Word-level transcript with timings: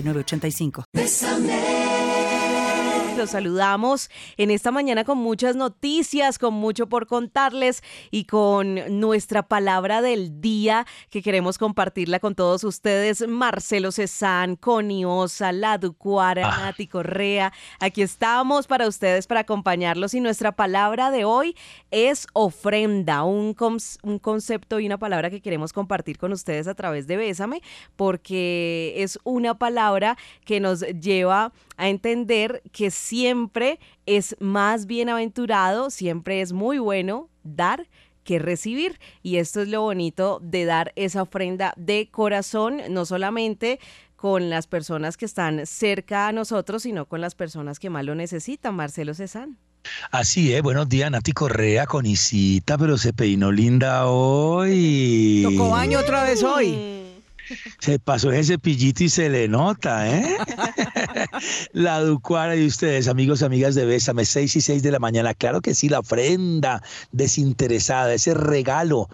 85 0.00 1.79
Los 3.20 3.32
saludamos 3.32 4.08
en 4.38 4.50
esta 4.50 4.70
mañana 4.70 5.04
con 5.04 5.18
muchas 5.18 5.54
noticias, 5.54 6.38
con 6.38 6.54
mucho 6.54 6.86
por 6.86 7.06
contarles 7.06 7.82
y 8.10 8.24
con 8.24 8.98
nuestra 8.98 9.42
palabra 9.42 10.00
del 10.00 10.40
día 10.40 10.86
que 11.10 11.20
queremos 11.20 11.58
compartirla 11.58 12.18
con 12.18 12.34
todos 12.34 12.64
ustedes. 12.64 13.28
Marcelo 13.28 13.92
Cezán, 13.92 14.56
Coniosa, 14.56 15.52
Laducuara, 15.52 16.48
ah. 16.48 16.60
Nati 16.64 16.86
Correa. 16.86 17.52
Aquí 17.78 18.00
estamos 18.00 18.66
para 18.66 18.88
ustedes, 18.88 19.26
para 19.26 19.40
acompañarlos. 19.40 20.14
Y 20.14 20.20
nuestra 20.20 20.52
palabra 20.52 21.10
de 21.10 21.26
hoy 21.26 21.54
es 21.90 22.26
ofrenda, 22.32 23.24
un, 23.24 23.54
un 24.02 24.18
concepto 24.18 24.80
y 24.80 24.86
una 24.86 24.96
palabra 24.96 25.28
que 25.28 25.42
queremos 25.42 25.74
compartir 25.74 26.16
con 26.16 26.32
ustedes 26.32 26.66
a 26.68 26.74
través 26.74 27.06
de 27.06 27.18
Bésame, 27.18 27.60
porque 27.96 28.94
es 28.96 29.18
una 29.24 29.58
palabra 29.58 30.16
que 30.46 30.58
nos 30.58 30.80
lleva 30.80 31.52
a 31.80 31.88
entender 31.88 32.62
que 32.72 32.90
siempre 32.90 33.80
es 34.04 34.36
más 34.38 34.84
bienaventurado, 34.84 35.88
siempre 35.88 36.42
es 36.42 36.52
muy 36.52 36.78
bueno 36.78 37.30
dar 37.42 37.88
que 38.22 38.38
recibir. 38.38 39.00
Y 39.22 39.36
esto 39.36 39.62
es 39.62 39.68
lo 39.68 39.80
bonito 39.80 40.40
de 40.42 40.66
dar 40.66 40.92
esa 40.94 41.22
ofrenda 41.22 41.72
de 41.78 42.10
corazón, 42.10 42.82
no 42.90 43.06
solamente 43.06 43.80
con 44.14 44.50
las 44.50 44.66
personas 44.66 45.16
que 45.16 45.24
están 45.24 45.66
cerca 45.66 46.28
a 46.28 46.32
nosotros, 46.32 46.82
sino 46.82 47.06
con 47.06 47.22
las 47.22 47.34
personas 47.34 47.78
que 47.78 47.88
más 47.88 48.04
lo 48.04 48.14
necesitan. 48.14 48.76
Marcelo 48.76 49.14
Cezán. 49.14 49.56
Así 50.10 50.52
es, 50.52 50.60
buenos 50.60 50.86
días, 50.86 51.10
Nati 51.10 51.32
Correa 51.32 51.86
con 51.86 52.04
Isita, 52.04 52.76
pero 52.76 52.98
se 52.98 53.14
peinó 53.14 53.50
linda 53.50 54.06
hoy. 54.06 55.40
Tocó 55.42 55.70
baño 55.70 55.98
otra 56.00 56.24
vez 56.24 56.42
hoy. 56.42 56.99
Se 57.78 57.98
pasó 57.98 58.30
ese 58.32 58.54
cepillito 58.54 59.04
y 59.04 59.08
se 59.08 59.28
le 59.28 59.48
nota, 59.48 60.08
¿eh? 60.08 60.36
la 61.72 62.00
Ducuara 62.00 62.56
y 62.56 62.66
ustedes, 62.66 63.08
amigos, 63.08 63.42
amigas 63.42 63.74
de 63.74 63.84
Bésame, 63.84 64.24
6 64.24 64.56
y 64.56 64.60
6 64.60 64.82
de 64.82 64.90
la 64.90 64.98
mañana. 64.98 65.34
Claro 65.34 65.60
que 65.60 65.74
sí, 65.74 65.88
la 65.88 66.00
ofrenda 66.00 66.82
desinteresada, 67.12 68.14
ese 68.14 68.34
regalo 68.34 69.08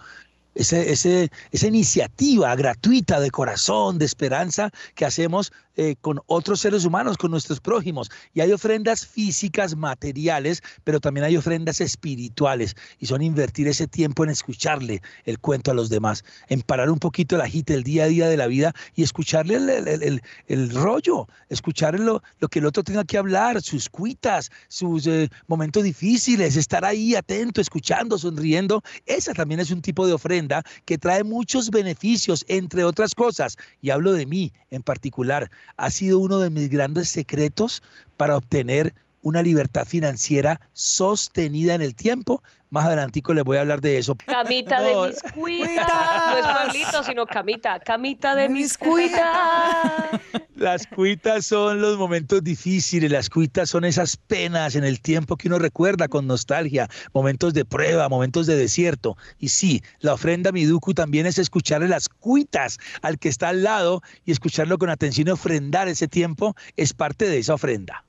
ese, 0.57 0.91
ese, 0.91 1.31
esa 1.51 1.67
iniciativa 1.67 2.55
gratuita 2.55 3.19
de 3.19 3.31
corazón, 3.31 3.99
de 3.99 4.05
esperanza 4.05 4.71
que 4.95 5.05
hacemos 5.05 5.53
eh, 5.79 5.95
con 6.01 6.19
otros 6.25 6.59
seres 6.59 6.85
humanos, 6.85 7.17
con 7.17 7.29
nuestros 7.29 7.59
prójimos. 7.59 8.09
Y 8.33 8.41
hay 8.41 8.51
ofrendas 8.51 9.05
físicas, 9.05 9.75
materiales, 9.75 10.63
pero 10.83 10.99
también 10.99 11.23
hay 11.23 11.37
ofrendas 11.37 11.81
espirituales. 11.81 12.75
Y 12.97 13.05
son 13.05 13.21
invertir 13.21 13.67
ese 13.67 13.85
tiempo 13.85 14.23
en 14.23 14.31
escucharle 14.31 15.03
el 15.25 15.37
cuento 15.37 15.69
a 15.69 15.75
los 15.75 15.89
demás, 15.89 16.23
en 16.49 16.61
parar 16.61 16.89
un 16.89 16.97
poquito 16.97 17.35
el 17.35 17.41
agite 17.41 17.75
el 17.75 17.83
día 17.83 18.05
a 18.05 18.07
día 18.07 18.27
de 18.27 18.37
la 18.37 18.47
vida 18.47 18.73
y 18.95 19.03
escucharle 19.03 19.55
el, 19.55 20.21
el, 20.47 20.69
rollo, 20.71 21.27
escuchar 21.49 21.99
lo, 21.99 22.23
lo, 22.39 22.47
que 22.47 22.57
el 22.57 22.65
otro 22.65 22.83
tenga 22.83 23.03
que 23.03 23.19
hablar, 23.19 23.61
sus 23.61 23.87
cuitas, 23.87 24.49
sus 24.69 25.05
eh, 25.05 25.29
momentos 25.45 25.83
difíciles, 25.83 26.55
estar 26.55 26.85
ahí 26.85 27.13
atento, 27.13 27.61
escuchando, 27.61 28.17
sonriendo. 28.17 28.81
Esa 29.05 29.33
también 29.33 29.59
es 29.59 29.69
un 29.69 29.83
tipo 29.83 30.07
de 30.07 30.13
ofrenda 30.13 30.63
que 30.85 30.97
trae 30.97 31.23
muchos 31.23 31.69
beneficios, 31.69 32.43
entre 32.47 32.83
otras 32.83 33.13
cosas. 33.13 33.57
Y 33.79 33.91
hablo 33.91 34.13
de 34.13 34.25
mí 34.25 34.51
en 34.71 34.81
particular 34.81 35.49
ha 35.75 35.91
sido 35.91 36.19
uno 36.19 36.39
de 36.39 36.49
mis 36.49 36.69
grandes 36.69 37.09
secretos 37.09 37.83
para 38.15 38.37
obtener 38.37 38.93
una 39.21 39.41
libertad 39.41 39.85
financiera 39.85 40.59
sostenida 40.73 41.73
en 41.73 41.81
el 41.81 41.95
tiempo. 41.95 42.41
Más 42.69 42.85
adelantico 42.85 43.33
les 43.33 43.43
voy 43.45 43.57
a 43.57 43.61
hablar 43.61 43.79
de 43.79 43.97
eso. 43.97 44.15
Camita 44.25 44.81
de 44.83 45.07
mis 45.07 45.21
cuitas. 45.33 45.87
No 45.87 46.37
es 46.37 46.45
pueblito, 46.45 47.03
sino 47.03 47.25
camita. 47.25 47.79
Camita 47.79 48.35
de 48.35 48.49
mis 48.49 48.77
cuitas. 48.77 50.21
Las 50.55 50.87
cuitas 50.87 51.45
son 51.45 51.81
los 51.81 51.97
momentos 51.97 52.43
difíciles, 52.43 53.11
las 53.11 53.29
cuitas 53.29 53.69
son 53.69 53.85
esas 53.85 54.17
penas 54.17 54.75
en 54.75 54.83
el 54.83 54.99
tiempo 54.99 55.37
que 55.37 55.47
uno 55.47 55.59
recuerda 55.59 56.07
con 56.07 56.25
nostalgia, 56.25 56.89
momentos 57.13 57.53
de 57.53 57.63
prueba, 57.63 58.09
momentos 58.09 58.47
de 58.47 58.55
desierto. 58.55 59.17
Y 59.37 59.49
sí, 59.49 59.83
la 59.99 60.15
ofrenda 60.15 60.51
Miduku 60.51 60.95
también 60.95 61.27
es 61.27 61.37
escucharle 61.37 61.87
las 61.87 62.09
cuitas 62.09 62.79
al 63.03 63.19
que 63.19 63.29
está 63.29 63.49
al 63.49 63.61
lado 63.61 64.01
y 64.25 64.31
escucharlo 64.31 64.79
con 64.79 64.89
atención 64.89 65.27
y 65.27 65.31
ofrendar 65.31 65.87
ese 65.87 66.07
tiempo 66.07 66.55
es 66.75 66.93
parte 66.93 67.29
de 67.29 67.37
esa 67.37 67.53
ofrenda. 67.53 68.06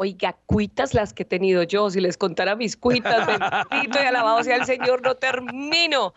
Oiga, 0.00 0.36
cuitas 0.46 0.94
las 0.94 1.12
que 1.12 1.24
he 1.24 1.26
tenido 1.26 1.64
yo, 1.64 1.90
si 1.90 2.00
les 2.00 2.16
contara 2.16 2.54
mis 2.54 2.76
cuitas, 2.76 3.26
bendito 3.26 3.98
y 4.00 4.06
alabado 4.06 4.44
sea 4.44 4.54
el 4.54 4.64
Señor, 4.64 5.02
no 5.02 5.16
termino. 5.16 6.14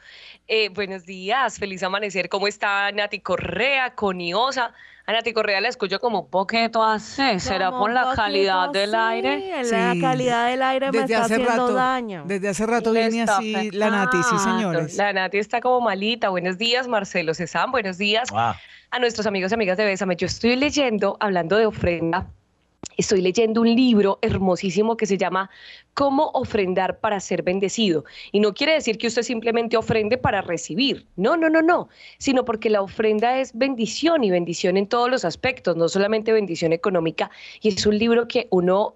Eh, 0.47 0.69
buenos 0.69 1.03
días, 1.08 1.58
feliz 1.58 1.81
amanecer. 1.81 2.30
¿Cómo 2.30 2.47
está 2.47 2.91
Nati 2.91 3.22
Correa, 3.22 3.96
coniosa? 3.96 4.72
A 5.08 5.14
Nati 5.14 5.34
Correa 5.34 5.59
la 5.62 5.70
escucho 5.70 6.00
como 6.00 6.20
un 6.20 6.30
poquito 6.30 6.84
así. 6.84 7.40
¿Será 7.40 7.72
por 7.72 7.91
la 7.91 8.14
calidad 8.16 8.70
del 8.70 8.94
aire? 8.94 9.64
La 9.64 9.96
calidad 10.00 10.47
del 10.50 10.62
aire 10.62 10.91
me 10.91 11.00
está 11.00 11.24
haciendo 11.24 11.74
daño. 11.74 12.24
Desde 12.28 12.50
hace 12.50 12.68
rato 12.68 12.91
viene 12.91 13.24
así 13.24 13.72
la 13.72 13.90
Nati, 13.90 14.18
sí, 14.22 14.38
señores. 14.38 14.96
La 14.96 15.12
Nati 15.12 15.40
está 15.40 15.59
como 15.59 15.81
malita. 15.81 16.30
Buenos 16.30 16.59
días, 16.59 16.88
Marcelo 16.88 17.34
Cezán. 17.34 17.72
Buenos 17.72 17.97
días 17.97 18.30
a 18.31 19.00
nuestros 19.00 19.25
amigos 19.25 19.52
y 19.52 19.56
amigas 19.56 19.78
de 19.78 19.86
Bésame. 19.86 20.16
Yo 20.18 20.28
estoy 20.28 20.56
leyendo, 20.56 21.18
hablando 21.20 21.58
de 21.58 21.66
ofrenda, 21.66 22.28
Estoy 22.97 23.22
leyendo 23.22 23.62
un 23.62 23.74
libro 23.74 24.18
hermosísimo 24.22 24.97
que 24.97 25.06
se 25.06 25.18
llama 25.18 25.50
Cómo 25.94 26.31
ofrendar 26.34 27.00
para 27.00 27.19
ser 27.19 27.44
bendecido. 27.44 28.06
Y 28.31 28.40
no 28.40 28.53
quiere 28.53 28.74
decir 28.74 28.97
que 28.97 29.08
usted 29.08 29.22
simplemente 29.22 29.78
ofrende 29.78 30.18
para 30.18 30.42
recibir. 30.42 31.08
No, 31.16 31.38
no, 31.38 31.50
no, 31.50 31.62
no. 31.62 31.90
Sino 32.18 32.44
porque 32.44 32.70
la 32.70 32.81
ofrenda 32.81 33.38
es 33.40 33.58
bendición 33.58 34.24
y 34.24 34.31
bendición 34.31 34.78
en 34.78 34.88
todos 34.88 35.09
los 35.09 35.25
aspectos, 35.25 35.78
no 35.78 35.90
solamente 35.90 36.34
bendición 36.34 36.74
económica. 36.74 37.30
Y 37.62 37.70
es 37.70 37.86
un 37.86 37.97
libro 37.97 38.28
que 38.28 38.47
uno, 38.50 38.96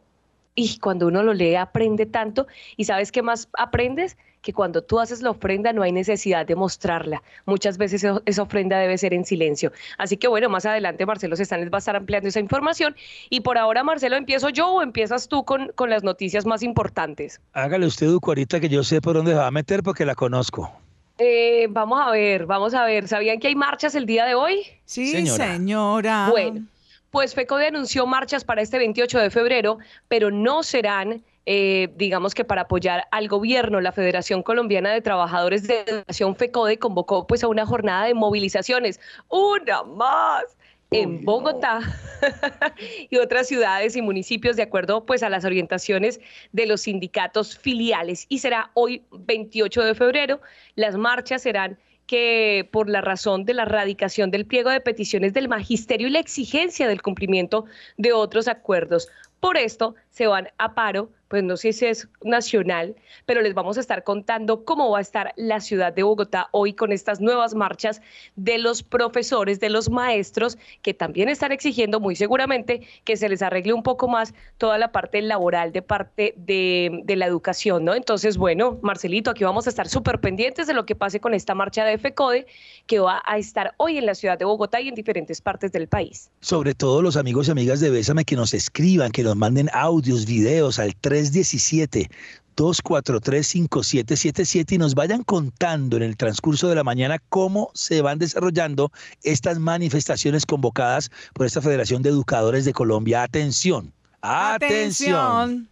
y 0.56 0.80
cuando 0.80 1.08
uno 1.08 1.24
lo 1.24 1.34
lee, 1.34 1.56
aprende 1.56 2.06
tanto. 2.06 2.48
¿Y 2.78 2.86
sabes 2.86 3.12
qué 3.12 3.22
más 3.22 3.50
aprendes? 3.54 4.18
Que 4.46 4.54
cuando 4.54 4.84
tú 4.84 5.00
haces 5.00 5.24
la 5.24 5.32
ofrenda 5.32 5.74
no 5.74 5.82
hay 5.82 5.92
necesidad 5.92 6.46
de 6.46 6.56
mostrarla. 6.56 7.24
Muchas 7.46 7.80
veces 7.80 8.06
esa 8.26 8.42
ofrenda 8.44 8.78
debe 8.78 8.96
ser 9.00 9.16
en 9.16 9.26
silencio. 9.26 9.72
Así 9.98 10.18
que 10.18 10.28
bueno, 10.28 10.50
más 10.50 10.68
adelante 10.68 11.04
Marcelo 11.08 11.36
Sestanes 11.36 11.72
va 11.72 11.78
a 11.78 11.80
estar 11.80 11.96
ampliando 11.96 12.30
esa 12.30 12.40
información. 12.40 12.96
Y 13.32 13.42
por 13.42 13.58
ahora, 13.58 13.84
Marcelo, 13.84 14.16
¿empiezo 14.16 14.50
yo 14.50 14.70
o 14.70 14.82
empiezas 14.84 15.28
tú 15.28 15.44
con, 15.46 15.72
con 15.74 15.90
las 15.90 16.04
noticias 16.04 16.46
más 16.46 16.62
importantes? 16.62 17.42
Hágale 17.54 17.88
usted, 17.88 18.06
Duco, 18.06 18.30
ahorita 18.30 18.60
que 18.60 18.70
yo 18.70 18.84
sé 18.84 19.02
por 19.02 19.16
dónde 19.16 19.34
va 19.34 19.48
a 19.48 19.52
meter 19.52 19.82
porque 19.82 20.06
la 20.06 20.14
conozco. 20.14 20.72
Eh, 21.18 21.66
vamos 21.72 22.00
a 22.00 22.12
ver, 22.12 22.46
vamos 22.46 22.76
a 22.76 22.86
ver. 22.86 23.08
¿Sabían 23.08 23.40
que 23.40 23.48
hay 23.48 23.56
marchas 23.56 23.96
el 23.96 24.06
día 24.06 24.26
de 24.26 24.36
hoy? 24.36 24.62
Sí, 24.86 25.08
señora. 25.08 25.54
señora. 25.54 26.28
Bueno, 26.30 26.68
pues 27.10 27.34
FECODE 27.34 27.68
anunció 27.68 28.06
marchas 28.06 28.44
para 28.44 28.62
este 28.62 28.78
28 28.78 29.18
de 29.18 29.32
febrero, 29.32 29.80
pero 30.08 30.30
no 30.30 30.62
serán 30.62 31.24
eh, 31.46 31.90
digamos 31.96 32.34
que 32.34 32.44
para 32.44 32.62
apoyar 32.62 33.08
al 33.12 33.28
gobierno, 33.28 33.82
la 33.82 33.92
Federación 33.92 34.44
Colombiana 34.44 34.92
de 34.92 35.02
Trabajadores 35.02 35.68
de 35.68 35.82
Educación 35.82 36.36
FECODE 36.36 36.80
convocó 36.80 37.28
pues 37.28 37.44
a 37.44 37.48
una 37.48 37.66
jornada 37.66 38.06
de 38.06 38.14
movilizaciones, 38.14 39.00
una 39.30 39.84
más 39.84 40.44
en 40.92 41.26
Bogotá 41.26 41.80
y 43.10 43.18
otras 43.18 43.48
ciudades 43.48 43.96
y 43.96 44.02
municipios 44.02 44.56
de 44.56 44.64
acuerdo 44.64 45.06
pues 45.06 45.24
a 45.24 45.30
las 45.30 45.44
orientaciones 45.44 46.20
de 46.52 46.68
los 46.68 46.82
sindicatos 46.82 47.58
filiales 47.58 48.26
y 48.30 48.40
será 48.40 48.70
hoy 48.76 49.04
28 49.12 49.84
de 49.84 49.96
febrero 49.96 50.42
las 50.76 50.96
marchas 50.96 51.42
serán 51.42 51.80
que 52.08 52.70
por 52.72 52.90
la 52.90 53.02
razón 53.02 53.46
de 53.46 53.54
la 53.54 53.66
radicación 53.66 54.32
del 54.32 54.46
pliego 54.46 54.70
de 54.70 54.80
peticiones 54.80 55.34
del 55.34 55.50
magisterio 55.50 56.08
y 56.08 56.12
la 56.12 56.20
exigencia 56.20 56.88
del 56.88 57.02
cumplimiento 57.02 57.66
de 57.98 58.14
otros 58.14 58.48
acuerdos. 58.48 59.10
Por 59.40 59.58
esto 59.58 59.96
se 60.12 60.28
van 60.28 60.50
a 60.58 60.76
paro 60.76 61.10
pues 61.36 61.44
no 61.44 61.58
sé 61.58 61.74
si 61.74 61.86
es 61.86 62.08
nacional, 62.24 62.96
pero 63.26 63.42
les 63.42 63.54
vamos 63.54 63.76
a 63.76 63.82
estar 63.82 64.06
contando 64.06 64.64
cómo 64.64 64.92
va 64.92 65.00
a 65.00 65.02
estar 65.02 65.34
la 65.36 65.60
ciudad 65.60 65.92
de 65.92 66.02
Bogotá 66.02 66.48
hoy 66.52 66.72
con 66.72 66.94
estas 66.94 67.20
nuevas 67.20 67.56
marchas 67.56 68.02
de 68.38 68.58
los 68.58 68.84
profesores, 68.84 69.60
de 69.60 69.70
los 69.70 69.90
maestros, 69.90 70.58
que 70.82 70.94
también 70.94 71.28
están 71.28 71.52
exigiendo 71.52 72.00
muy 72.00 72.16
seguramente 72.16 72.88
que 73.04 73.18
se 73.18 73.28
les 73.28 73.42
arregle 73.42 73.74
un 73.74 73.84
poco 73.84 74.08
más 74.08 74.34
toda 74.58 74.78
la 74.78 74.94
parte 74.94 75.22
laboral 75.22 75.74
de 75.74 75.82
parte 75.82 76.36
de, 76.38 77.02
de 77.04 77.16
la 77.18 77.26
educación, 77.26 77.84
¿no? 77.84 77.96
Entonces, 77.96 78.38
bueno, 78.38 78.80
Marcelito, 78.82 79.30
aquí 79.32 79.44
vamos 79.44 79.68
a 79.68 79.72
estar 79.72 79.90
súper 79.90 80.22
pendientes 80.22 80.68
de 80.68 80.74
lo 80.74 80.86
que 80.86 80.96
pase 80.96 81.20
con 81.20 81.34
esta 81.34 81.54
marcha 81.54 81.84
de 81.84 81.98
FECODE 81.98 82.48
que 82.88 83.00
va 83.00 83.22
a 83.26 83.38
estar 83.38 83.74
hoy 83.76 83.98
en 83.98 84.06
la 84.06 84.16
ciudad 84.16 84.40
de 84.40 84.46
Bogotá 84.46 84.80
y 84.80 84.88
en 84.88 84.96
diferentes 84.96 85.42
partes 85.42 85.74
del 85.74 85.90
país. 85.90 86.30
Sobre 86.40 86.76
todo 86.76 87.02
los 87.02 87.18
amigos 87.18 87.50
y 87.50 87.52
amigas 87.52 87.82
de 87.82 87.90
Bésame 87.90 88.24
que 88.24 88.38
nos 88.38 88.54
escriban, 88.54 89.12
que 89.12 89.24
nos 89.24 89.36
manden 89.36 89.70
audios, 89.74 90.26
videos 90.26 90.80
al 90.80 90.96
317 91.32 92.10
243-5777 92.56 94.74
y 94.74 94.78
nos 94.78 94.94
vayan 94.96 95.24
contando 95.24 95.98
en 95.98 96.04
el 96.04 96.16
transcurso 96.18 96.70
de 96.70 96.76
la 96.76 96.84
mañana 96.84 97.20
cómo 97.30 97.72
se 97.74 98.02
van 98.02 98.20
desarrollando 98.20 98.92
estas 99.24 99.58
manifestaciones 99.60 100.46
convocadas 100.46 101.10
por 101.34 101.46
esta 101.46 101.62
Federación 101.62 102.02
de 102.02 102.12
Educadores 102.12 102.64
de 102.66 102.74
Colombia. 102.74 103.24
Atención, 103.24 103.94
atención, 104.22 105.70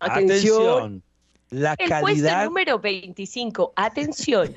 atención. 0.00 1.02
La 1.50 1.74
el 1.78 1.88
calidad 1.90 2.46
número 2.46 2.78
25, 2.78 3.74
atención. 3.76 4.54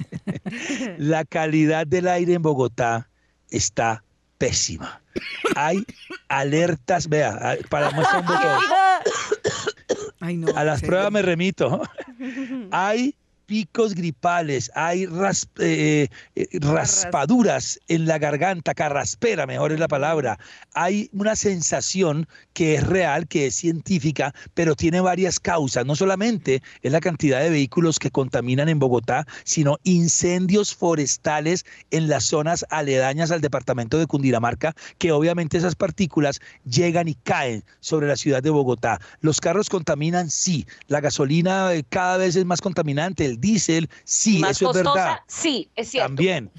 la 0.97 1.25
calidad 1.25 1.86
del 1.86 2.07
aire 2.07 2.36
en 2.36 2.42
Bogotá 2.42 3.09
está 3.50 4.01
pésima. 4.38 5.01
Hay 5.57 5.83
alertas, 6.30 7.09
vea, 7.09 7.57
para 7.69 7.92
muestra 7.92 8.19
un 8.19 8.27
botón. 8.27 8.42
A 10.56 10.63
las 10.63 10.81
pruebas 10.81 11.12
me 11.12 11.22
remito. 11.22 11.81
Hay 12.72 13.16
picos 13.45 13.95
gripales, 13.95 14.71
hay 14.75 15.07
eh, 15.59 16.07
eh, 16.36 16.47
raspaduras 16.59 17.80
en 17.88 18.06
la 18.06 18.18
garganta, 18.18 18.74
carraspera, 18.74 19.45
mejor 19.45 19.71
es 19.71 19.80
la 19.80 19.88
palabra. 19.88 20.39
Hay 20.74 21.09
una 21.13 21.36
sensación 21.36 22.27
que 22.53 22.75
es 22.75 22.83
real, 22.86 23.27
que 23.27 23.47
es 23.47 23.56
científica, 23.56 24.33
pero 24.53 24.75
tiene 24.75 25.01
varias 25.01 25.39
causas. 25.39 25.86
No 25.86 25.95
solamente 25.95 26.62
es 26.81 26.92
la 26.92 27.01
cantidad 27.01 27.39
de 27.42 27.50
vehículos 27.50 28.00
que 28.00 28.12
contaminan 28.12 28.69
en 28.69 28.80
Bogotá, 28.80 29.25
sino 29.44 29.77
incendios 29.83 30.74
forestales 30.74 31.65
en 31.92 32.07
las 32.07 32.25
zonas 32.25 32.65
aledañas 32.69 33.31
al 33.31 33.42
departamento 33.42 34.00
de 34.00 34.07
Cundinamarca, 34.07 34.74
que 34.97 35.12
obviamente 35.12 35.57
esas 35.57 35.75
partículas 35.75 36.39
llegan 36.65 37.07
y 37.07 37.15
caen 37.15 37.63
sobre 37.80 38.07
la 38.07 38.15
ciudad 38.15 38.42
de 38.42 38.50
Bogotá. 38.50 39.00
Los 39.21 39.39
carros 39.39 39.69
contaminan, 39.69 40.30
sí. 40.30 40.65
La 40.88 41.01
gasolina 41.01 41.74
eh, 41.74 41.83
cada 41.88 42.18
vez 42.18 42.36
es 42.36 42.45
más 42.45 42.62
contaminante 42.62 43.34
diésel, 43.37 43.89
sí, 44.03 44.41
eso 44.47 44.71
es 44.71 44.75
verdad. 44.75 45.19
Sí, 45.27 45.69
es 45.75 45.89
cierto. 45.89 46.07
También. 46.09 46.51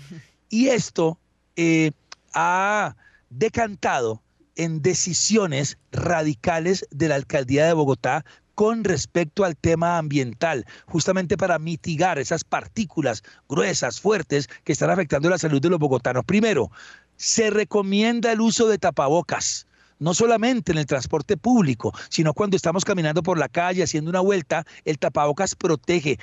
Y 0.49 0.69
esto 0.69 1.19
eh, 1.57 1.93
ha 2.35 2.97
decantado 3.31 4.23
en 4.57 4.83
decisiones 4.83 5.79
radicales 5.93 6.87
de 6.91 7.09
la 7.09 7.17
alcaldía 7.17 7.67
de 7.67 7.73
Bogotá 7.73 8.25
con 8.55 8.85
respecto 8.85 9.45
al 9.45 9.55
tema 9.55 9.99
ambiental, 9.99 10.65
justamente 10.87 11.37
para 11.37 11.59
mitigar 11.59 12.19
esas 12.19 12.43
partículas 12.43 13.23
gruesas, 13.49 14.01
fuertes, 14.01 14.49
que 14.65 14.73
están 14.73 14.89
afectando 14.89 15.29
la 15.29 15.37
salud 15.37 15.61
de 15.61 15.69
los 15.69 15.79
bogotanos. 15.79 16.25
Primero, 16.25 16.71
se 17.17 17.51
recomienda 17.51 18.33
el 18.33 18.41
uso 18.41 18.67
de 18.67 18.79
tapabocas 18.79 19.67
no 19.99 20.15
solamente 20.15 20.73
en 20.73 20.79
el 20.79 20.87
transporte 20.87 21.37
público, 21.37 21.93
sino 22.09 22.35
cuando 22.35 22.57
estamos 22.57 22.85
caminando 22.85 23.23
por 23.23 23.39
la 23.39 23.49
calle 23.49 23.83
haciendo 23.83 24.11
una 24.11 24.21
vuelta, 24.21 24.65
el 24.85 24.99
tapabocas 24.99 25.55
protege, 25.55 26.19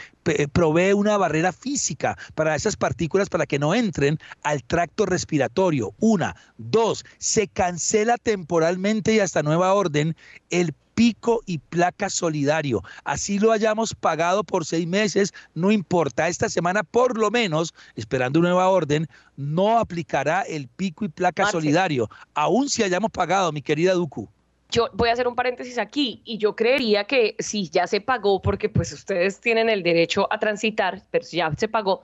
provee 0.52 0.94
una 0.94 1.18
barrera 1.18 1.52
física 1.52 2.18
para 2.36 2.56
esas 2.56 2.76
partículas 2.76 3.30
para 3.30 3.46
que 3.46 3.60
no 3.60 3.74
entren 3.74 4.20
al 4.44 4.64
tracto 4.64 5.06
respiratorio. 5.06 5.94
Una, 6.00 6.36
dos, 6.58 7.06
se 7.18 7.48
cancela 7.48 8.18
temporalmente 8.18 9.14
y 9.14 9.20
hasta 9.20 9.44
nueva 9.44 9.74
orden 9.74 10.16
el 10.50 10.74
pico 10.94 11.42
y 11.46 11.58
placa 11.58 12.10
solidario. 12.10 12.82
Así 13.04 13.40
lo 13.40 13.52
hayamos 13.52 13.94
pagado 13.94 14.44
por 14.44 14.66
seis 14.66 14.88
meses, 14.88 15.34
no 15.54 15.72
importa. 15.72 16.28
Esta 16.28 16.50
semana, 16.50 16.84
por 16.84 17.18
lo 17.18 17.32
menos, 17.32 17.74
esperando 17.96 18.40
nueva 18.40 18.70
orden, 18.70 19.08
no 19.38 19.80
aplicará 19.80 20.42
el 20.42 20.68
pico 20.68 21.06
y 21.06 21.10
placa 21.10 21.48
solidario, 21.48 22.10
aun 22.34 22.70
si 22.70 22.84
hayamos 22.84 23.12
pagado, 23.12 23.52
mi 23.52 23.62
querida 23.62 23.94
Duku 23.94 24.30
yo 24.74 24.90
voy 24.94 25.10
a 25.10 25.14
hacer 25.14 25.28
un 25.28 25.36
paréntesis 25.36 25.78
aquí 25.78 26.22
y 26.26 26.40
yo 26.40 26.56
creería 26.56 27.04
que 27.04 27.36
si 27.38 27.70
ya 27.70 27.86
se 27.86 28.02
pagó, 28.02 28.42
porque 28.42 28.70
pues 28.70 28.92
ustedes 28.92 29.40
tienen 29.40 29.70
el 29.70 29.84
derecho 29.84 30.28
a 30.34 30.40
transitar, 30.40 31.04
pero 31.12 31.24
si 31.24 31.38
ya 31.38 31.54
se 31.56 31.68
pagó, 31.68 32.02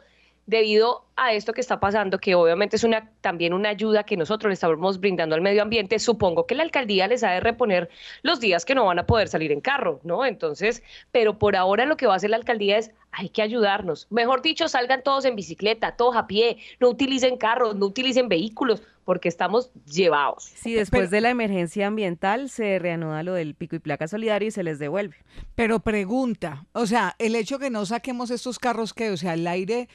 debido 0.49 1.05
a 1.15 1.33
esto 1.33 1.53
que 1.53 1.61
está 1.61 1.79
pasando, 1.79 2.17
que 2.17 2.33
obviamente 2.33 2.75
es 2.75 2.83
una, 2.83 3.11
también 3.21 3.53
una 3.53 3.69
ayuda 3.69 4.03
que 4.03 4.17
nosotros 4.17 4.49
le 4.49 4.55
estamos 4.55 4.99
brindando 4.99 5.35
al 5.35 5.41
medio 5.41 5.61
ambiente, 5.61 5.99
supongo 5.99 6.47
que 6.47 6.55
la 6.55 6.63
alcaldía 6.63 7.07
les 7.07 7.23
ha 7.23 7.31
de 7.31 7.39
reponer 7.39 7.89
los 8.23 8.39
días 8.39 8.65
que 8.65 8.73
no 8.73 8.85
van 8.85 8.97
a 8.97 9.05
poder 9.05 9.27
salir 9.27 9.51
en 9.51 9.61
carro, 9.61 9.99
¿no? 10.03 10.25
Entonces, 10.25 10.81
pero 11.11 11.37
por 11.37 11.55
ahora 11.55 11.85
lo 11.85 11.97
que 11.97 12.07
va 12.07 12.13
a 12.13 12.15
hacer 12.15 12.31
la 12.31 12.37
alcaldía 12.37 12.79
es, 12.79 12.91
hay 13.11 13.29
que 13.29 13.43
ayudarnos. 13.43 14.07
Mejor 14.09 14.41
dicho, 14.41 14.67
salgan 14.67 15.03
todos 15.03 15.25
en 15.25 15.35
bicicleta, 15.35 15.95
todos 15.95 16.15
a 16.15 16.25
pie, 16.25 16.57
no 16.79 16.89
utilicen 16.89 17.37
carros, 17.37 17.75
no 17.75 17.87
utilicen 17.87 18.27
vehículos, 18.27 18.81
porque 19.05 19.29
estamos 19.29 19.71
llevados. 19.85 20.51
Sí, 20.55 20.73
después 20.73 21.11
de 21.11 21.21
la 21.21 21.29
emergencia 21.29 21.87
ambiental 21.87 22.49
se 22.49 22.79
reanuda 22.79 23.23
lo 23.23 23.33
del 23.33 23.55
pico 23.55 23.75
y 23.75 23.79
placa 23.79 24.07
solidario 24.07 24.47
y 24.47 24.51
se 24.51 24.63
les 24.63 24.79
devuelve. 24.79 25.17
Pero 25.53 25.79
pregunta, 25.79 26.65
o 26.71 26.85
sea, 26.85 27.15
el 27.19 27.35
hecho 27.35 27.59
que 27.59 27.69
no 27.69 27.85
saquemos 27.85 28.31
estos 28.31 28.57
carros 28.57 28.93
que, 28.93 29.11
o 29.11 29.17
sea, 29.17 29.33
el 29.33 29.47
aire 29.47 29.89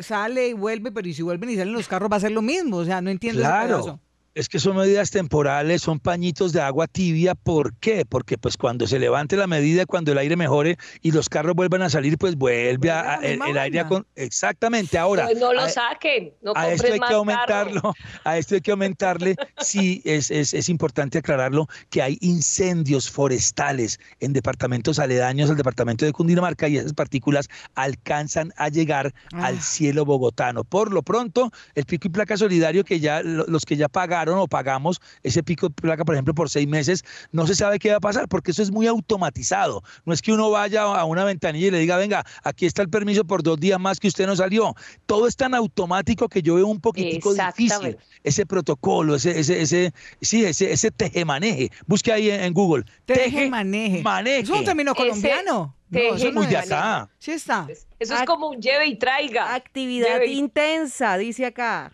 sale 0.00 0.48
y 0.48 0.52
vuelve, 0.52 0.92
pero 0.92 1.08
y 1.08 1.14
si 1.14 1.22
vuelven 1.22 1.50
y 1.50 1.56
salen 1.56 1.72
los 1.72 1.88
carros 1.88 2.10
va 2.10 2.16
a 2.16 2.20
ser 2.20 2.32
lo 2.32 2.42
mismo, 2.42 2.78
o 2.78 2.84
sea, 2.84 3.00
no 3.00 3.10
entiendo 3.10 3.40
claro. 3.40 4.00
Es 4.34 4.48
que 4.48 4.58
son 4.58 4.76
medidas 4.76 5.12
temporales, 5.12 5.82
son 5.82 6.00
pañitos 6.00 6.52
de 6.52 6.60
agua 6.60 6.88
tibia. 6.88 7.36
¿Por 7.36 7.72
qué? 7.76 8.04
Porque 8.04 8.36
pues 8.36 8.56
cuando 8.56 8.84
se 8.88 8.98
levante 8.98 9.36
la 9.36 9.46
medida, 9.46 9.86
cuando 9.86 10.10
el 10.10 10.18
aire 10.18 10.34
mejore 10.34 10.76
y 11.02 11.12
los 11.12 11.28
carros 11.28 11.54
vuelvan 11.54 11.82
a 11.82 11.88
salir, 11.88 12.18
pues 12.18 12.34
vuelve 12.34 12.90
a, 12.90 13.20
el, 13.22 13.56
aire 13.56 13.86
con... 13.86 14.04
Exactamente, 14.16 14.98
ahora... 14.98 15.28
no 15.38 15.52
lo 15.52 15.68
saquen, 15.68 16.32
no 16.42 16.52
a 16.56 16.68
esto 16.68 16.92
hay 16.92 16.98
que 16.98 17.14
aumentarlo, 17.14 17.94
a 18.24 18.36
esto 18.36 18.56
hay 18.56 18.60
que 18.60 18.72
aumentarle, 18.72 19.36
sí, 19.58 20.02
es, 20.04 20.32
es, 20.32 20.52
es, 20.52 20.68
importante 20.68 21.18
aclararlo, 21.18 21.68
que 21.90 22.02
hay 22.02 22.18
incendios 22.20 23.08
forestales 23.08 24.00
en 24.18 24.32
departamentos 24.32 24.98
aledaños 24.98 25.48
al 25.48 25.56
departamento 25.56 26.04
de 26.04 26.12
Cundinamarca 26.12 26.66
y 26.66 26.78
esas 26.78 26.94
partículas 26.94 27.48
alcanzan 27.76 28.52
a 28.56 28.68
llegar 28.68 29.14
al 29.32 29.58
ah. 29.58 29.62
cielo 29.62 30.04
bogotano. 30.04 30.64
Por 30.64 30.92
lo 30.92 31.02
pronto, 31.02 31.52
el 31.76 31.84
pico 31.84 32.08
y 32.08 32.10
placa 32.10 32.36
solidario 32.36 32.82
que 32.82 32.98
ya 32.98 33.22
los 33.22 33.64
que 33.64 33.76
ya 33.76 33.88
pagaron 33.88 34.23
o 34.28 34.48
pagamos 34.48 35.00
ese 35.22 35.42
pico 35.42 35.68
de 35.68 35.74
placa, 35.74 36.04
por 36.04 36.14
ejemplo, 36.14 36.34
por 36.34 36.50
seis 36.50 36.66
meses, 36.66 37.04
no 37.32 37.46
se 37.46 37.54
sabe 37.54 37.78
qué 37.78 37.90
va 37.90 37.96
a 37.96 38.00
pasar 38.00 38.28
porque 38.28 38.50
eso 38.50 38.62
es 38.62 38.70
muy 38.70 38.86
automatizado. 38.86 39.82
No 40.04 40.12
es 40.12 40.22
que 40.22 40.32
uno 40.32 40.50
vaya 40.50 40.82
a 40.82 41.04
una 41.04 41.24
ventanilla 41.24 41.68
y 41.68 41.70
le 41.70 41.78
diga, 41.78 41.96
venga, 41.96 42.24
aquí 42.42 42.66
está 42.66 42.82
el 42.82 42.88
permiso 42.88 43.24
por 43.24 43.42
dos 43.42 43.58
días 43.60 43.78
más 43.78 44.00
que 44.00 44.08
usted 44.08 44.26
no 44.26 44.36
salió. 44.36 44.74
Todo 45.06 45.26
es 45.26 45.36
tan 45.36 45.54
automático 45.54 46.28
que 46.28 46.42
yo 46.42 46.56
veo 46.56 46.66
un 46.66 46.80
poquitico 46.80 47.34
difícil 47.34 47.98
ese 48.22 48.46
protocolo, 48.46 49.16
ese, 49.16 49.38
ese, 49.38 49.62
ese, 49.62 49.92
sí, 50.20 50.44
ese, 50.44 50.72
ese 50.72 50.90
tejemaneje. 50.90 51.70
Busque 51.86 52.12
ahí 52.12 52.30
en, 52.30 52.52
Google. 52.52 52.84
Tejemaneje. 53.04 54.02
Maneje. 54.02 54.40
Es 54.40 54.50
un 54.50 54.64
término 54.64 54.94
colombiano. 54.94 55.74
No, 55.90 56.00
eso 56.00 56.28
es 56.28 56.34
muy 56.34 56.54
acá. 56.54 57.08
Sí 57.18 57.32
está. 57.32 57.66
Eso 57.98 58.14
es 58.14 58.22
como 58.24 58.48
un 58.48 58.60
lleve 58.60 58.86
y 58.86 58.96
traiga. 58.96 59.54
Actividad 59.54 60.22
intensa, 60.22 61.16
dice 61.16 61.46
acá. 61.46 61.92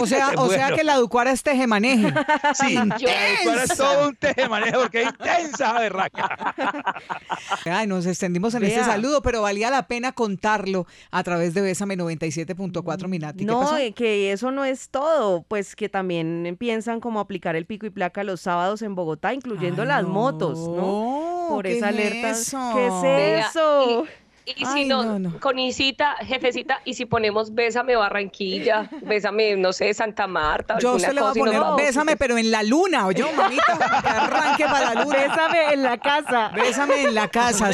O 0.00 0.06
sea, 0.06 0.30
o 0.36 0.48
sea 0.48 0.72
que 0.72 0.84
la 0.84 0.96
Ducuara 0.96 1.32
es 1.32 1.42
tejemaneje. 1.42 2.12
Sí, 2.54 2.74
la 2.74 2.84
Ducuara 2.84 3.64
es 3.64 3.76
todo 3.76 4.08
un 4.08 4.16
tejemaneje 4.16 4.72
porque 4.72 5.02
es 5.02 5.08
intensa, 5.08 5.72
berraca. 5.78 6.54
Ay, 7.64 7.86
nos 7.86 8.06
extendimos 8.06 8.54
en 8.54 8.64
este 8.64 8.84
saludo, 8.84 9.22
pero 9.22 9.42
valía 9.42 9.70
la 9.70 9.86
pena 9.86 10.12
contarlo 10.12 10.86
a 11.10 11.22
través 11.22 11.54
de 11.54 11.60
Bésame 11.60 11.96
97.4 11.96 13.08
Minati. 13.08 13.44
No, 13.44 13.76
eh, 13.76 13.92
que 13.92 14.32
eso 14.32 14.50
no 14.50 14.64
es 14.64 14.88
todo, 14.88 15.42
pues 15.42 15.76
que 15.76 15.88
también 15.88 16.56
piensan 16.58 17.00
como 17.00 17.20
aplicar 17.20 17.56
el 17.56 17.66
pico 17.66 17.86
y 17.86 17.90
placa 17.90 18.24
los 18.24 18.40
sábados 18.40 18.82
en 18.82 18.94
Bogotá, 18.94 19.34
incluyendo 19.34 19.84
las 19.84 20.04
motos, 20.04 20.58
¿no? 20.58 21.46
Por 21.50 21.66
esa 21.66 21.88
alerta. 21.88 22.32
¿Qué 22.74 22.86
es 22.86 23.46
eso? 23.48 24.04
Y 24.04 24.25
si 24.54 24.84
no, 24.84 25.40
con 25.40 25.58
Isita, 25.58 26.16
jefecita, 26.20 26.80
y 26.84 26.94
si 26.94 27.06
ponemos 27.06 27.54
Bésame 27.54 27.96
Barranquilla, 27.96 28.88
Bésame, 29.02 29.56
no 29.56 29.72
sé, 29.72 29.92
Santa 29.94 30.26
Marta. 30.26 30.78
Yo 30.78 30.98
se 30.98 31.12
le 31.12 31.20
voy 31.20 31.30
a 31.30 31.34
poner 31.34 31.62
Bésame, 31.76 32.16
pero 32.16 32.38
en 32.38 32.50
la 32.50 32.62
luna, 32.62 33.06
oye, 33.06 33.24
mamita, 33.36 34.00
que 34.02 34.08
arranque 34.08 34.64
para 34.64 34.94
la 34.94 35.04
luna. 35.04 35.18
Bésame 35.18 35.72
en 35.72 35.82
la 35.82 35.98
casa. 35.98 36.48
Bésame 36.54 37.02
en 37.02 37.14
la 37.14 37.28
casa. 37.28 37.70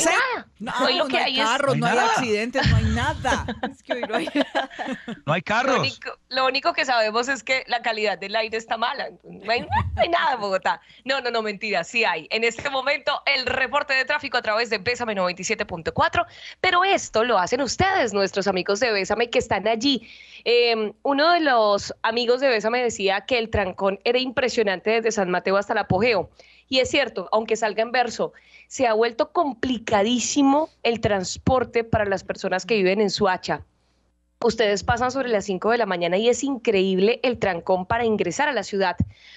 No, 0.63 0.73
hoy 0.85 0.95
lo 0.95 1.09
que 1.09 1.19
hay, 1.19 1.37
carros, 1.37 1.77
no 1.77 1.87
hay, 1.87 1.99
accidentes, 1.99 2.65
no 2.69 2.77
hay 2.77 2.85
nada. 2.85 3.47
Es 3.73 3.83
que 3.83 3.95
hoy 3.95 4.03
no 4.03 4.15
hay 4.15 4.29
No 5.27 5.33
hay 5.33 5.43
carros. 5.43 6.01
Lo 6.29 6.47
único, 6.47 6.73
que 6.73 6.85
sabemos 6.85 7.29
es 7.29 7.43
que 7.43 7.65
la 7.67 7.83
calidad 7.83 8.17
del 8.17 8.37
aire 8.37 8.57
está 8.59 8.77
mala. 8.77 9.09
No 9.25 9.51
hay, 9.51 9.67
nada 10.09 10.35
en 10.35 10.41
Bogotá. 10.41 10.81
No, 11.05 11.21
no, 11.21 11.31
no, 11.31 11.43
mentira, 11.43 11.83
sí 11.83 12.05
hay. 12.05 12.29
En 12.31 12.45
este 12.45 12.71
momento, 12.71 13.23
el 13.27 13.47
reporte 13.47 13.95
de 13.95 14.05
tráfico 14.05 14.39
a 14.39 14.43
través 14.43 14.71
de 14.71 14.79
Bésame 14.79 15.17
97.4. 15.17 16.27
Pero 16.63 16.85
esto 16.85 17.25
lo 17.25 17.39
hacen 17.39 17.61
ustedes, 17.61 18.15
nuestros 18.15 18.47
amigos 18.47 18.79
de 18.79 18.93
Bésame, 18.93 19.31
que 19.31 19.41
están 19.41 19.67
allí. 19.67 20.09
Em, 20.45 20.93
uno 21.03 21.33
de 21.33 21.41
los 21.41 21.93
amigos 22.03 22.41
de 22.41 22.49
Bésame 22.49 22.81
decía 22.81 23.23
que 23.23 23.39
el 23.39 23.51
trancón 23.51 23.99
era 24.05 24.21
impresionante 24.21 24.91
desde 24.91 25.11
San 25.11 25.29
Mateo 25.29 25.57
hasta 25.57 25.73
el 25.73 25.81
apogeo. 25.81 26.31
Y 26.69 26.79
es 26.79 26.89
cierto, 26.89 27.29
aunque 27.33 27.57
salga 27.57 27.83
en 27.83 27.91
verso, 27.91 28.33
se 28.69 28.87
ha 28.87 28.95
vuelto 28.95 29.33
complicadísimo 29.33 30.71
el 30.85 31.01
transporte 31.01 31.83
para 31.83 32.05
las 32.05 32.23
personas 32.23 32.65
que 32.65 32.77
viven 32.77 33.01
en 33.01 33.11
Suacha. 33.11 33.67
Ustedes 34.45 34.83
pasan 34.83 35.13
sobre 35.13 35.29
las 35.29 35.45
5 35.45 35.71
de 35.71 35.79
la 35.79 35.87
mañana 35.87 36.19
y 36.19 36.29
es 36.29 36.43
increíble 36.43 37.21
el 37.23 37.39
trancón 37.39 37.87
para 37.87 38.05
ingresar 38.05 38.49
a 38.49 38.53
la 38.53 38.65
ciudad 38.65 38.97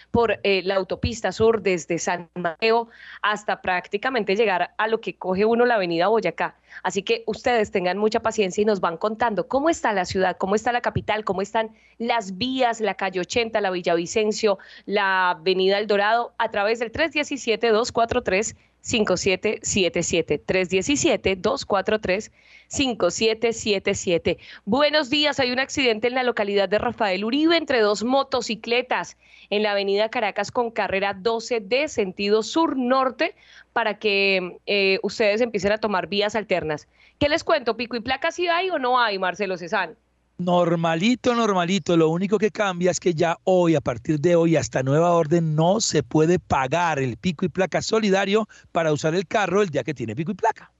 por 0.10 0.40
eh, 0.42 0.64
la 0.64 0.76
autopista 0.76 1.32
sur 1.32 1.62
desde 1.62 2.00
San 2.00 2.28
Mateo 2.34 2.90
hasta 3.22 3.62
prácticamente 3.62 4.36
llegar 4.36 4.74
a 4.76 4.88
lo 4.88 5.02
que 5.02 5.16
coge 5.16 5.46
uno 5.46 5.66
la 5.66 5.76
avenida 5.76 6.08
Boyacá. 6.08 6.56
Así 6.82 7.04
que 7.04 7.24
ustedes 7.28 7.70
tengan 7.70 8.00
mucha 8.00 8.22
paciencia 8.22 8.64
y 8.64 8.66
nos 8.66 8.80
van 8.80 8.98
contando 8.98 9.48
cómo 9.48 9.70
está 9.70 9.94
la 9.94 10.06
ciudad, 10.06 10.38
cómo 10.38 10.56
está 10.56 10.72
la 10.72 10.82
capital, 10.82 11.24
cómo 11.24 11.44
están 11.44 11.70
las 12.00 12.40
vías, 12.40 12.82
la 12.82 12.96
calle 12.96 13.20
80, 13.20 13.62
la 13.62 13.70
Villavicencio, 13.70 14.58
la 14.88 15.32
avenida 15.32 15.78
El 15.78 15.86
Dorado 15.86 16.34
a 16.40 16.50
través 16.50 16.80
del 16.80 16.92
317 16.92 17.70
243 17.70 18.56
5777 18.86 20.38
317 20.38 21.36
243 21.38 22.32
5777. 22.68 24.38
Buenos 24.66 25.10
días, 25.10 25.40
hay 25.40 25.52
un 25.52 25.60
accidente 25.60 26.08
en 26.08 26.14
la 26.14 26.22
localidad 26.22 26.70
de 26.70 26.78
Rafael 26.78 27.26
Uribe 27.26 27.58
entre 27.58 27.80
dos 27.80 28.04
motocicletas 28.04 29.18
en 29.50 29.64
la 29.64 29.72
avenida 29.72 30.10
Caracas 30.10 30.52
con 30.52 30.70
carrera 30.70 31.16
12 31.16 31.62
de 31.62 31.88
sentido 31.88 32.44
sur-norte 32.44 33.36
para 33.74 33.98
que 33.98 34.60
eh, 34.68 35.00
ustedes 35.02 35.42
empiecen 35.42 35.72
a 35.72 35.80
tomar 35.80 36.06
vías 36.06 36.36
alternas. 36.36 36.88
¿Qué 37.18 37.28
les 37.28 37.44
cuento? 37.44 37.78
¿Pico 37.78 37.96
y 37.96 38.02
placa 38.02 38.32
si 38.32 38.48
hay 38.48 38.70
o 38.70 38.78
no 38.78 39.00
hay, 39.00 39.18
Marcelo 39.18 39.58
Cezán? 39.58 39.98
Normalito, 40.38 41.34
normalito. 41.34 41.96
Lo 41.96 42.10
único 42.10 42.38
que 42.38 42.52
cambia 42.52 42.92
es 42.92 43.00
que 43.00 43.14
ya 43.14 43.38
hoy, 43.46 43.76
a 43.76 43.82
partir 43.82 44.20
de 44.20 44.36
hoy, 44.36 44.58
hasta 44.58 44.84
nueva 44.84 45.12
orden, 45.12 45.56
no 45.56 45.80
se 45.80 46.04
puede 46.04 46.40
pagar 46.40 47.00
el 47.00 47.16
pico 47.18 47.46
y 47.46 47.50
placa 47.50 47.82
solidario 47.82 48.48
para 48.72 48.92
usar 48.92 49.16
el 49.16 49.26
carro 49.28 49.62
el 49.62 49.70
día 49.70 49.84
que 49.84 49.94
tiene 49.94 50.16
pico 50.16 50.32
y 50.32 50.36
placa. 50.36 50.72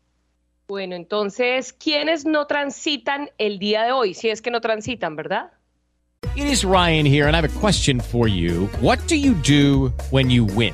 Bueno, 0.68 0.96
entonces, 0.96 1.72
¿quiénes 1.72 2.26
no 2.26 2.48
transitan 2.48 3.30
el 3.38 3.60
día 3.60 3.84
de 3.84 3.92
hoy? 3.92 4.14
Si 4.14 4.30
es 4.30 4.42
que 4.42 4.52
no 4.52 4.62
transitan, 4.62 5.16
¿verdad? 5.16 5.52
It 6.36 6.48
is 6.48 6.66
Ryan 6.66 7.06
here, 7.06 7.28
and 7.28 7.36
I 7.36 7.38
have 7.38 7.46
a 7.46 7.60
question 7.60 8.02
for 8.02 8.28
you. 8.28 8.68
What 8.82 9.00
do 9.08 9.16
you 9.16 9.36
do 9.36 9.94
when 10.10 10.30
you 10.30 10.44
win? 10.44 10.74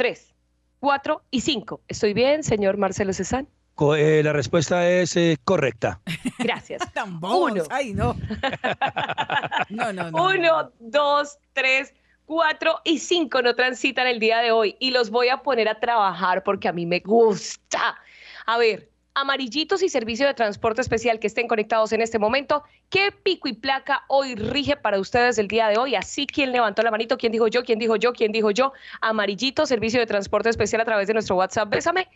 3, 0.00 0.34
4 0.78 1.22
y 1.30 1.42
5. 1.42 1.82
¿Estoy 1.86 2.14
bien, 2.14 2.42
señor 2.42 2.78
Marcelo 2.78 3.12
Cezán? 3.12 3.46
Eh, 3.98 4.22
la 4.24 4.32
respuesta 4.32 4.88
es 4.88 5.14
eh, 5.14 5.36
correcta. 5.44 6.00
Gracias. 6.38 6.80
Uno. 7.20 7.64
Ay, 7.68 7.92
no. 7.92 8.16
no, 9.68 9.92
no, 9.92 10.10
no. 10.10 10.24
Uno, 10.24 10.72
dos, 10.78 11.38
tres, 11.52 11.92
cuatro 12.24 12.80
y 12.82 12.98
cinco 12.98 13.42
no 13.42 13.54
transitan 13.54 14.06
el 14.06 14.20
día 14.20 14.38
de 14.38 14.52
hoy 14.52 14.74
y 14.80 14.90
los 14.90 15.10
voy 15.10 15.28
a 15.28 15.42
poner 15.42 15.68
a 15.68 15.78
trabajar 15.78 16.44
porque 16.44 16.68
a 16.68 16.72
mí 16.72 16.86
me 16.86 17.00
gusta. 17.00 17.98
A 18.46 18.56
ver, 18.56 18.88
amarillitos 19.14 19.82
y 19.82 19.88
servicio 19.88 20.26
de 20.26 20.34
transporte 20.34 20.80
especial 20.80 21.18
que 21.18 21.26
estén 21.26 21.48
conectados 21.48 21.92
en 21.92 22.00
este 22.00 22.18
momento. 22.18 22.62
¿Qué 22.88 23.12
pico 23.12 23.48
y 23.48 23.54
placa 23.54 24.04
hoy 24.08 24.34
rige 24.34 24.76
para 24.76 24.98
ustedes 24.98 25.38
el 25.38 25.48
día 25.48 25.68
de 25.68 25.78
hoy? 25.78 25.94
Así, 25.94 26.26
¿quién 26.26 26.52
levantó 26.52 26.82
la 26.82 26.90
manito? 26.90 27.18
¿Quién 27.18 27.32
dijo 27.32 27.48
yo? 27.48 27.62
¿Quién 27.62 27.78
dijo 27.78 27.96
yo? 27.96 28.12
¿Quién 28.12 28.32
dijo 28.32 28.50
yo? 28.50 28.72
Amarillito, 29.00 29.66
servicio 29.66 30.00
de 30.00 30.06
transporte 30.06 30.48
especial 30.48 30.80
a 30.80 30.84
través 30.84 31.08
de 31.08 31.14
nuestro 31.14 31.36
WhatsApp. 31.36 31.70
Bésame. 31.70 32.08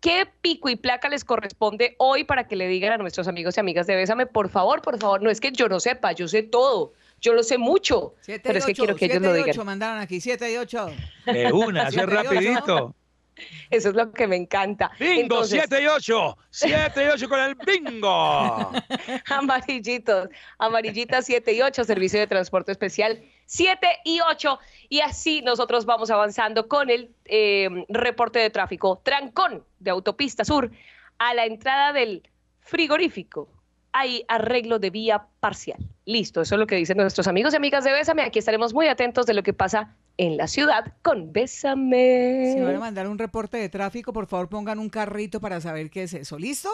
¿Qué 0.00 0.26
pico 0.40 0.70
y 0.70 0.76
placa 0.76 1.10
les 1.10 1.24
corresponde 1.24 1.94
hoy 1.98 2.24
para 2.24 2.48
que 2.48 2.56
le 2.56 2.66
digan 2.68 2.92
a 2.92 2.96
nuestros 2.96 3.28
amigos 3.28 3.56
y 3.56 3.60
amigas 3.60 3.86
de 3.86 3.96
Bésame? 3.96 4.24
Por 4.26 4.48
favor, 4.48 4.80
por 4.80 4.98
favor. 4.98 5.22
No 5.22 5.28
es 5.28 5.40
que 5.40 5.52
yo 5.52 5.68
no 5.68 5.78
sepa, 5.78 6.12
yo 6.12 6.26
sé 6.26 6.42
todo. 6.42 6.94
Yo 7.20 7.34
lo 7.34 7.42
sé 7.42 7.58
mucho. 7.58 8.14
pero 8.42 8.58
es 8.58 8.64
que 8.64 8.72
quiero 8.72 8.96
que 8.96 9.04
ellos 9.04 9.20
lo 9.20 9.34
digan. 9.34 9.50
8 9.50 9.64
mandaron 9.64 10.00
aquí, 10.00 10.20
7 10.20 10.52
y 10.52 10.56
8. 10.56 10.90
De 11.26 11.52
una, 11.52 11.88
así 11.88 11.98
rapidito. 11.98 12.94
Eso 13.70 13.90
es 13.90 13.94
lo 13.94 14.12
que 14.12 14.26
me 14.26 14.36
encanta. 14.36 14.90
Bingo, 14.98 15.44
7 15.44 15.82
y 15.82 15.86
8. 15.86 16.38
7 16.50 17.04
y 17.04 17.06
8 17.08 17.28
con 17.28 17.40
el 17.40 17.54
bingo. 17.54 18.72
Amarillitos. 19.26 20.28
Amarillitas 20.58 21.26
7 21.26 21.52
y 21.52 21.62
8, 21.62 21.84
servicio 21.84 22.20
de 22.20 22.26
transporte 22.26 22.72
especial 22.72 23.22
7 23.46 23.86
y 24.04 24.20
8. 24.20 24.58
Y 24.88 25.00
así 25.00 25.42
nosotros 25.42 25.84
vamos 25.84 26.10
avanzando 26.10 26.68
con 26.68 26.90
el 26.90 27.14
eh, 27.24 27.68
reporte 27.88 28.38
de 28.38 28.50
tráfico. 28.50 29.00
Trancón 29.04 29.64
de 29.78 29.90
Autopista 29.90 30.44
Sur 30.44 30.70
a 31.18 31.34
la 31.34 31.46
entrada 31.46 31.92
del 31.92 32.28
frigorífico 32.60 33.48
hay 33.92 34.24
arreglo 34.28 34.78
de 34.78 34.90
vía 34.90 35.26
parcial. 35.40 35.78
Listo, 36.04 36.40
eso 36.40 36.54
es 36.54 36.58
lo 36.58 36.66
que 36.66 36.76
dicen 36.76 36.96
nuestros 36.96 37.26
amigos 37.26 37.52
y 37.52 37.56
amigas 37.56 37.84
de 37.84 37.92
Bésame. 37.92 38.22
Aquí 38.22 38.38
estaremos 38.38 38.72
muy 38.72 38.88
atentos 38.88 39.26
de 39.26 39.34
lo 39.34 39.42
que 39.42 39.52
pasa 39.52 39.96
en 40.16 40.36
la 40.36 40.46
ciudad 40.46 40.92
con 41.02 41.32
Bésame. 41.32 42.54
Si 42.54 42.60
van 42.60 42.76
a 42.76 42.80
mandar 42.80 43.08
un 43.08 43.18
reporte 43.18 43.56
de 43.56 43.68
tráfico, 43.68 44.12
por 44.12 44.26
favor 44.26 44.48
pongan 44.48 44.78
un 44.78 44.88
carrito 44.88 45.40
para 45.40 45.60
saber 45.60 45.90
qué 45.90 46.04
es 46.04 46.14
eso. 46.14 46.38
¿Listo? 46.38 46.70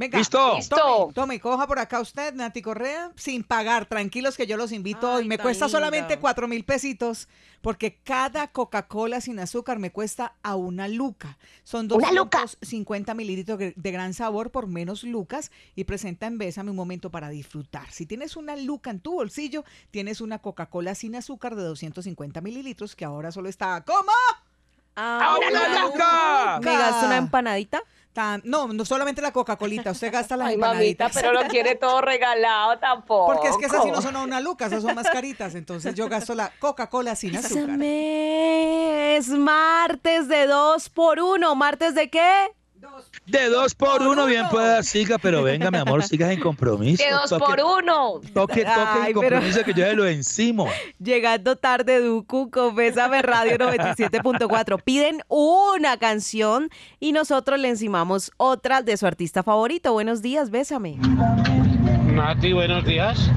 Venga, 0.00 0.16
listo. 0.16 0.56
Tome, 0.70 1.12
tome, 1.12 1.40
coja 1.40 1.66
por 1.66 1.78
acá 1.78 2.00
usted, 2.00 2.32
Nati 2.32 2.62
Correa, 2.62 3.12
sin 3.16 3.44
pagar. 3.44 3.84
Tranquilos 3.84 4.38
que 4.38 4.46
yo 4.46 4.56
los 4.56 4.72
invito 4.72 5.12
hoy. 5.12 5.28
Me 5.28 5.36
cuesta 5.36 5.68
solamente 5.68 6.18
cuatro 6.18 6.48
mil 6.48 6.64
pesitos 6.64 7.28
porque 7.60 7.98
cada 8.02 8.48
Coca-Cola 8.48 9.20
sin 9.20 9.38
azúcar 9.40 9.78
me 9.78 9.92
cuesta 9.92 10.36
a 10.42 10.56
una 10.56 10.88
luca. 10.88 11.36
Son 11.64 11.86
250 11.86 13.12
mililitros 13.12 13.58
de 13.58 13.90
gran 13.92 14.14
sabor 14.14 14.50
por 14.50 14.68
menos 14.68 15.04
lucas 15.04 15.52
y 15.76 15.84
presenta 15.84 16.26
en 16.26 16.38
Bésame 16.38 16.70
un 16.70 16.76
momento 16.76 17.10
para 17.10 17.28
disfrutar. 17.28 17.90
Si 17.90 18.06
tienes 18.06 18.36
una 18.36 18.56
luca 18.56 18.90
en 18.90 19.00
tu 19.00 19.12
bolsillo, 19.12 19.66
tienes 19.90 20.22
una 20.22 20.38
Coca-Cola 20.38 20.94
sin 20.94 21.14
azúcar 21.14 21.56
de 21.56 21.62
250 21.64 22.40
mililitros 22.40 22.96
que 22.96 23.04
ahora 23.04 23.32
solo 23.32 23.50
está 23.50 23.84
¿cómo? 23.84 24.12
¡A 24.96 25.36
una 25.46 25.84
luca! 25.84 26.60
¿Me 26.62 26.72
gasto 26.78 27.04
una 27.04 27.18
empanadita? 27.18 27.82
No, 28.44 28.68
no 28.68 28.84
solamente 28.84 29.22
la 29.22 29.32
Coca-Colita, 29.32 29.92
usted 29.92 30.12
gasta 30.12 30.36
la 30.36 30.46
Ay, 30.46 30.56
mamita, 30.56 31.08
pero 31.12 31.32
lo 31.32 31.42
quiere 31.48 31.74
todo 31.74 32.00
regalado 32.00 32.78
tampoco. 32.78 33.32
Porque 33.32 33.48
es 33.48 33.56
que 33.56 33.66
esas 33.66 33.82
sí 33.82 33.90
no 33.90 34.02
son 34.02 34.16
una 34.16 34.40
luca, 34.40 34.66
esas 34.66 34.82
son 34.82 34.94
más 34.94 35.08
caritas, 35.10 35.54
entonces 35.54 35.94
yo 35.94 36.08
gasto 36.08 36.34
la 36.34 36.50
Coca-Cola 36.58 37.14
sin 37.14 37.36
azúcar. 37.36 37.78
Es 37.82 39.28
martes 39.28 40.28
de 40.28 40.46
dos 40.46 40.88
por 40.88 41.20
uno, 41.20 41.54
¿martes 41.54 41.94
de 41.94 42.10
qué? 42.10 42.50
De 43.26 43.48
dos 43.48 43.74
por, 43.74 44.02
uno, 44.02 44.26
bien 44.26 44.48
pueda, 44.50 44.82
siga, 44.82 45.18
pero 45.18 45.42
venga, 45.42 45.70
mi 45.70 45.78
amor, 45.78 46.02
sigas 46.02 46.30
en 46.30 46.40
compromiso. 46.40 47.02
De 47.02 47.10
dos 47.10 47.30
por 47.30 47.60
uno. 47.60 48.20
Toque, 48.34 48.64
toque 48.64 49.08
en 49.08 49.12
compromiso 49.12 49.62
que 49.64 49.72
yo 49.72 49.86
ya 49.86 49.92
lo 49.92 50.06
encimo. 50.06 50.68
Llegando 50.98 51.56
tarde, 51.56 52.00
Duku, 52.00 52.50
con 52.50 52.74
Bésame 52.74 53.22
Radio 53.22 53.56
97.4. 53.58 54.82
Piden 54.82 55.22
una 55.28 55.96
canción 55.98 56.70
y 56.98 57.12
nosotros 57.12 57.58
le 57.60 57.68
encimamos 57.68 58.32
otra 58.36 58.82
de 58.82 58.96
su 58.96 59.06
artista 59.06 59.42
favorito. 59.42 59.92
Buenos 59.92 60.22
días, 60.22 60.50
Bésame. 60.50 60.96
Nati, 62.12 62.52
buenos 62.52 62.84
días. 62.84 63.30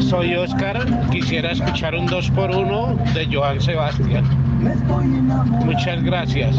Soy 0.00 0.34
Oscar, 0.34 1.10
quisiera 1.10 1.52
escuchar 1.52 1.94
un 1.94 2.06
2 2.06 2.30
por 2.30 2.50
1 2.50 2.98
de 3.14 3.28
Joan 3.30 3.60
Sebastián. 3.60 4.47
Muchas 5.64 6.02
gracias. 6.02 6.56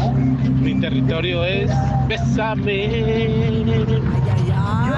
Mi 0.60 0.80
territorio 0.80 1.44
es 1.44 1.70
Bésame. 2.08 2.86
Ay, 2.86 3.64
ay, 4.26 4.52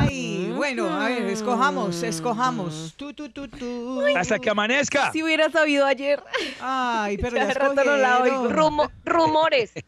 ay. 0.09 0.53
Bueno, 0.57 0.89
a 0.89 1.09
ver, 1.09 1.25
escojamos, 1.25 2.03
escojamos. 2.05 2.95
Tú, 2.97 3.13
tú, 3.13 3.29
tú, 3.29 3.49
tú. 3.49 4.05
Hasta 4.17 4.39
que 4.39 4.49
amanezca. 4.49 5.11
Si 5.11 5.23
hubiera 5.23 5.51
sabido 5.51 5.85
ayer. 5.85 6.23
Ay, 6.61 7.19
pero 7.19 7.37
ya, 7.37 7.49
ya 7.49 7.55
rato 7.55 7.83
no 7.85 7.97
la 7.97 8.25
rumores. 9.05 9.73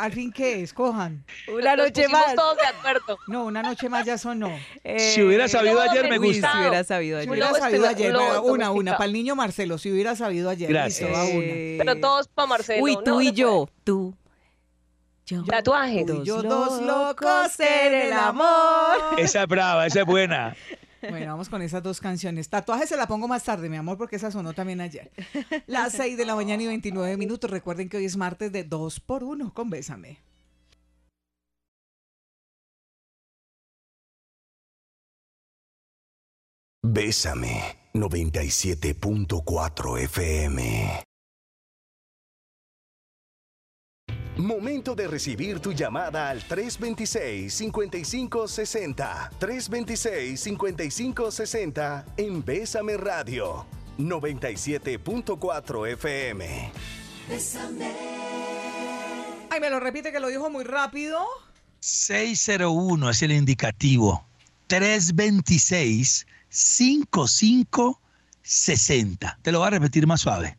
al 0.00 0.12
fin 0.12 0.32
qué, 0.32 0.62
escojan. 0.62 1.24
Una 1.48 1.76
noche 1.76 2.08
más. 2.08 2.34
todos 2.34 2.56
de 2.56 2.66
acuerdo. 2.66 3.18
No, 3.28 3.44
una 3.44 3.62
noche 3.62 3.88
más 3.88 4.06
ya 4.06 4.18
sonó. 4.18 4.50
si 4.98 5.22
hubiera 5.22 5.48
sabido 5.48 5.80
ayer, 5.80 6.08
me 6.08 6.18
gusta. 6.18 6.52
Si 6.52 6.58
hubiera 6.58 6.84
sabido 6.84 7.18
ayer. 7.18 7.24
Si 7.24 7.30
hubiera 7.30 7.54
sabido 7.54 7.88
ayer, 7.88 8.16
una, 8.42 8.70
una, 8.70 8.92
para 8.92 9.06
el 9.06 9.12
niño 9.12 9.36
Marcelo, 9.36 9.78
si 9.78 9.90
hubiera 9.92 10.16
sabido 10.16 10.50
ayer. 10.50 10.68
Gracias. 10.68 11.08
Listo, 11.08 11.36
una. 11.36 11.84
Pero 11.84 12.00
todos 12.00 12.28
para 12.28 12.48
Marcelo. 12.48 12.82
Uy, 12.82 12.98
tú 13.04 13.20
y 13.20 13.32
yo, 13.32 13.68
tú. 13.84 14.14
Yo. 15.26 15.44
Tatuajes. 15.44 16.06
Yo 16.24 16.42
dos 16.42 16.82
locos 16.82 17.60
en 17.60 17.94
el 17.94 18.12
amor. 18.12 19.18
Esa 19.18 19.42
es 19.42 19.48
brava, 19.48 19.86
esa 19.86 20.00
es 20.00 20.06
buena. 20.06 20.56
Bueno, 21.08 21.32
vamos 21.32 21.48
con 21.48 21.62
esas 21.62 21.82
dos 21.82 22.00
canciones. 22.00 22.48
Tatuaje 22.48 22.86
se 22.86 22.96
la 22.96 23.06
pongo 23.06 23.28
más 23.28 23.44
tarde, 23.44 23.68
mi 23.68 23.76
amor, 23.76 23.96
porque 23.96 24.16
esa 24.16 24.30
sonó 24.30 24.52
también 24.52 24.80
ayer. 24.80 25.10
Las 25.66 25.92
6 25.94 26.16
de 26.16 26.26
la 26.26 26.34
mañana 26.34 26.62
y 26.62 26.66
29 26.66 27.16
minutos. 27.16 27.50
Recuerden 27.50 27.88
que 27.88 27.96
hoy 27.96 28.04
es 28.04 28.16
martes 28.16 28.52
de 28.52 28.64
2 28.64 29.00
por 29.00 29.24
1 29.24 29.54
con 29.54 29.70
Bésame. 29.70 30.18
Bésame 36.82 37.76
97.4 37.94 39.98
FM. 40.00 41.09
Momento 44.40 44.94
de 44.94 45.06
recibir 45.06 45.60
tu 45.60 45.72
llamada 45.72 46.30
al 46.30 46.42
326-5560. 46.48 49.30
326-5560 49.38 52.04
en 52.16 52.42
Bésame 52.44 52.96
Radio 52.96 53.66
97.4 53.98 55.92
FM. 55.92 56.72
Bésame. 57.28 57.92
Ay, 59.50 59.60
me 59.60 59.68
lo 59.68 59.78
repite 59.78 60.10
que 60.10 60.20
lo 60.20 60.28
dijo 60.28 60.48
muy 60.48 60.64
rápido. 60.64 61.18
601 61.80 63.10
es 63.10 63.20
el 63.22 63.32
indicativo. 63.32 64.24
326 64.68 66.26
5560. 66.48 69.38
Te 69.42 69.52
lo 69.52 69.58
voy 69.58 69.66
a 69.66 69.70
repetir 69.70 70.06
más 70.06 70.22
suave. 70.22 70.56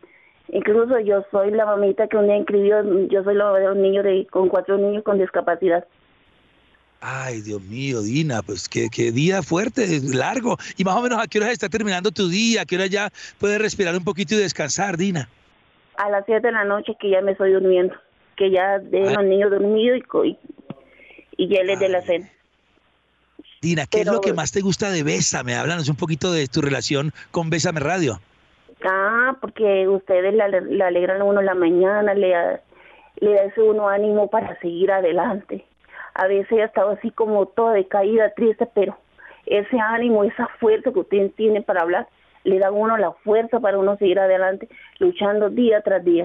incluso 0.48 0.98
yo 1.00 1.24
soy 1.30 1.50
la 1.50 1.64
mamita 1.64 2.06
que 2.06 2.18
un 2.18 2.26
día 2.26 2.36
inscribió, 2.36 3.08
yo 3.08 3.24
soy 3.24 3.36
la 3.36 3.44
mamá 3.44 3.60
de 3.60 3.70
un 3.70 3.80
niño 3.80 4.02
de, 4.02 4.26
con 4.26 4.50
cuatro 4.50 4.76
niños 4.76 5.02
con 5.02 5.18
discapacidad. 5.18 5.86
Ay, 7.00 7.42
Dios 7.42 7.62
mío, 7.62 8.02
Dina, 8.02 8.42
pues 8.42 8.68
qué, 8.68 8.88
qué, 8.90 9.12
día 9.12 9.42
fuerte, 9.42 9.86
largo. 10.02 10.56
Y 10.76 10.84
más 10.84 10.96
o 10.96 11.02
menos, 11.02 11.22
¿a 11.22 11.28
qué 11.28 11.38
hora 11.38 11.52
está 11.52 11.68
terminando 11.68 12.10
tu 12.10 12.28
día? 12.28 12.62
¿A 12.62 12.64
qué 12.64 12.74
hora 12.74 12.86
ya 12.86 13.10
puedes 13.38 13.60
respirar 13.60 13.94
un 13.96 14.04
poquito 14.04 14.34
y 14.34 14.38
descansar, 14.38 14.96
Dina? 14.96 15.28
A 15.96 16.10
las 16.10 16.24
7 16.26 16.44
de 16.44 16.52
la 16.52 16.64
noche 16.64 16.96
que 16.98 17.10
ya 17.10 17.20
me 17.20 17.32
estoy 17.32 17.52
durmiendo, 17.52 17.94
que 18.36 18.50
ya 18.50 18.80
de 18.80 19.14
los 19.14 19.24
niños 19.24 19.50
dormidos 19.50 20.00
y, 20.24 20.38
y, 21.36 21.48
ya 21.48 21.62
les 21.62 21.78
de 21.78 21.88
la 21.88 22.02
cena. 22.02 22.28
Dina, 23.62 23.86
¿qué 23.86 24.00
es 24.00 24.06
lo 24.06 24.20
que 24.20 24.32
más 24.32 24.50
te 24.50 24.60
gusta 24.60 24.90
de 24.90 25.04
Bésame? 25.04 25.54
Háblanos 25.54 25.88
un 25.88 25.96
poquito 25.96 26.32
de 26.32 26.48
tu 26.48 26.62
relación 26.62 27.12
con 27.30 27.48
Bésame 27.48 27.78
Radio. 27.78 28.20
Ah, 28.84 29.36
porque 29.40 29.86
ustedes 29.88 30.34
le, 30.34 30.82
alegran 30.82 31.20
a 31.20 31.24
uno 31.24 31.42
la 31.42 31.54
mañana, 31.54 32.14
le, 32.14 32.28
le 33.20 33.34
da 33.34 33.42
ese 33.42 33.60
uno 33.60 33.88
ánimo 33.88 34.28
para 34.30 34.58
seguir 34.60 34.90
adelante 34.90 35.64
a 36.18 36.26
veces 36.26 36.50
he 36.50 36.62
estado 36.62 36.90
así 36.90 37.10
como 37.12 37.46
toda 37.46 37.72
decaída, 37.74 38.32
triste, 38.34 38.68
pero 38.74 38.98
ese 39.46 39.78
ánimo, 39.78 40.24
esa 40.24 40.48
fuerza 40.58 40.92
que 40.92 40.98
usted 40.98 41.30
tiene 41.36 41.62
para 41.62 41.82
hablar, 41.82 42.08
le 42.42 42.58
da 42.58 42.68
a 42.68 42.70
uno 42.72 42.96
la 42.96 43.12
fuerza 43.24 43.60
para 43.60 43.78
uno 43.78 43.96
seguir 43.98 44.18
adelante, 44.18 44.68
luchando 44.98 45.48
día 45.48 45.80
tras 45.82 46.04
día. 46.04 46.24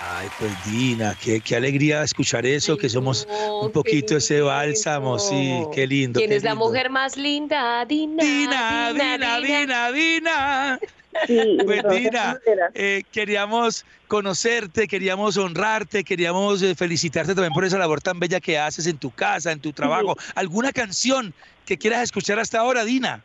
Ay, 0.00 0.28
pues 0.38 0.52
Dina, 0.64 1.14
qué, 1.22 1.40
qué 1.40 1.56
alegría 1.56 2.02
escuchar 2.02 2.46
eso, 2.46 2.78
que 2.78 2.88
somos 2.88 3.28
un 3.62 3.70
poquito 3.72 4.16
ese 4.16 4.40
bálsamo, 4.40 5.18
sí, 5.18 5.64
qué 5.74 5.86
lindo. 5.86 6.18
¿Quién 6.18 6.32
es 6.32 6.42
la 6.42 6.54
mujer 6.54 6.88
más 6.88 7.18
linda? 7.18 7.84
Dina, 7.84 8.22
Dina, 8.24 8.92
Dina, 8.92 9.40
Dina, 9.40 9.92
Dina. 9.92 10.80
Sí, 11.26 11.58
pues 11.64 11.82
Dina, 11.90 12.38
eh, 12.74 13.02
queríamos 13.12 13.84
conocerte, 14.08 14.86
queríamos 14.86 15.36
honrarte, 15.36 16.04
queríamos 16.04 16.62
eh, 16.62 16.74
felicitarte 16.74 17.34
también 17.34 17.52
por 17.52 17.64
esa 17.64 17.78
labor 17.78 18.00
tan 18.00 18.18
bella 18.18 18.40
que 18.40 18.58
haces 18.58 18.86
en 18.86 18.98
tu 18.98 19.10
casa, 19.10 19.52
en 19.52 19.60
tu 19.60 19.72
trabajo. 19.72 20.16
¿Alguna 20.34 20.72
canción 20.72 21.32
que 21.66 21.78
quieras 21.78 22.02
escuchar 22.02 22.38
hasta 22.38 22.60
ahora, 22.60 22.84
Dina? 22.84 23.22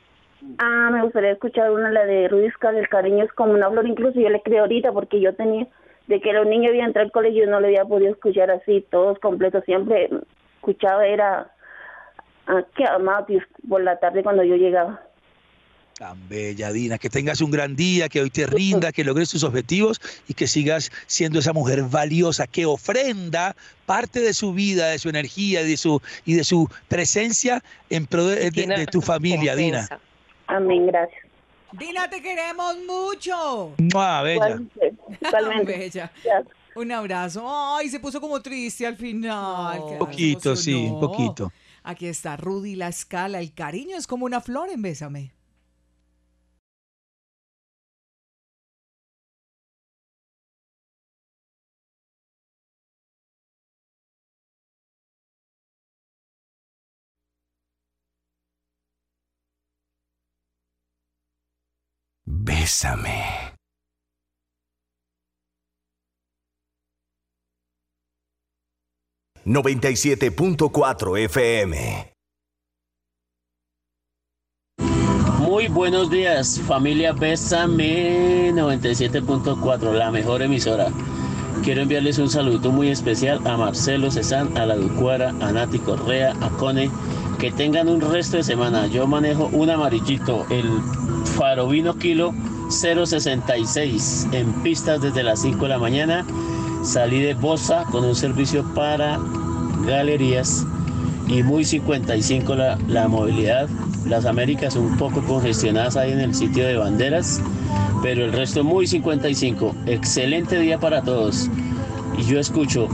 Ah, 0.60 0.90
me 0.92 1.02
gustaría 1.02 1.32
escuchar 1.32 1.72
una, 1.72 1.92
la 1.92 2.06
de 2.06 2.28
Ruiz 2.28 2.54
El 2.62 2.90
cariño 2.90 3.24
es 3.24 3.34
como 3.34 3.54
una 3.54 3.70
flor, 3.70 3.88
incluso 3.88 4.20
yo 4.20 4.30
le 4.30 4.42
creo 4.42 4.62
ahorita 4.62 4.92
porque 4.92 5.20
yo 5.20 5.34
tenía, 5.34 5.68
de 6.08 6.22
que 6.22 6.32
los 6.32 6.46
niños 6.46 6.70
habían 6.70 6.88
entrado 6.88 7.06
al 7.06 7.12
colegio 7.12 7.46
yo 7.46 7.52
no 7.52 7.60
le 7.60 7.68
había 7.68 7.86
podido 7.86 8.12
escuchar 8.12 8.52
así, 8.52 8.86
todos 8.90 9.20
completos, 9.20 9.64
siempre 9.66 10.10
escuchaba, 10.58 11.06
era, 11.06 11.52
ah, 12.48 12.64
que 12.76 12.86
amaba 12.86 13.26
por 13.68 13.82
la 13.82 14.00
tarde 14.00 14.24
cuando 14.24 14.44
yo 14.44 14.56
llegaba. 14.56 15.07
Tan 15.98 16.30
bella, 16.30 16.72
Dina. 16.72 17.00
Que 17.00 17.10
tengas 17.10 17.42
un 17.42 17.50
gran 17.50 17.76
día, 17.76 18.08
que 18.08 18.22
hoy 18.22 18.30
te 18.30 18.46
rinda, 18.46 18.92
que 18.92 19.04
logres 19.04 19.30
tus 19.32 19.44
objetivos 19.44 20.00
y 20.28 20.36
que 20.36 20.46
sigas 20.46 20.92
siendo 21.08 21.40
esa 21.40 21.54
mujer 21.54 21.82
valiosa 21.84 22.46
que 22.46 22.68
ofrenda 22.68 23.56
parte 23.88 24.20
de 24.20 24.34
su 24.36 24.54
vida, 24.54 24.90
de 24.90 25.00
su 25.00 25.10
energía 25.10 25.64
y 25.64 25.72
de 25.72 25.78
su, 25.78 26.00
y 26.24 26.36
de 26.36 26.44
su 26.44 26.70
presencia 26.88 27.64
en 27.90 28.06
pro 28.06 28.28
de, 28.28 28.88
tu 28.92 29.02
familia, 29.02 29.56
Dina. 29.56 29.90
Amén, 30.46 30.86
gracias. 30.86 31.26
Dina, 31.72 32.08
te 32.08 32.22
queremos 32.22 32.78
mucho. 32.86 33.74
¡Mua, 33.80 34.22
bella! 34.22 34.62
bella. 35.66 36.12
Un 36.76 36.92
abrazo. 36.92 37.44
Ay, 37.48 37.90
se 37.90 38.00
puso 38.00 38.22
como 38.22 38.40
triste 38.40 38.86
al 38.86 38.98
final. 38.98 39.80
Un 39.80 39.98
poquito, 39.98 40.56
sí, 40.56 40.76
un 40.76 41.00
poquito. 41.00 41.52
Aquí 41.82 42.06
está 42.06 42.38
Rudy 42.38 42.76
La 42.76 42.88
Escala. 42.88 43.40
El 43.40 43.52
cariño 43.52 43.98
es 43.98 44.06
como 44.06 44.26
una 44.26 44.42
flor 44.42 44.70
en 44.70 44.84
Bésame. 44.84 45.37
Bésame. 62.68 63.24
...97.4 69.46 71.18
FM. 71.18 72.14
Muy 75.40 75.70
buenos 75.70 76.10
días, 76.10 76.60
familia 76.68 77.14
Bésame 77.14 78.52
97.4, 78.52 79.94
la 79.94 80.12
mejor 80.12 80.42
emisora. 80.42 80.92
Quiero 81.64 81.84
enviarles 81.84 82.18
un 82.18 82.30
saludo 82.30 82.74
muy 82.74 82.90
especial 82.90 83.48
a 83.48 83.56
Marcelo 83.56 84.12
Cezán, 84.12 84.58
a 84.58 84.66
la 84.66 84.76
Ducuara, 84.76 85.30
a 85.30 85.54
Nati 85.54 85.80
Correa, 85.80 86.34
a 86.42 86.50
Cone. 86.50 86.92
Que 87.40 87.50
tengan 87.50 87.88
un 87.88 88.02
resto 88.02 88.36
de 88.36 88.44
semana. 88.44 88.88
Yo 88.88 89.08
manejo 89.08 89.46
un 89.54 89.70
amarillito, 89.70 90.46
el 90.50 90.66
Farovino 91.38 91.98
Kilo 91.98 92.34
066 92.70 94.28
en 94.32 94.52
pistas 94.64 95.02
desde 95.02 95.24
las 95.24 95.42
5 95.42 95.64
de 95.64 95.70
la 95.70 95.80
mañana. 95.80 96.26
Salí 96.84 97.22
de 97.22 97.34
Bosa 97.34 97.84
con 97.92 98.06
un 98.06 98.16
servicio 98.16 98.64
para 98.74 99.20
galerías 99.86 100.66
y 101.28 101.44
muy 101.44 101.66
55 101.66 102.56
la, 102.56 102.78
la 102.88 103.08
movilidad. 103.08 103.68
Las 104.06 104.26
Américas 104.26 104.76
un 104.76 104.98
poco 104.98 105.22
congestionadas 105.22 105.98
ahí 105.98 106.12
en 106.12 106.22
el 106.22 106.34
sitio 106.34 106.66
de 106.66 106.78
banderas 106.78 107.42
pero 108.02 108.26
el 108.26 108.34
resto 108.34 108.64
muy 108.64 108.88
55. 108.88 109.76
Excelente 109.86 110.60
día 110.60 110.80
para 110.80 111.02
todos. 111.02 111.50
Y 112.18 112.24
yo 112.24 112.40
escucho, 112.40 112.88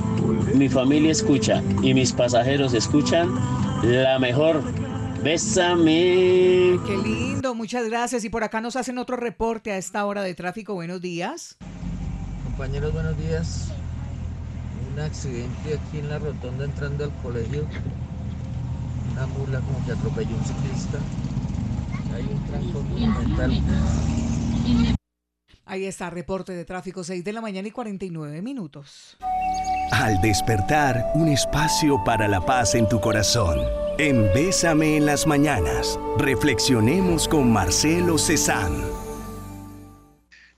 mi 0.56 0.70
familia 0.70 1.12
escucha 1.12 1.62
y 1.82 1.94
mis 1.94 2.12
pasajeros 2.12 2.74
escuchan 2.74 3.30
la 3.84 4.20
mejor. 4.20 4.62
Bésame. 5.24 6.78
Qué 6.86 6.98
lindo, 7.02 7.56
muchas 7.56 7.88
gracias. 7.88 8.26
Y 8.26 8.30
por 8.30 8.44
acá 8.44 8.60
nos 8.60 8.76
hacen 8.76 8.98
otro 8.98 9.16
reporte 9.16 9.72
a 9.72 9.78
esta 9.78 10.06
hora 10.06 10.22
de 10.22 10.34
tráfico. 10.36 10.74
Buenos 10.74 11.00
días. 11.00 11.56
Compañeros, 12.44 12.92
buenos 12.92 13.18
días. 13.18 13.70
Un 14.92 15.00
accidente 15.00 15.76
aquí 15.76 16.00
en 16.00 16.10
la 16.10 16.20
rotonda 16.20 16.66
entrando 16.66 17.06
al 17.06 17.14
colegio. 17.22 17.66
Una 19.14 19.26
mula 19.28 19.62
como 19.62 19.86
que 19.86 19.94
atropelló 19.94 20.36
un 20.36 20.44
ciclista. 20.44 21.00
Hay 22.14 22.24
un 22.24 22.46
tranco 22.46 22.82
monumental. 22.82 23.64
Ahí 25.66 25.86
está, 25.86 26.10
reporte 26.10 26.52
de 26.52 26.66
tráfico, 26.66 27.02
6 27.02 27.24
de 27.24 27.32
la 27.32 27.40
mañana 27.40 27.70
y 27.70 27.72
49 27.72 28.42
minutos. 28.42 29.18
Al 29.94 30.20
despertar, 30.22 31.12
un 31.14 31.28
espacio 31.28 32.04
para 32.04 32.28
la 32.28 32.42
paz 32.42 32.74
en 32.74 32.90
tu 32.90 33.00
corazón. 33.00 33.60
En 34.00 34.24
Bésame 34.34 34.98
en 34.98 35.06
las 35.06 35.28
mañanas, 35.28 36.00
reflexionemos 36.18 37.28
con 37.28 37.54
Marcelo 37.54 38.18
Cezán. 38.18 39.03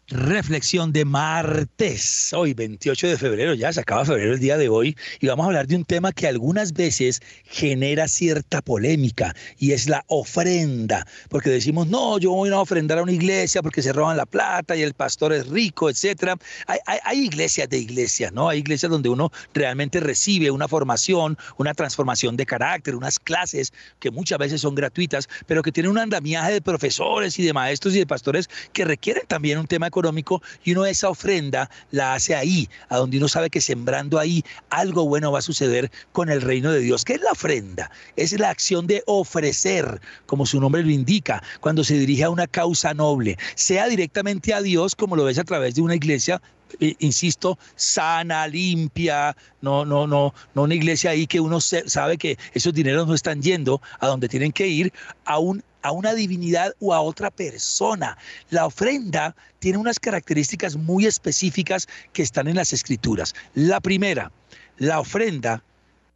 Reflexión 0.08 0.92
de 0.92 1.04
martes, 1.04 2.32
hoy 2.32 2.54
28 2.54 3.08
de 3.08 3.18
febrero, 3.18 3.56
ya 3.56 3.74
se 3.74 3.80
acaba 3.80 4.06
febrero 4.06 4.36
el 4.36 4.40
día 4.40 4.56
de 4.56 4.70
hoy, 4.70 4.96
y 5.20 5.26
vamos 5.26 5.46
a 5.46 5.48
hablar 5.48 5.66
de 5.66 5.78
un 5.78 5.84
tema 5.84 6.12
que 6.12 6.28
algunas 6.28 6.74
veces 6.74 7.24
genera 7.46 8.08
cierta 8.08 8.62
polémica, 8.62 9.36
y 9.58 9.72
es 9.72 9.90
la 9.90 10.04
ofrenda, 10.06 11.08
porque 11.28 11.50
decimos, 11.50 11.88
no, 11.88 12.20
yo 12.20 12.30
voy 12.30 12.52
a 12.52 12.60
ofrendar 12.60 13.00
a 13.00 13.02
una 13.02 13.14
iglesia 13.14 13.64
porque 13.64 13.82
se 13.82 13.94
roban 13.94 14.16
la 14.16 14.28
plata 14.28 14.76
y 14.76 14.84
el 14.84 14.94
pastor 14.94 15.34
es 15.34 15.48
rico, 15.48 15.90
etc. 15.90 16.40
Hay, 16.68 17.24
iglesias 17.26 17.68
de 17.68 17.80
iglesias, 17.80 18.32
¿no? 18.32 18.48
Hay 18.48 18.60
iglesias 18.60 18.92
donde 18.92 19.10
uno 19.10 19.32
realmente 19.56 20.00
recibe 20.02 20.52
una 20.52 20.68
formación, 20.68 21.36
una 21.58 21.74
transformación 21.74 22.38
de 22.38 22.46
carácter, 22.46 22.96
unas 22.96 23.18
clases 23.18 23.74
que 24.00 24.12
muchas 24.12 24.38
veces 24.38 24.62
son 24.62 24.76
gratuitas, 24.76 25.28
pero 25.48 25.64
que 25.64 25.72
tienen 25.72 25.92
un 25.92 25.98
andamiaje 25.98 26.54
de 26.54 26.62
profesores 26.62 27.40
y 27.40 27.44
de 27.44 27.54
maestros 27.54 27.96
y 27.96 28.00
de 28.00 28.06
pastores 28.06 28.52
que 28.72 28.86
requieren 28.86 29.24
también 29.26 29.58
un 29.58 29.66
tema 29.66 29.90
económico 29.96 30.42
y 30.64 30.74
uno 30.74 30.86
esa 30.86 31.10
ofrenda 31.10 31.70
la 31.92 32.14
hace 32.14 32.36
ahí, 32.36 32.68
a 32.90 32.98
donde 32.98 33.18
uno 33.18 33.30
sabe 33.30 33.50
que 33.50 33.62
sembrando 33.62 34.20
ahí 34.20 34.44
algo 34.70 35.08
bueno 35.08 35.32
va 35.32 35.40
a 35.40 35.42
suceder 35.42 35.90
con 36.12 36.30
el 36.30 36.42
reino 36.42 36.72
de 36.72 36.80
Dios. 36.80 37.06
¿Qué 37.06 37.14
es 37.14 37.22
la 37.22 37.32
ofrenda? 37.32 37.90
Es 38.18 38.38
la 38.38 38.50
acción 38.50 38.88
de 38.88 39.04
ofrecer, 39.06 40.02
como 40.26 40.46
su 40.46 40.60
nombre 40.60 40.84
lo 40.84 40.90
indica, 40.90 41.42
cuando 41.62 41.84
se 41.84 41.98
dirige 41.98 42.26
a 42.26 42.30
una 42.30 42.48
causa 42.48 42.94
noble, 42.94 43.38
sea 43.56 43.88
directamente 43.88 44.54
a 44.54 44.62
Dios, 44.62 44.96
como 44.96 45.16
lo 45.16 45.24
ves 45.24 45.40
a 45.40 45.46
través 45.46 45.76
de 45.76 45.82
una 45.82 45.96
iglesia, 45.96 46.42
eh, 46.80 46.96
insisto, 47.00 47.58
sana, 47.76 48.48
limpia, 48.48 49.36
no, 49.62 49.86
no, 49.86 50.08
no, 50.08 50.34
no 50.56 50.64
una 50.64 50.76
iglesia 50.76 51.12
ahí 51.12 51.26
que 51.26 51.40
uno 51.40 51.62
sabe 51.62 52.18
que 52.18 52.38
esos 52.54 52.74
dineros 52.74 53.08
no 53.08 53.14
están 53.14 53.42
yendo 53.42 53.82
a 54.00 54.08
donde 54.08 54.28
tienen 54.28 54.52
que 54.52 54.68
ir, 54.68 54.92
a 55.24 55.40
un 55.40 55.64
a 55.86 55.92
una 55.92 56.16
divinidad 56.16 56.74
o 56.80 56.96
a 56.96 57.02
otra 57.02 57.30
persona. 57.30 58.18
La 58.50 58.66
ofrenda 58.66 59.36
tiene 59.60 59.78
unas 59.78 60.00
características 60.00 60.76
muy 60.76 61.06
específicas 61.06 61.88
que 62.12 62.24
están 62.24 62.48
en 62.48 62.56
las 62.56 62.74
escrituras. 62.74 63.36
La 63.54 63.80
primera, 63.80 64.32
la 64.78 65.00
ofrenda 65.00 65.64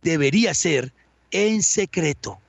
debería 0.02 0.56
ser 0.56 0.92
en 1.30 1.62
secreto 1.62 2.40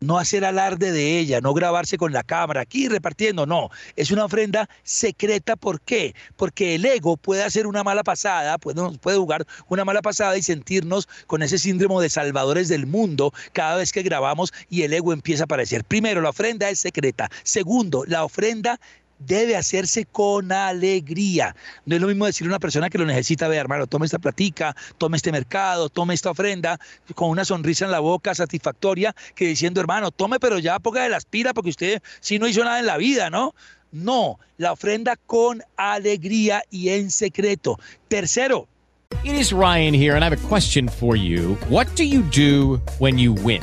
no 0.00 0.18
hacer 0.18 0.44
alarde 0.44 0.92
de 0.92 1.18
ella, 1.18 1.40
no 1.40 1.54
grabarse 1.54 1.96
con 1.98 2.12
la 2.12 2.22
cámara 2.22 2.62
aquí 2.62 2.88
repartiendo, 2.88 3.46
no, 3.46 3.70
es 3.96 4.10
una 4.10 4.24
ofrenda 4.24 4.68
secreta, 4.82 5.56
¿por 5.56 5.80
qué? 5.80 6.14
Porque 6.36 6.74
el 6.74 6.84
ego 6.84 7.16
puede 7.16 7.42
hacer 7.42 7.66
una 7.66 7.82
mala 7.82 8.04
pasada, 8.04 8.58
puede, 8.58 9.16
jugar 9.16 9.46
una 9.68 9.84
mala 9.84 10.02
pasada 10.02 10.36
y 10.36 10.42
sentirnos 10.42 11.08
con 11.26 11.42
ese 11.42 11.58
síndrome 11.58 12.02
de 12.02 12.10
salvadores 12.10 12.68
del 12.68 12.86
mundo 12.86 13.32
cada 13.52 13.76
vez 13.76 13.92
que 13.92 14.02
grabamos 14.02 14.52
y 14.68 14.82
el 14.82 14.92
ego 14.92 15.12
empieza 15.12 15.44
a 15.44 15.46
aparecer. 15.46 15.84
Primero, 15.84 16.20
la 16.20 16.30
ofrenda 16.30 16.68
es 16.68 16.78
secreta. 16.78 17.30
Segundo, 17.42 18.04
la 18.06 18.24
ofrenda 18.24 18.78
debe 19.18 19.56
hacerse 19.56 20.04
con 20.04 20.52
alegría. 20.52 21.54
No 21.84 21.94
es 21.94 22.00
lo 22.00 22.08
mismo 22.08 22.26
decirle 22.26 22.50
a 22.50 22.54
una 22.54 22.58
persona 22.58 22.90
que 22.90 22.98
lo 22.98 23.06
necesita, 23.06 23.48
ver, 23.48 23.58
hermano, 23.58 23.86
tome 23.86 24.06
esta 24.06 24.18
platica, 24.18 24.74
tome 24.98 25.16
este 25.16 25.32
mercado, 25.32 25.88
tome 25.88 26.14
esta 26.14 26.30
ofrenda, 26.30 26.78
con 27.14 27.30
una 27.30 27.44
sonrisa 27.44 27.84
en 27.84 27.90
la 27.90 28.00
boca 28.00 28.34
satisfactoria, 28.34 29.14
que 29.34 29.46
diciendo, 29.46 29.80
hermano, 29.80 30.10
tome, 30.10 30.38
pero 30.40 30.58
ya 30.58 30.78
ponga 30.78 31.02
de 31.02 31.08
las 31.08 31.24
pilas 31.24 31.54
porque 31.54 31.70
usted 31.70 32.02
sí 32.20 32.38
no 32.38 32.46
hizo 32.46 32.64
nada 32.64 32.78
en 32.80 32.86
la 32.86 32.96
vida, 32.96 33.30
¿no? 33.30 33.54
No, 33.92 34.38
la 34.58 34.72
ofrenda 34.72 35.16
con 35.26 35.62
alegría 35.76 36.62
y 36.70 36.90
en 36.90 37.10
secreto. 37.10 37.78
Tercero. 38.08 38.68
It 39.22 39.34
is 39.34 39.52
Ryan 39.52 39.94
here, 39.94 40.16
and 40.16 40.24
I 40.24 40.28
have 40.28 40.44
a 40.44 40.48
question 40.48 40.88
for 40.88 41.16
you. 41.16 41.56
What 41.68 41.86
do 41.94 42.04
you 42.04 42.22
do 42.22 42.80
when 42.98 43.18
you 43.18 43.32
win? 43.32 43.62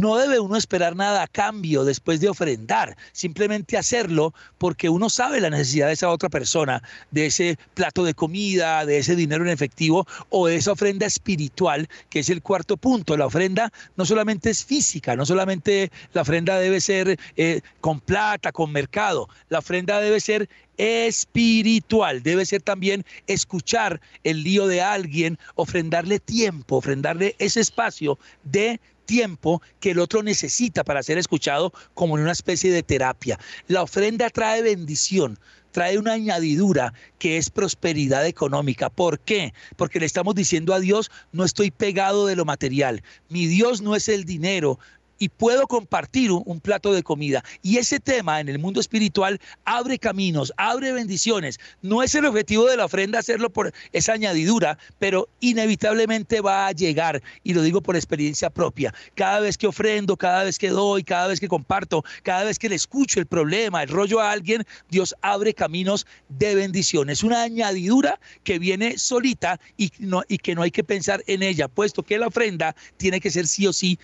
No 0.00 0.16
debe 0.16 0.40
uno 0.40 0.56
esperar 0.56 0.96
nada 0.96 1.22
a 1.22 1.26
cambio 1.26 1.84
después 1.84 2.20
de 2.20 2.30
ofrendar, 2.30 2.96
simplemente 3.12 3.76
hacerlo 3.76 4.32
porque 4.56 4.88
uno 4.88 5.10
sabe 5.10 5.42
la 5.42 5.50
necesidad 5.50 5.88
de 5.88 5.92
esa 5.92 6.08
otra 6.08 6.30
persona, 6.30 6.82
de 7.10 7.26
ese 7.26 7.58
plato 7.74 8.02
de 8.02 8.14
comida, 8.14 8.86
de 8.86 8.96
ese 8.96 9.14
dinero 9.14 9.44
en 9.44 9.50
efectivo 9.50 10.06
o 10.30 10.46
de 10.46 10.56
esa 10.56 10.72
ofrenda 10.72 11.04
espiritual, 11.04 11.86
que 12.08 12.20
es 12.20 12.30
el 12.30 12.40
cuarto 12.40 12.78
punto. 12.78 13.14
La 13.14 13.26
ofrenda 13.26 13.70
no 13.96 14.06
solamente 14.06 14.48
es 14.48 14.64
física, 14.64 15.16
no 15.16 15.26
solamente 15.26 15.92
la 16.14 16.22
ofrenda 16.22 16.58
debe 16.58 16.80
ser 16.80 17.18
eh, 17.36 17.60
con 17.82 18.00
plata, 18.00 18.52
con 18.52 18.72
mercado, 18.72 19.28
la 19.50 19.58
ofrenda 19.58 20.00
debe 20.00 20.20
ser 20.20 20.48
espiritual. 20.78 22.22
Debe 22.22 22.46
ser 22.46 22.62
también 22.62 23.04
escuchar 23.26 24.00
el 24.24 24.44
lío 24.44 24.66
de 24.66 24.80
alguien, 24.80 25.38
ofrendarle 25.56 26.20
tiempo, 26.20 26.76
ofrendarle 26.76 27.36
ese 27.38 27.60
espacio 27.60 28.18
de 28.44 28.80
tiempo 29.10 29.60
que 29.80 29.90
el 29.90 29.98
otro 29.98 30.22
necesita 30.22 30.84
para 30.84 31.02
ser 31.02 31.18
escuchado 31.18 31.72
como 31.94 32.16
en 32.16 32.22
una 32.22 32.30
especie 32.30 32.70
de 32.70 32.84
terapia. 32.84 33.40
La 33.66 33.82
ofrenda 33.82 34.30
trae 34.30 34.62
bendición. 34.62 35.36
trae 35.72 35.98
una 35.98 36.14
añadidura 36.14 36.92
que 37.18 37.36
es 37.36 37.48
prosperidad 37.48 38.26
económica. 38.26 38.88
¿Por 38.88 39.20
qué? 39.20 39.52
Porque 39.76 40.00
le 40.00 40.06
estamos 40.06 40.34
diciendo 40.34 40.74
a 40.74 40.80
Dios, 40.80 41.10
no 41.32 41.44
estoy 41.44 41.70
pegado 41.70 42.26
de 42.26 42.34
lo 42.34 42.44
material. 42.44 43.02
Mi 43.28 43.46
Dios 43.46 43.80
no 43.80 43.94
es 43.94 44.08
el 44.08 44.24
dinero, 44.24 44.80
y 45.20 45.28
puedo 45.28 45.68
compartir 45.68 46.32
un, 46.32 46.60
plato 46.60 46.92
de 46.92 47.02
comida. 47.02 47.44
Y 47.62 47.76
ese 47.76 48.00
tema 48.00 48.40
en 48.40 48.48
el 48.48 48.58
mundo 48.58 48.80
espiritual 48.80 49.38
abre 49.64 49.98
caminos, 49.98 50.52
abre 50.56 50.92
bendiciones. 50.92 51.60
No 51.82 52.02
es 52.02 52.14
el 52.14 52.24
objetivo 52.24 52.66
de 52.66 52.76
la 52.76 52.86
ofrenda 52.86 53.18
hacerlo 53.18 53.50
por 53.50 53.72
esa 53.92 54.14
añadidura, 54.14 54.78
pero 54.98 55.28
inevitablemente 55.40 56.40
va 56.40 56.66
a 56.66 56.72
llegar. 56.72 57.22
Y 57.44 57.54
lo 57.54 57.62
digo 57.62 57.82
por 57.82 57.96
experiencia 57.96 58.50
propia. 58.50 58.94
Cada 59.14 59.40
vez 59.40 59.58
que 59.58 59.66
ofrendo, 59.66 60.16
cada 60.16 60.44
vez 60.44 60.58
que 60.58 60.70
doy, 60.70 61.04
cada 61.04 61.28
vez 61.28 61.38
que 61.38 61.48
comparto, 61.48 62.02
cada 62.22 62.44
vez 62.44 62.58
que 62.58 62.70
le 62.70 62.76
escucho 62.76 63.20
el 63.20 63.26
problema, 63.26 63.82
el 63.82 63.90
rollo 63.90 64.20
a 64.20 64.32
alguien, 64.32 64.64
Dios 64.88 65.14
abre 65.20 65.52
caminos 65.52 66.06
de 66.30 66.54
bendiciones. 66.54 67.22
Una 67.22 67.42
añadidura 67.42 68.18
que 68.42 68.58
viene 68.58 68.98
solita 68.98 69.60
y, 69.76 69.92
no, 69.98 70.22
y 70.28 70.38
que 70.38 70.54
no 70.54 70.62
hay 70.62 70.70
que 70.70 70.84
pensar 70.84 71.22
en 71.26 71.42
ella, 71.42 71.68
puesto 71.68 72.02
que 72.02 72.18
la 72.18 72.28
ofrenda 72.28 72.74
tiene 72.96 73.20
que 73.20 73.30
ser 73.30 73.46
sí 73.46 73.66
o 73.66 73.72
sí 73.74 73.98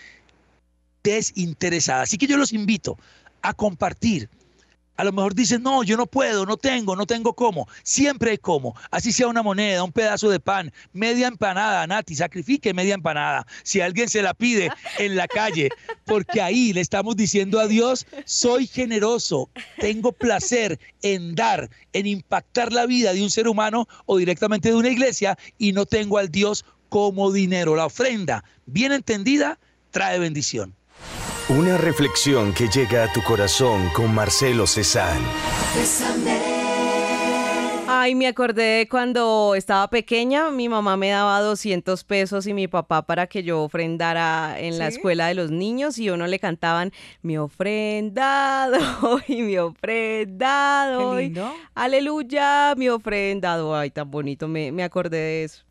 desinteresada. 1.07 2.03
Así 2.03 2.17
que 2.17 2.27
yo 2.27 2.37
los 2.37 2.53
invito 2.53 2.97
a 3.41 3.53
compartir. 3.53 4.29
A 4.97 5.03
lo 5.03 5.11
mejor 5.11 5.35
dicen, 5.35 5.61
no, 5.61 5.83
yo 5.83 5.95
no 5.95 6.07
puedo, 6.07 6.43
no 6.47 6.57
tengo, 6.57 6.95
no 6.95 7.05
tengo 7.05 7.33
cómo. 7.33 7.67
Siempre 7.83 8.31
hay 8.31 8.37
cómo. 8.39 8.75
Así 8.89 9.11
sea 9.11 9.27
una 9.27 9.43
moneda, 9.43 9.83
un 9.83 9.91
pedazo 9.91 10.27
de 10.27 10.39
pan, 10.39 10.73
media 10.91 11.27
empanada, 11.27 11.85
Nati, 11.85 12.15
sacrifique 12.15 12.73
media 12.73 12.95
empanada. 12.95 13.45
Si 13.61 13.79
alguien 13.79 14.09
se 14.09 14.23
la 14.23 14.33
pide 14.33 14.71
en 14.97 15.15
la 15.15 15.27
calle, 15.27 15.69
porque 16.05 16.41
ahí 16.41 16.73
le 16.73 16.81
estamos 16.81 17.15
diciendo 17.15 17.59
a 17.59 17.67
Dios, 17.67 18.07
soy 18.25 18.65
generoso, 18.65 19.51
tengo 19.79 20.11
placer 20.11 20.79
en 21.03 21.35
dar, 21.35 21.69
en 21.93 22.07
impactar 22.07 22.73
la 22.73 22.87
vida 22.87 23.13
de 23.13 23.21
un 23.21 23.29
ser 23.29 23.47
humano 23.47 23.87
o 24.07 24.17
directamente 24.17 24.69
de 24.69 24.75
una 24.75 24.89
iglesia 24.89 25.37
y 25.59 25.73
no 25.73 25.85
tengo 25.85 26.17
al 26.17 26.31
Dios 26.31 26.65
como 26.89 27.31
dinero. 27.31 27.75
La 27.75 27.85
ofrenda, 27.85 28.43
bien 28.65 28.91
entendida, 28.91 29.59
trae 29.91 30.17
bendición. 30.17 30.76
Una 31.49 31.77
reflexión 31.77 32.53
que 32.53 32.67
llega 32.67 33.05
a 33.05 33.13
tu 33.13 33.23
corazón 33.23 33.87
con 33.93 34.13
Marcelo 34.13 34.67
Cezanne. 34.67 35.25
Ay, 37.87 38.15
me 38.15 38.27
acordé 38.27 38.89
cuando 38.91 39.55
estaba 39.55 39.89
pequeña, 39.89 40.51
mi 40.51 40.67
mamá 40.67 40.97
me 40.97 41.07
daba 41.07 41.39
200 41.39 42.03
pesos 42.03 42.47
y 42.47 42.53
mi 42.53 42.67
papá 42.67 43.03
para 43.03 43.27
que 43.27 43.43
yo 43.43 43.63
ofrendara 43.63 44.59
en 44.59 44.77
la 44.77 44.89
escuela 44.89 45.27
de 45.27 45.35
los 45.35 45.49
niños 45.49 45.97
y 45.99 46.09
uno 46.09 46.27
le 46.27 46.37
cantaban 46.37 46.91
mi 47.21 47.37
ofrendado 47.37 48.77
y 49.29 49.41
mi 49.41 49.57
ofrendado. 49.57 51.15
Qué 51.15 51.21
lindo. 51.23 51.53
Aleluya, 51.75 52.73
mi 52.75 52.89
ofrendado. 52.89 53.73
Ay, 53.73 53.89
tan 53.89 54.11
bonito, 54.11 54.49
me, 54.49 54.73
me 54.73 54.83
acordé 54.83 55.17
de 55.17 55.43
eso. 55.45 55.63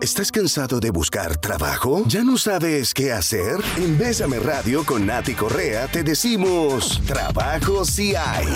¿Estás 0.00 0.32
cansado 0.32 0.80
de 0.80 0.90
buscar 0.90 1.36
trabajo? 1.36 2.02
¿Ya 2.06 2.24
no 2.24 2.36
sabes 2.36 2.92
qué 2.94 3.12
hacer? 3.12 3.56
En 3.76 3.96
Bésame 3.98 4.38
Radio 4.38 4.84
con 4.84 5.06
Nati 5.06 5.34
Correa 5.34 5.86
te 5.86 6.02
decimos, 6.02 7.00
trabajo 7.06 7.84
sí 7.84 8.14
hay. 8.16 8.46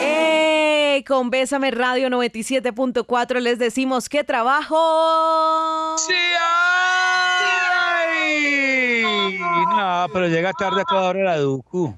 ¡Eh! 0.00 1.04
Con 1.06 1.30
Bésame 1.30 1.70
Radio 1.72 2.08
97.4 2.08 3.40
les 3.40 3.58
decimos 3.58 4.08
qué 4.08 4.22
trabajo. 4.22 5.96
¡Sí 5.98 6.12
hay! 6.12 6.24
No, 9.38 10.06
pero 10.12 10.28
llega 10.28 10.52
tarde 10.52 10.82
a 10.82 10.84
toda 10.84 11.08
hora 11.08 11.24
la 11.24 11.38
Ducu. 11.38 11.94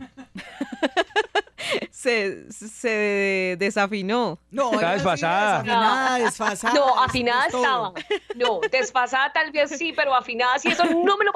se, 1.91 2.51
se 2.53 3.57
desafinó. 3.59 4.39
No, 4.51 4.73
Está 4.73 4.93
desfasada. 4.93 5.62
Desafinada, 5.62 6.19
desfasada. 6.19 6.75
No, 6.75 6.87
eso 6.87 7.01
afinada 7.01 7.47
es 7.47 7.53
todo. 7.53 7.62
estaba. 7.62 7.93
No, 8.35 8.61
desfasada 8.71 9.33
tal 9.33 9.51
vez 9.53 9.71
sí, 9.71 9.93
pero 9.95 10.15
afinada 10.15 10.59
sí, 10.59 10.69
eso 10.69 10.85
no 10.85 11.17
me 11.17 11.25
lo... 11.25 11.33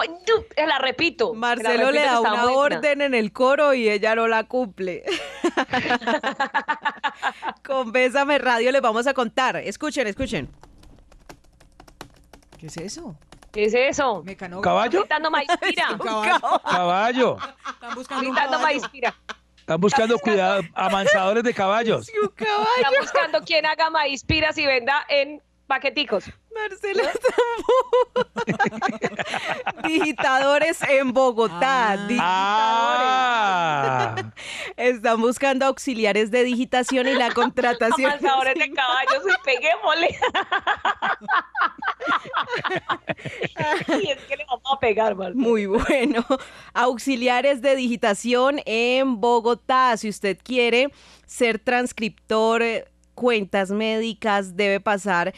Te 0.55 0.67
la 0.67 0.79
repito. 0.79 1.33
la 1.33 1.39
Marcelo 1.39 1.91
le 1.91 2.01
da 2.01 2.21
una 2.21 2.47
orden 2.47 3.03
en 3.03 3.15
el 3.15 3.33
coro 3.33 3.75
y 3.75 3.89
ella 3.89 4.15
no 4.15 4.29
la 4.29 4.45
cumple. 4.45 5.05
Con 7.65 7.93
Bésame 7.93 8.39
Radio 8.39 8.73
les 8.73 8.83
vamos 8.83 9.07
a 9.07 9.15
contar. 9.15 9.57
Escuchen, 9.57 10.07
escuchen. 10.07 10.49
¿Qué 12.59 12.67
es 12.67 12.77
eso? 12.77 13.17
¿Qué 13.53 13.65
es 13.65 13.75
eso? 13.75 14.23
Mecano. 14.23 14.61
¿Caballo? 14.61 15.01
Gritando 15.01 15.31
Maispira. 15.31 15.99
Caballo. 15.99 16.61
Caballo. 16.65 17.37
Están 17.69 17.95
buscando 17.95 18.29
un 18.29 18.35
Gritando. 18.35 18.59
Maispira. 18.61 19.15
Están 19.59 19.81
buscando 19.81 20.19
cuidado, 20.19 20.63
amansadores 20.75 21.45
de 21.45 21.55
caballos. 21.55 22.09
Un 22.23 22.29
caballo. 22.29 22.67
Están 22.77 22.93
buscando 23.01 23.41
quien 23.43 23.67
haga 23.67 23.91
Maispiras 23.91 24.59
y 24.59 24.67
venda 24.67 25.05
en 25.09 25.41
paqueticos. 25.71 26.25
Marcelo 26.53 27.03
está- 27.05 27.35
Digitadores 29.89 30.83
en 30.83 31.13
Bogotá. 31.13 31.93
Ah. 31.93 31.97
Digitadores. 32.09 32.21
Ah, 34.27 34.33
Están 34.77 35.21
buscando 35.21 35.67
auxiliares 35.67 36.33
de 36.33 36.43
digitación 36.43 37.07
y 37.07 37.15
la 37.15 37.31
contratación. 37.35 38.11
Amansadores 38.11 38.55
de 38.57 38.73
caballos 38.73 39.23
y 39.25 39.45
peguémosle. 39.45 40.09
y 44.03 44.11
es 44.11 44.19
que 44.25 44.37
le 44.37 44.45
vamos 44.47 44.65
a 44.73 44.79
pegar, 44.81 45.15
Marcelo. 45.15 45.41
Muy 45.41 45.67
bueno. 45.67 46.27
Auxiliares 46.75 47.63
de 47.63 47.77
digitación 47.77 48.61
en 48.67 49.21
Bogotá. 49.21 49.97
Si 49.97 50.09
usted 50.09 50.37
quiere 50.43 50.89
ser 51.27 51.61
transcriptor, 51.61 52.63
eh, 52.63 52.87
cuentas 53.21 53.71
médicas, 53.71 54.57
debe 54.57 54.81
pasar 54.81 55.35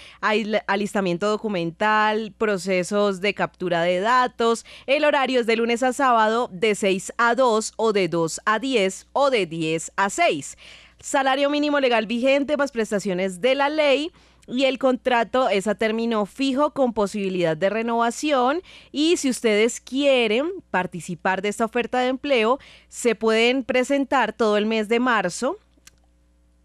alistamiento 0.68 1.28
documental, 1.28 2.32
procesos 2.38 3.20
de 3.20 3.34
captura 3.34 3.82
de 3.82 3.98
datos. 3.98 4.64
El 4.86 5.04
horario 5.04 5.40
es 5.40 5.46
de 5.46 5.56
lunes 5.56 5.82
a 5.82 5.92
sábado 5.92 6.48
de 6.52 6.76
6 6.76 7.12
a 7.18 7.34
2 7.34 7.72
o 7.74 7.92
de 7.92 8.06
2 8.06 8.40
a 8.44 8.60
10 8.60 9.08
o 9.12 9.30
de 9.30 9.46
10 9.46 9.92
a 9.96 10.10
6. 10.10 10.56
Salario 11.00 11.50
mínimo 11.50 11.80
legal 11.80 12.06
vigente 12.06 12.56
más 12.56 12.70
prestaciones 12.70 13.40
de 13.40 13.56
la 13.56 13.68
ley. 13.68 14.12
Y 14.46 14.66
el 14.66 14.78
contrato 14.78 15.48
es 15.48 15.66
a 15.66 15.74
término 15.74 16.24
fijo 16.24 16.74
con 16.74 16.92
posibilidad 16.92 17.56
de 17.56 17.68
renovación. 17.68 18.62
Y 18.92 19.16
si 19.16 19.28
ustedes 19.28 19.80
quieren 19.80 20.52
participar 20.70 21.42
de 21.42 21.48
esta 21.48 21.64
oferta 21.64 21.98
de 21.98 22.08
empleo, 22.08 22.60
se 22.88 23.16
pueden 23.16 23.64
presentar 23.64 24.32
todo 24.32 24.56
el 24.56 24.66
mes 24.66 24.88
de 24.88 25.00
marzo 25.00 25.58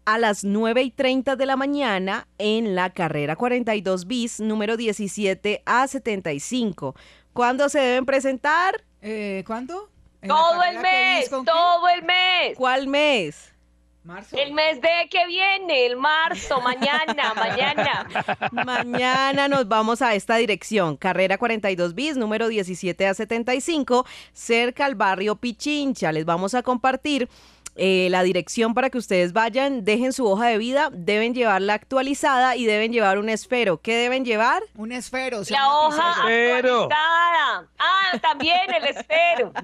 a 0.08 0.16
las 0.16 0.42
9 0.42 0.84
y 0.84 0.90
30 0.90 1.36
de 1.36 1.44
la 1.44 1.56
mañana 1.56 2.28
en 2.38 2.74
la 2.74 2.88
carrera 2.88 3.36
42 3.36 4.06
bis, 4.06 4.40
número 4.40 4.78
17 4.78 5.62
a 5.66 5.86
75. 5.86 6.94
¿Cuándo 7.34 7.68
se 7.68 7.78
deben 7.78 8.06
presentar? 8.06 8.82
Eh, 9.02 9.44
¿Cuándo? 9.46 9.90
¿En 10.22 10.30
la 10.30 10.34
Todo 10.34 10.62
el 10.62 10.78
mes, 10.78 11.28
todo 11.28 11.88
el 11.94 12.02
mes. 12.04 12.56
¿Cuál 12.56 12.86
mes? 12.86 13.52
Marzo. 14.02 14.38
El 14.38 14.54
mes 14.54 14.80
de 14.80 15.10
que 15.10 15.26
viene, 15.26 15.84
el 15.84 15.98
marzo, 15.98 16.58
mañana, 16.62 17.34
mañana. 17.36 18.08
Mañana 18.50 19.48
nos 19.48 19.68
vamos 19.68 20.00
a 20.00 20.14
esta 20.14 20.36
dirección, 20.36 20.96
carrera 20.96 21.36
42 21.36 21.94
bis, 21.94 22.16
número 22.16 22.48
17 22.48 23.06
a 23.06 23.12
75, 23.12 24.06
cerca 24.32 24.86
al 24.86 24.94
barrio 24.94 25.36
Pichincha. 25.36 26.12
Les 26.12 26.24
vamos 26.24 26.54
a 26.54 26.62
compartir 26.62 27.28
eh, 27.80 28.08
la 28.10 28.24
dirección 28.24 28.74
para 28.74 28.90
que 28.90 28.98
ustedes 28.98 29.32
vayan, 29.32 29.84
dejen 29.84 30.12
su 30.12 30.26
hoja 30.26 30.48
de 30.48 30.58
vida, 30.58 30.90
deben 30.92 31.32
llevarla 31.32 31.74
actualizada 31.74 32.56
y 32.56 32.66
deben 32.66 32.92
llevar 32.92 33.18
un 33.18 33.28
esfero. 33.28 33.80
¿Qué 33.80 33.94
deben 33.94 34.24
llevar? 34.24 34.64
Un 34.74 34.90
esfero. 34.90 35.42
La 35.48 35.72
hoja 35.72 36.10
actualizada. 36.10 37.68
Ah, 37.78 38.18
también 38.20 38.74
el 38.74 38.96
esfero. 38.96 39.52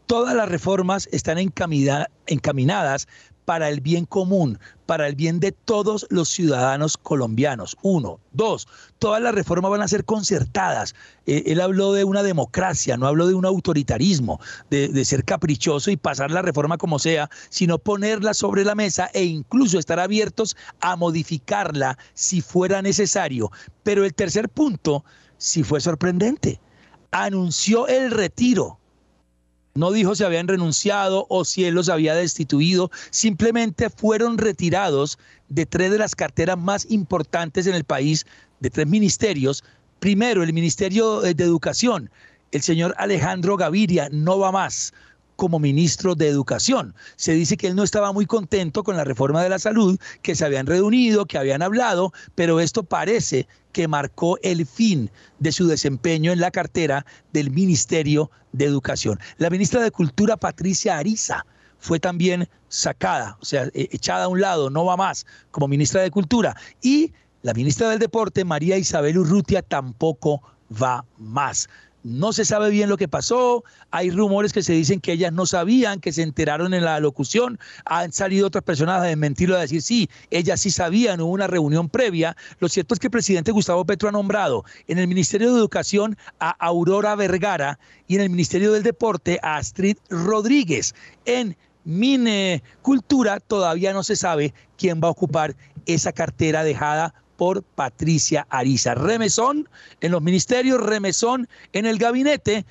todas 0.07 0.35
las 0.35 0.49
reformas 0.49 1.09
están 1.11 1.39
encaminadas 1.39 3.09
para 3.51 3.69
el 3.69 3.81
bien 3.81 4.07
común, 4.07 4.61
para 4.87 5.09
el 5.09 5.17
bien 5.17 5.41
de 5.41 5.51
todos 5.51 6.07
los 6.09 6.29
ciudadanos 6.29 6.97
colombianos. 6.97 7.77
Uno. 7.83 8.21
Dos, 8.31 8.69
todas 9.01 9.21
las 9.21 9.35
reformas 9.35 9.73
van 9.73 9.83
a 9.83 9.89
ser 9.89 10.05
concertadas. 10.05 10.95
Eh, 11.27 11.43
él 11.47 11.61
habló 11.61 11.93
de 11.93 12.05
una 12.05 12.23
democracia, 12.23 12.97
no 12.97 13.09
habló 13.09 13.27
de 13.27 13.35
un 13.35 13.45
autoritarismo, 13.45 14.39
de, 14.71 14.87
de, 14.87 15.05
ser 15.05 15.25
caprichoso 15.25 15.91
y 15.91 15.97
pasar 15.97 16.31
la 16.31 16.43
reforma 16.43 16.79
como 16.79 17.01
sea, 17.01 17.29
sino 17.49 17.81
ponerla 17.81 18.35
sobre 18.35 18.65
la 18.65 18.77
mesa 18.77 19.11
e 19.15 19.25
incluso 19.25 19.81
estar 19.81 19.99
abiertos 19.99 20.57
a 20.81 20.95
modificarla 20.95 21.99
si 22.15 22.43
fuera 22.43 22.83
necesario. 22.83 23.51
Pero 23.83 24.05
el 24.05 24.15
tercer 24.15 24.49
punto 24.49 25.05
sí 25.39 25.65
fue 25.65 25.81
sorprendente. 25.81 26.61
Anunció 27.11 27.89
el 27.89 28.13
retiro 28.13 28.80
no 29.75 29.93
dijo 29.93 30.15
si 30.15 30.25
habían 30.25 30.49
renunciado 30.49 31.27
o 31.29 31.45
si 31.45 31.65
él 31.65 31.75
los 31.75 31.89
había 31.89 32.15
destituido, 32.15 32.91
simplemente 33.11 33.91
fueron 33.91 34.39
retirados 34.39 35.19
de 35.49 35.67
tres 35.67 35.91
de 35.91 35.99
las 35.99 36.15
carteras 36.15 36.59
más 36.59 36.87
importantes 36.91 37.67
en 37.67 37.75
el 37.75 37.85
país, 37.85 38.27
de 38.61 38.71
tres 38.71 38.87
ministerios. 38.87 39.65
Primero, 39.99 40.43
el 40.43 40.53
Ministerio 40.53 41.21
de 41.21 41.31
Educación. 41.31 42.11
El 42.53 42.63
señor 42.63 42.95
Alejandro 42.99 43.57
Gaviria 43.57 44.09
no 44.11 44.39
va 44.39 44.51
más 44.51 44.93
como 45.41 45.59
ministro 45.59 46.15
de 46.15 46.29
Educación. 46.29 46.95
Se 47.17 47.33
dice 47.33 47.57
que 47.57 47.69
él 47.69 47.75
no 47.75 47.83
estaba 47.83 48.13
muy 48.13 48.27
contento 48.27 48.85
con 48.85 48.99
la 48.99 49.05
reforma 49.05 49.43
de 49.43 49.49
la 49.49 49.59
salud, 49.59 49.99
que 50.21 50.35
se 50.35 50.45
habían 50.45 50.67
reunido, 50.67 51.25
que 51.25 51.39
habían 51.39 51.63
hablado, 51.63 52.13
pero 52.35 52.61
esto 52.61 52.83
parece 52.83 53.49
que 53.73 53.89
marcó 53.89 54.37
el 54.43 54.67
fin 54.67 55.11
de 55.39 55.51
su 55.51 55.67
desempeño 55.67 56.31
en 56.31 56.41
la 56.41 56.51
cartera 56.51 57.07
del 57.33 57.51
Ministerio 57.53 58.31
de 58.53 58.67
Educación. 58.67 59.19
La 59.39 59.49
ministra 59.49 59.81
de 59.81 59.91
Cultura, 59.91 60.37
Patricia 60.37 60.99
Ariza, 60.99 61.47
fue 61.79 61.99
también 61.99 62.47
sacada, 62.69 63.39
o 63.41 63.45
sea, 63.47 63.65
e-, 63.73 63.89
echada 63.93 64.25
a 64.25 64.29
un 64.29 64.43
lado, 64.43 64.69
no 64.69 64.85
va 64.85 64.99
más 64.99 65.25
como 65.53 65.69
ministra 65.69 66.03
de 66.03 66.11
Cultura. 66.11 66.55
Y 66.83 67.15
la 67.41 67.55
ministra 67.55 67.89
del 67.89 67.99
Deporte, 67.99 68.45
María 68.45 68.77
Isabel 68.77 69.17
Urrutia, 69.17 69.63
tampoco 69.63 70.43
va 70.71 71.07
más. 71.17 71.67
No 72.03 72.33
se 72.33 72.45
sabe 72.45 72.71
bien 72.71 72.89
lo 72.89 72.97
que 72.97 73.09
pasó, 73.09 73.63
hay 73.91 74.11
rumores 74.11 74.53
que 74.53 74.63
se 74.63 74.73
dicen 74.73 75.01
que 75.01 75.13
ellas 75.13 75.33
no 75.33 75.45
sabían, 75.45 76.01
que 76.01 76.13
se 76.13 76.23
enteraron 76.23 76.73
en 76.73 76.85
la 76.85 76.99
locución, 76.99 77.59
han 77.85 78.13
salido 78.13 78.47
otras 78.47 78.65
personas 78.65 79.03
a 79.03 79.05
desmentirlo, 79.05 79.57
a 79.57 79.61
decir 79.61 79.83
sí, 79.83 80.09
ellas 80.31 80.61
sí 80.61 80.71
sabían, 80.71 81.21
hubo 81.21 81.33
una 81.33 81.47
reunión 81.47 81.91
previa. 81.91 82.37
Lo 82.59 82.69
cierto 82.69 82.95
es 82.95 83.01
que 83.01 83.09
el 83.09 83.13
presidente 83.13 83.53
Gustavo 83.53 83.85
Petro 83.85 84.09
ha 84.09 84.13
nombrado 84.13 84.65
en 84.87 84.99
el 84.99 85.09
Ministerio 85.09 85.53
de 85.53 85.59
Educación 85.59 86.17
a 86.39 86.51
Aurora 86.51 87.15
Vergara 87.17 87.79
y 88.09 88.15
en 88.15 88.23
el 88.23 88.31
Ministerio 88.31 88.73
del 88.73 88.83
Deporte 88.83 89.39
a 89.43 89.57
Astrid 89.57 89.99
Rodríguez. 90.09 90.95
En 91.27 91.57
Mine 91.85 92.63
Cultura 92.83 93.41
todavía 93.41 93.93
no 93.93 94.03
se 94.03 94.17
sabe 94.17 94.55
quién 94.77 95.01
va 95.03 95.09
a 95.09 95.13
ocupar 95.13 95.55
esa 95.87 96.13
cartera 96.13 96.65
dejada 96.65 97.15
por 97.41 97.63
Patricia 97.63 98.47
Ariza. 98.51 98.95
Remesón 98.95 99.67
en 100.03 100.13
los 100.13 100.21
ministerios, 100.21 100.79
remesón 100.79 101.49
en 101.73 101.87
el 101.87 101.97
gabinete. 101.97 102.67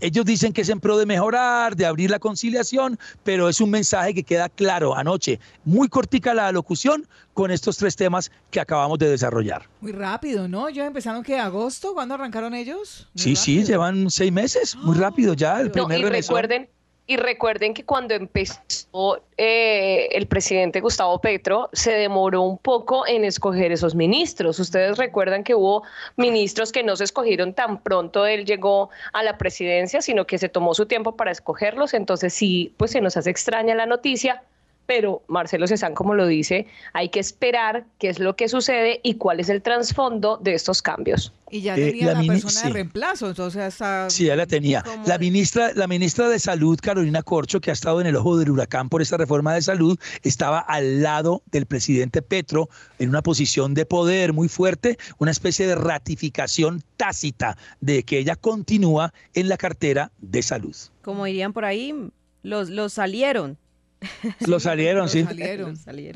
Ellos 0.00 0.24
dicen 0.24 0.52
que 0.52 0.60
es 0.60 0.68
en 0.68 0.78
pro 0.78 0.96
de 0.96 1.06
mejorar, 1.06 1.74
de 1.74 1.86
abrir 1.86 2.08
la 2.08 2.20
conciliación, 2.20 3.00
pero 3.24 3.48
es 3.48 3.60
un 3.60 3.70
mensaje 3.70 4.14
que 4.14 4.22
queda 4.22 4.48
claro 4.48 4.96
anoche. 4.96 5.40
Muy 5.64 5.88
cortica 5.88 6.34
la 6.34 6.52
locución 6.52 7.08
con 7.34 7.50
estos 7.50 7.78
tres 7.78 7.96
temas 7.96 8.30
que 8.52 8.60
acabamos 8.60 9.00
de 9.00 9.10
desarrollar. 9.10 9.68
Muy 9.80 9.90
rápido, 9.90 10.46
¿no? 10.46 10.70
¿Ya 10.70 10.86
empezaron 10.86 11.24
que 11.24 11.40
agosto? 11.40 11.92
¿Cuándo 11.92 12.14
arrancaron 12.14 12.54
ellos? 12.54 13.08
sí, 13.16 13.34
sí, 13.34 13.64
llevan 13.64 14.08
seis 14.08 14.30
meses. 14.30 14.76
Muy 14.76 14.96
rápido 14.96 15.34
ya 15.34 15.60
el 15.60 15.72
primer 15.72 16.00
no, 16.00 16.06
y 16.06 16.10
recuerden 16.10 16.68
y 17.12 17.16
recuerden 17.18 17.74
que 17.74 17.84
cuando 17.84 18.14
empezó 18.14 19.20
eh, 19.36 20.08
el 20.12 20.26
presidente 20.26 20.80
Gustavo 20.80 21.20
Petro, 21.20 21.68
se 21.74 21.92
demoró 21.92 22.40
un 22.40 22.56
poco 22.56 23.06
en 23.06 23.26
escoger 23.26 23.70
esos 23.70 23.94
ministros. 23.94 24.58
Ustedes 24.58 24.96
recuerdan 24.96 25.44
que 25.44 25.54
hubo 25.54 25.82
ministros 26.16 26.72
que 26.72 26.82
no 26.82 26.96
se 26.96 27.04
escogieron 27.04 27.52
tan 27.52 27.82
pronto 27.82 28.24
él 28.24 28.46
llegó 28.46 28.88
a 29.12 29.22
la 29.22 29.36
presidencia, 29.36 30.00
sino 30.00 30.26
que 30.26 30.38
se 30.38 30.48
tomó 30.48 30.72
su 30.72 30.86
tiempo 30.86 31.14
para 31.14 31.30
escogerlos. 31.30 31.92
Entonces 31.92 32.32
sí, 32.32 32.72
pues 32.78 32.92
se 32.92 33.02
nos 33.02 33.18
hace 33.18 33.28
extraña 33.28 33.74
la 33.74 33.84
noticia, 33.84 34.42
pero 34.86 35.22
Marcelo 35.28 35.66
Cezán, 35.66 35.94
como 35.94 36.14
lo 36.14 36.26
dice, 36.26 36.66
hay 36.92 37.08
que 37.08 37.20
esperar 37.20 37.84
qué 37.98 38.08
es 38.08 38.18
lo 38.18 38.36
que 38.36 38.48
sucede 38.48 39.00
y 39.02 39.14
cuál 39.14 39.40
es 39.40 39.48
el 39.48 39.62
trasfondo 39.62 40.38
de 40.38 40.54
estos 40.54 40.82
cambios. 40.82 41.32
Y 41.50 41.60
ya 41.60 41.76
eh, 41.76 41.90
tenía 41.90 42.14
la, 42.14 42.22
persona 42.22 42.62
de 42.62 42.70
reemplazo, 42.70 43.28
entonces 43.28 43.74
Sí, 44.08 44.24
ya 44.24 44.36
la 44.36 44.46
tenía. 44.46 44.82
La 45.06 45.18
ministra, 45.18 45.72
la 45.74 45.86
ministra 45.86 46.28
de 46.30 46.38
Salud, 46.38 46.78
Carolina 46.80 47.22
Corcho, 47.22 47.60
que 47.60 47.70
ha 47.70 47.74
estado 47.74 48.00
en 48.00 48.06
el 48.06 48.16
ojo 48.16 48.38
del 48.38 48.50
huracán 48.50 48.88
por 48.88 49.02
esta 49.02 49.18
reforma 49.18 49.54
de 49.54 49.60
salud, 49.60 49.98
estaba 50.22 50.60
al 50.60 51.02
lado 51.02 51.42
del 51.52 51.66
presidente 51.66 52.22
Petro 52.22 52.70
en 52.98 53.10
una 53.10 53.22
posición 53.22 53.74
de 53.74 53.84
poder 53.84 54.32
muy 54.32 54.48
fuerte, 54.48 54.96
una 55.18 55.30
especie 55.30 55.66
de 55.66 55.74
ratificación 55.74 56.82
tácita 56.96 57.58
de 57.80 58.02
que 58.02 58.18
ella 58.18 58.34
continúa 58.36 59.12
en 59.34 59.48
la 59.48 59.58
cartera 59.58 60.10
de 60.20 60.42
salud. 60.42 60.74
Como 61.02 61.26
dirían 61.26 61.52
por 61.52 61.66
ahí, 61.66 61.94
los, 62.42 62.70
los 62.70 62.94
salieron 62.94 63.58
Lo 64.46 64.60
salieron, 64.60 65.08
sí. 65.08 65.24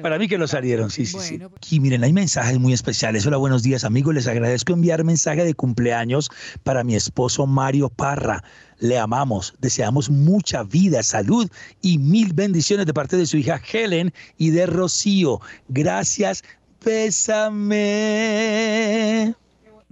Para 0.03 0.19
mí 0.19 0.29
que 0.29 0.37
lo 0.39 0.47
salieron, 0.47 0.91
sí, 0.91 1.07
sí, 1.07 1.19
sí. 1.21 1.41
Aquí, 1.57 1.81
miren, 1.81 2.05
hay 2.05 2.13
mensajes 2.13 2.59
muy 2.59 2.73
especiales. 2.73 3.27
Hola, 3.27 3.37
buenos 3.37 3.63
días, 3.63 3.85
amigos. 3.85 4.15
Les 4.15 4.27
agradezco 4.27 4.73
enviar 4.73 5.05
mensaje 5.05 5.45
de 5.45 5.55
cumpleaños 5.55 6.31
para 6.63 6.85
mi 6.85 6.95
esposo 6.95 7.47
Mario 7.47 7.89
Parra. 7.89 8.43
Le 8.79 8.99
amamos, 8.99 9.55
deseamos 9.59 10.11
mucha 10.11 10.63
vida, 10.63 11.03
salud 11.03 11.51
y 11.81 11.99
mil 11.99 12.35
bendiciones 12.35 12.87
de 12.87 12.93
parte 12.93 13.17
de 13.17 13.27
su 13.27 13.39
hija 13.39 13.61
Helen 13.73 14.13
y 14.37 14.51
de 14.51 14.67
Rocío. 14.67 15.41
Gracias, 15.69 16.45
pésame. 16.85 17.75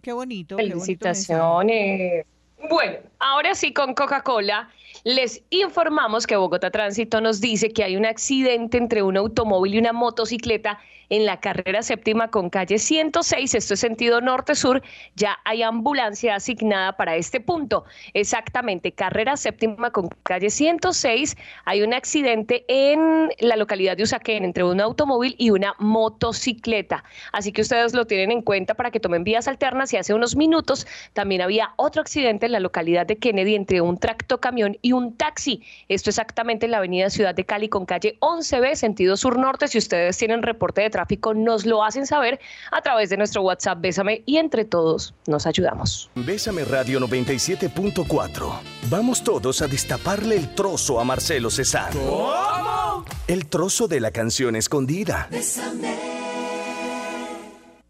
Qué 0.02 0.12
bonito. 0.12 0.56
Felicitaciones. 0.56 2.26
bueno, 2.68 2.98
ahora 3.20 3.54
sí 3.54 3.72
con 3.72 3.94
Coca-Cola 3.94 4.68
les 5.02 5.42
informamos 5.50 6.26
que 6.26 6.36
Bogotá 6.36 6.70
Tránsito 6.70 7.20
nos 7.20 7.40
dice 7.40 7.72
que 7.72 7.82
hay 7.82 7.96
un 7.96 8.06
accidente 8.06 8.78
entre 8.78 9.02
un 9.02 9.16
automóvil 9.16 9.74
y 9.74 9.78
una 9.78 9.92
motocicleta 9.92 10.78
en 11.10 11.26
la 11.26 11.40
carrera 11.40 11.82
séptima 11.82 12.28
con 12.28 12.50
calle 12.50 12.78
106, 12.78 13.54
esto 13.54 13.74
es 13.74 13.80
sentido 13.80 14.20
norte-sur, 14.20 14.82
ya 15.14 15.38
hay 15.44 15.62
ambulancia 15.62 16.34
asignada 16.34 16.96
para 16.96 17.16
este 17.16 17.40
punto. 17.40 17.84
Exactamente, 18.14 18.92
carrera 18.92 19.36
séptima 19.36 19.90
con 19.90 20.08
calle 20.22 20.50
106, 20.50 21.36
hay 21.64 21.82
un 21.82 21.94
accidente 21.94 22.64
en 22.68 23.30
la 23.40 23.56
localidad 23.56 23.96
de 23.96 24.04
Usaquén 24.04 24.44
entre 24.44 24.64
un 24.64 24.80
automóvil 24.80 25.34
y 25.38 25.50
una 25.50 25.74
motocicleta. 25.78 27.04
Así 27.32 27.52
que 27.52 27.62
ustedes 27.62 27.94
lo 27.94 28.06
tienen 28.06 28.30
en 28.30 28.42
cuenta 28.42 28.74
para 28.74 28.90
que 28.90 29.00
tomen 29.00 29.24
vías 29.24 29.48
alternas 29.48 29.92
y 29.92 29.96
hace 29.96 30.14
unos 30.14 30.36
minutos 30.36 30.86
también 31.12 31.42
había 31.42 31.72
otro 31.76 32.00
accidente 32.00 32.46
en 32.46 32.52
la 32.52 32.60
localidad 32.60 33.06
de 33.06 33.16
Kennedy 33.16 33.54
entre 33.54 33.80
un 33.80 33.98
tractocamión 33.98 34.78
y 34.84 34.92
un 34.92 35.16
taxi. 35.16 35.62
Esto 35.88 36.10
exactamente 36.10 36.66
en 36.66 36.72
la 36.72 36.78
avenida 36.78 37.08
Ciudad 37.08 37.34
de 37.34 37.44
Cali 37.44 37.68
con 37.68 37.86
calle 37.86 38.18
11B, 38.20 38.74
sentido 38.74 39.16
sur-norte. 39.16 39.66
Si 39.66 39.78
ustedes 39.78 40.16
tienen 40.18 40.42
reporte 40.42 40.82
de 40.82 40.90
tráfico, 40.90 41.32
nos 41.32 41.64
lo 41.64 41.82
hacen 41.82 42.06
saber 42.06 42.38
a 42.70 42.82
través 42.82 43.08
de 43.08 43.16
nuestro 43.16 43.42
WhatsApp 43.42 43.80
Bésame 43.80 44.22
y 44.26 44.36
entre 44.36 44.64
todos 44.64 45.14
nos 45.26 45.46
ayudamos. 45.46 46.10
Bésame 46.14 46.64
Radio 46.64 47.00
97.4. 47.00 48.60
Vamos 48.90 49.24
todos 49.24 49.62
a 49.62 49.66
destaparle 49.66 50.36
el 50.36 50.54
trozo 50.54 51.00
a 51.00 51.04
Marcelo 51.04 51.48
César. 51.48 51.92
¿Cómo? 51.94 53.04
El 53.26 53.46
trozo 53.46 53.88
de 53.88 54.00
la 54.00 54.10
canción 54.10 54.54
escondida. 54.54 55.28
Bésame. 55.30 56.03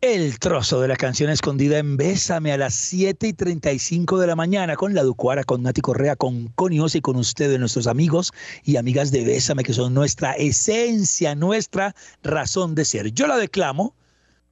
El 0.06 0.38
trozo 0.38 0.82
de 0.82 0.88
la 0.88 0.96
canción 0.96 1.30
escondida 1.30 1.78
en 1.78 1.96
Bésame 1.96 2.52
a 2.52 2.58
las 2.58 2.74
7 2.74 3.26
y 3.28 3.32
35 3.32 4.18
de 4.18 4.26
la 4.26 4.36
mañana 4.36 4.76
con 4.76 4.92
la 4.92 5.02
Ducuara, 5.02 5.44
con 5.44 5.62
Nati 5.62 5.80
Correa, 5.80 6.14
con 6.14 6.48
Conios 6.48 6.94
y 6.94 7.00
con 7.00 7.16
ustedes, 7.16 7.58
nuestros 7.58 7.86
amigos 7.86 8.30
y 8.64 8.76
amigas 8.76 9.12
de 9.12 9.24
Bésame, 9.24 9.62
que 9.62 9.72
son 9.72 9.94
nuestra 9.94 10.32
esencia, 10.32 11.34
nuestra 11.34 11.94
razón 12.22 12.74
de 12.74 12.84
ser. 12.84 13.12
Yo 13.12 13.26
la 13.26 13.38
declamo, 13.38 13.94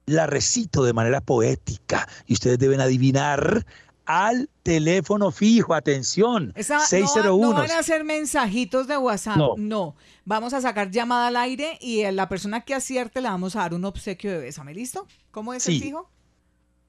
la 0.07 0.25
recito 0.25 0.83
de 0.83 0.93
manera 0.93 1.21
poética 1.21 2.07
y 2.25 2.33
ustedes 2.33 2.57
deben 2.57 2.81
adivinar 2.81 3.63
al 4.05 4.49
teléfono 4.63 5.31
fijo. 5.31 5.73
Atención, 5.73 6.53
Esa- 6.55 6.77
no, 6.77 6.85
601. 6.85 7.47
No, 7.49 7.53
van 7.53 7.71
a 7.71 7.79
hacer 7.79 8.03
mensajitos 8.03 8.87
de 8.87 8.97
WhatsApp. 8.97 9.37
No. 9.37 9.55
No. 9.57 9.95
Vamos 10.25 10.53
a 10.53 10.61
sacar 10.61 10.91
llamada 10.91 11.27
al 11.27 11.37
aire 11.37 11.77
y 11.81 12.03
a 12.03 12.11
la 12.11 12.29
persona 12.29 12.61
que 12.61 12.73
acierte 12.73 13.21
le 13.21 13.29
vamos 13.29 13.55
a 13.55 13.59
dar 13.59 13.73
un 13.73 13.85
obsequio 13.85 14.31
de 14.31 14.37
Bésame. 14.39 14.73
¿Listo? 14.73 15.07
¿Cómo 15.31 15.53
es 15.53 15.67
el 15.67 15.81
fijo? 15.81 16.09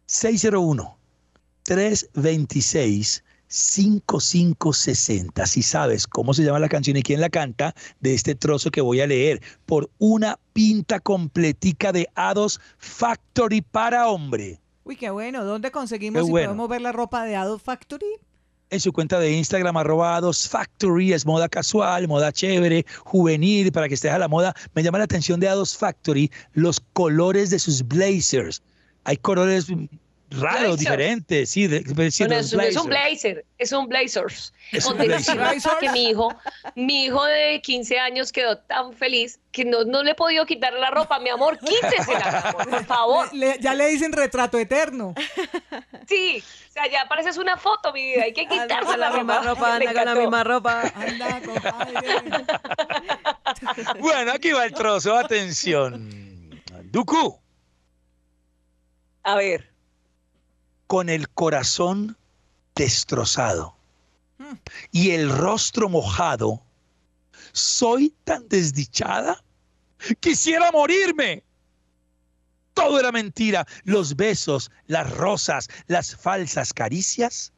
601 0.06 0.96
326 1.62 3.24
5560. 3.46 5.46
Si 5.46 5.62
sabes 5.62 6.06
cómo 6.06 6.34
se 6.34 6.42
llama 6.42 6.58
la 6.58 6.68
canción 6.68 6.96
y 6.96 7.02
quién 7.02 7.20
la 7.20 7.30
canta 7.30 7.74
de 8.00 8.14
este 8.14 8.34
trozo 8.34 8.70
que 8.70 8.80
voy 8.80 9.00
a 9.00 9.06
leer, 9.06 9.40
por 9.66 9.90
una 9.98 10.38
pinta 10.52 11.00
completica 11.00 11.92
de 11.92 12.08
Ados 12.14 12.60
Factory 12.78 13.60
para 13.60 14.08
hombre. 14.08 14.60
Uy, 14.84 14.96
qué 14.96 15.10
bueno. 15.10 15.44
¿Dónde 15.44 15.70
conseguimos 15.70 16.24
Qué 16.24 16.30
bueno. 16.30 16.48
podemos 16.48 16.68
ver 16.68 16.80
la 16.82 16.92
ropa 16.92 17.24
de 17.24 17.36
Adult 17.36 17.62
Factory? 17.62 18.06
En 18.70 18.80
su 18.80 18.92
cuenta 18.92 19.18
de 19.18 19.32
Instagram, 19.32 19.76
arroba 19.76 20.16
Ados 20.16 20.48
Factory, 20.48 21.12
es 21.12 21.26
moda 21.26 21.48
casual, 21.48 22.08
moda 22.08 22.32
chévere, 22.32 22.84
juvenil, 23.04 23.70
para 23.72 23.88
que 23.88 23.94
estés 23.94 24.12
a 24.12 24.18
la 24.18 24.28
moda. 24.28 24.54
Me 24.74 24.82
llama 24.82 24.98
la 24.98 25.04
atención 25.04 25.38
de 25.38 25.48
Ados 25.48 25.76
Factory 25.76 26.30
los 26.52 26.80
colores 26.92 27.50
de 27.50 27.58
sus 27.58 27.86
blazers. 27.86 28.62
Hay 29.04 29.16
colores 29.18 29.66
raros, 30.38 30.60
Blazers. 30.62 30.78
diferentes, 30.78 31.50
sí, 31.50 31.66
de, 31.66 32.10
sí, 32.10 32.24
es, 32.24 32.52
un- 32.52 32.60
es 32.60 32.76
un 32.76 32.86
blazer, 32.88 33.44
es 33.58 33.72
un 33.72 33.88
blazers. 33.88 34.52
Es 34.72 34.86
un 34.86 34.96
blazer. 34.98 35.38
que 35.80 35.90
mi 35.90 36.08
hijo, 36.10 36.34
mi 36.74 37.04
hijo 37.04 37.24
de 37.24 37.60
15 37.62 37.98
años 37.98 38.32
quedó 38.32 38.58
tan 38.58 38.92
feliz 38.92 39.38
que 39.52 39.64
no, 39.64 39.84
no 39.84 40.02
le 40.02 40.12
he 40.12 40.14
podido 40.14 40.46
quitar 40.46 40.72
la 40.72 40.90
ropa, 40.90 41.18
mi 41.20 41.30
amor, 41.30 41.58
quítesela, 41.58 42.52
por 42.52 42.84
favor. 42.86 43.32
Le- 43.34 43.58
ya 43.60 43.74
le 43.74 43.86
dicen 43.88 44.12
retrato 44.12 44.58
eterno. 44.58 45.14
Sí, 46.06 46.42
o 46.68 46.72
sea, 46.72 46.86
ya 46.90 47.06
pareces 47.08 47.38
una 47.38 47.56
foto, 47.56 47.90
mi 47.90 48.02
vida, 48.02 48.24
hay 48.24 48.34
que 48.34 48.42
Anda 48.42 48.62
quitarse 48.64 48.84
con 48.90 49.00
la, 49.00 49.08
la 49.08 49.16
misma 49.16 49.40
ropa, 49.40 49.74
anda 49.76 49.94
con 49.94 50.04
la 50.04 50.14
misma 50.14 50.44
ropa. 50.44 50.92
Anda, 50.94 51.40
compadre. 51.40 52.24
Bueno, 54.00 54.32
aquí 54.32 54.52
va 54.52 54.66
el 54.66 54.72
trozo, 54.74 55.16
atención. 55.16 56.60
Duku, 56.84 57.40
A 59.22 59.36
ver, 59.36 59.72
con 60.94 61.08
el 61.08 61.28
corazón 61.28 62.16
destrozado 62.76 63.76
y 64.92 65.10
el 65.10 65.28
rostro 65.28 65.88
mojado, 65.88 66.62
soy 67.50 68.14
tan 68.22 68.46
desdichada, 68.46 69.42
quisiera 70.20 70.70
morirme. 70.70 71.42
Todo 72.74 73.00
era 73.00 73.10
mentira, 73.10 73.66
los 73.82 74.14
besos, 74.14 74.70
las 74.86 75.10
rosas, 75.10 75.68
las 75.88 76.14
falsas 76.14 76.72
caricias 76.72 77.52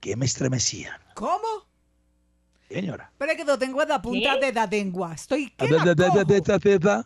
que 0.00 0.16
me 0.16 0.24
estremecían. 0.24 0.98
¿Cómo? 1.12 1.66
Señora. 2.70 3.10
Espera 3.12 3.36
que 3.36 3.44
lo 3.44 3.58
tengo 3.58 3.82
en 3.82 3.88
la 3.90 4.00
punta 4.00 4.38
¿Qué? 4.40 4.46
de 4.46 4.52
la 4.54 4.66
lengua. 4.66 5.12
Estoy 5.12 5.50
que 5.50 5.68
Da, 5.68 5.84
la 5.84 5.94
cojo. 5.94 7.04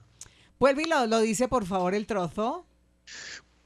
Vuelve 0.60 0.82
y 0.82 0.86
lo, 0.86 1.08
lo 1.08 1.18
dice, 1.18 1.48
por 1.48 1.66
favor, 1.66 1.92
el 1.96 2.06
trozo. 2.06 2.66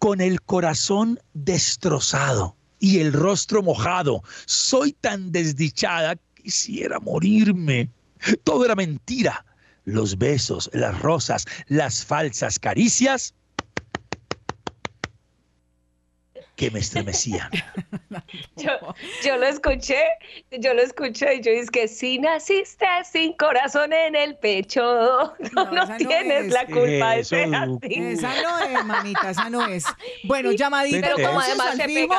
Con 0.05 0.21
el 0.21 0.43
corazón 0.43 1.19
destrozado 1.33 2.59
y 2.79 2.99
el 2.99 3.15
rostro 3.15 3.63
mojado. 3.63 4.23
Soy 4.45 4.93
tan 4.93 5.33
desdichada, 5.33 6.17
quisiera 6.35 7.01
morirme. 7.01 7.89
Todo 8.43 8.67
era 8.67 8.75
mentira. 8.75 9.47
Los 9.87 10.19
besos, 10.19 10.69
las 10.75 11.01
rosas, 11.01 11.47
las 11.69 12.05
falsas 12.05 12.59
caricias 12.59 13.33
que 16.57 16.71
me 16.71 16.79
estremecían. 16.81 17.51
yo, 18.57 18.71
yo 19.25 19.37
lo 19.37 19.47
escuché, 19.47 20.03
yo 20.53 20.73
lo 20.75 20.83
escuché 20.83 21.35
y 21.37 21.41
yo 21.41 21.51
dije 21.51 21.67
que 21.73 21.89
si 21.89 22.19
naciste 22.19 22.87
sin 23.11 23.33
corazón 23.35 23.93
en 23.93 24.15
el 24.15 24.37
pecho, 24.37 24.83
no, 25.55 25.71
No, 25.73 25.97
tienes 25.97 26.47
es. 26.47 26.53
la 26.53 26.67
culpa 26.67 27.13
de 27.17 27.25
ser 27.25 27.55
así. 27.55 27.79
Esa 27.83 28.43
no 28.43 28.59
es, 28.61 28.85
mamita, 28.85 29.31
esa 29.31 29.51
no 29.51 29.67
es. 29.67 29.85
Bueno, 30.25 30.53
llamadita 30.53 31.01
Pero 31.15 31.27
como 31.29 31.41
además 31.41 31.79
al 31.81 31.87
pega. 31.87 32.19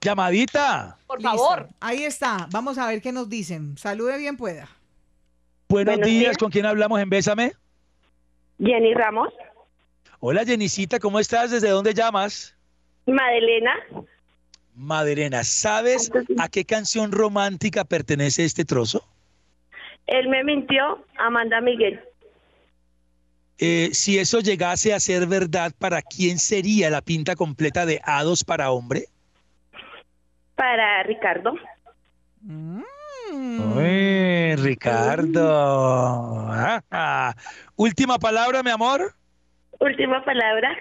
Llamadita. 0.00 0.98
Por 1.06 1.18
Listo. 1.18 1.30
favor. 1.30 1.68
Ahí 1.80 2.04
está. 2.04 2.46
Vamos 2.50 2.76
a 2.78 2.86
ver 2.88 3.00
qué 3.00 3.12
nos 3.12 3.28
dicen. 3.28 3.78
Salude 3.78 4.18
bien 4.18 4.36
pueda. 4.36 4.68
Buenos, 5.68 5.94
Buenos 5.94 6.06
días. 6.06 6.20
días. 6.20 6.36
¿con 6.36 6.50
quién 6.50 6.66
hablamos 6.66 7.00
en 7.00 7.08
Bésame? 7.08 7.52
Jenny 8.58 8.92
Ramos, 8.94 9.32
Hola, 10.20 10.44
Jenicita, 10.44 11.00
¿cómo 11.00 11.18
estás? 11.18 11.50
¿Desde 11.50 11.68
dónde 11.70 11.94
llamas? 11.94 12.54
Madelena, 13.06 13.72
Maderena, 14.74 15.44
¿sabes 15.44 16.10
a 16.38 16.48
qué 16.48 16.64
canción 16.64 17.12
romántica 17.12 17.84
pertenece 17.84 18.44
este 18.44 18.64
trozo? 18.64 19.04
él 20.06 20.28
me 20.28 20.42
mintió, 20.44 21.04
Amanda 21.18 21.60
Miguel. 21.60 22.00
Eh, 23.58 23.90
si 23.92 24.18
eso 24.18 24.40
llegase 24.40 24.92
a 24.92 24.98
ser 25.00 25.26
verdad, 25.26 25.72
¿para 25.78 26.02
quién 26.02 26.38
sería 26.38 26.90
la 26.90 27.00
pinta 27.02 27.36
completa 27.36 27.86
de 27.86 28.00
hados 28.04 28.42
para 28.44 28.70
hombre? 28.70 29.04
Para 30.54 31.02
Ricardo, 31.04 31.54
Mm. 32.44 32.82
Uy, 33.76 34.56
Ricardo. 34.56 36.50
Ajá. 36.50 37.36
Última 37.76 38.18
palabra, 38.18 38.62
mi 38.64 38.70
amor. 38.70 39.14
última 39.78 40.24
palabra. 40.24 40.76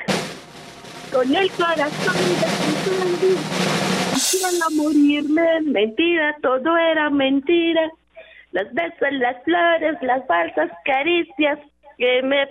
Con 1.12 1.36
el 1.36 1.52
corazón 1.52 2.16
quisiera 4.14 4.70
morirme, 4.72 5.62
mentira, 5.62 6.36
todo 6.42 6.78
era 6.78 7.10
mentira. 7.10 7.90
Los 8.52 8.72
besos, 8.74 9.12
las 9.12 9.44
flores, 9.44 9.98
las 10.02 10.26
falsas 10.28 10.70
caricias 10.86 11.60
que 11.98 12.22
me 12.24 12.48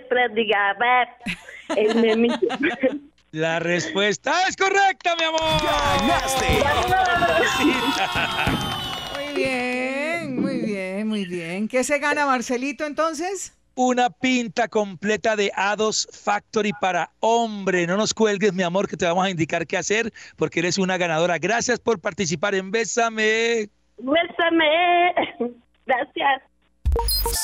me 1.95 2.15
mintió. 2.15 2.49
La 3.31 3.59
respuesta 3.59 4.33
es 4.47 4.57
correcta, 4.57 5.15
mi 5.17 5.23
amor. 5.23 5.39
Muy 9.15 9.33
bien, 9.35 10.41
muy 10.41 10.57
bien, 10.61 11.07
muy 11.07 11.25
bien. 11.25 11.67
¿Qué 11.67 11.83
se 11.83 11.99
gana 11.99 12.25
Marcelito 12.25 12.85
entonces? 12.85 13.53
Una 13.75 14.09
pinta 14.09 14.67
completa 14.67 15.35
de 15.35 15.51
Ados 15.55 16.07
Factory 16.11 16.71
para 16.79 17.11
hombre. 17.19 17.87
No 17.87 17.97
nos 17.97 18.13
cuelgues, 18.13 18.53
mi 18.53 18.63
amor, 18.63 18.87
que 18.87 18.97
te 18.97 19.05
vamos 19.05 19.25
a 19.25 19.29
indicar 19.29 19.65
qué 19.65 19.77
hacer 19.77 20.11
porque 20.35 20.59
eres 20.59 20.77
una 20.77 20.97
ganadora. 20.97 21.37
Gracias 21.37 21.79
por 21.79 21.99
participar 21.99 22.55
en 22.55 22.71
Bésame. 22.71 23.69
Bésame. 23.97 25.13
Gracias. 25.85 26.41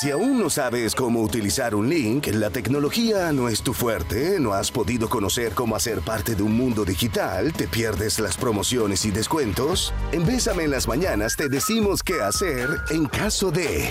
Si 0.00 0.10
aún 0.10 0.38
no 0.38 0.50
sabes 0.50 0.94
cómo 0.94 1.22
utilizar 1.22 1.74
un 1.74 1.88
link, 1.88 2.26
la 2.28 2.50
tecnología 2.50 3.32
no 3.32 3.48
es 3.48 3.62
tu 3.62 3.72
fuerte, 3.72 4.38
no 4.38 4.52
has 4.52 4.70
podido 4.70 5.08
conocer 5.08 5.54
cómo 5.54 5.74
hacer 5.74 6.00
parte 6.00 6.34
de 6.34 6.42
un 6.42 6.56
mundo 6.56 6.84
digital, 6.84 7.52
te 7.52 7.66
pierdes 7.66 8.18
las 8.18 8.36
promociones 8.36 9.06
y 9.06 9.10
descuentos, 9.10 9.94
en 10.12 10.26
Bésame 10.26 10.64
en 10.64 10.70
las 10.70 10.86
mañanas 10.86 11.36
te 11.36 11.48
decimos 11.48 12.02
qué 12.02 12.20
hacer 12.20 12.68
en 12.90 13.06
caso 13.06 13.50
de... 13.50 13.88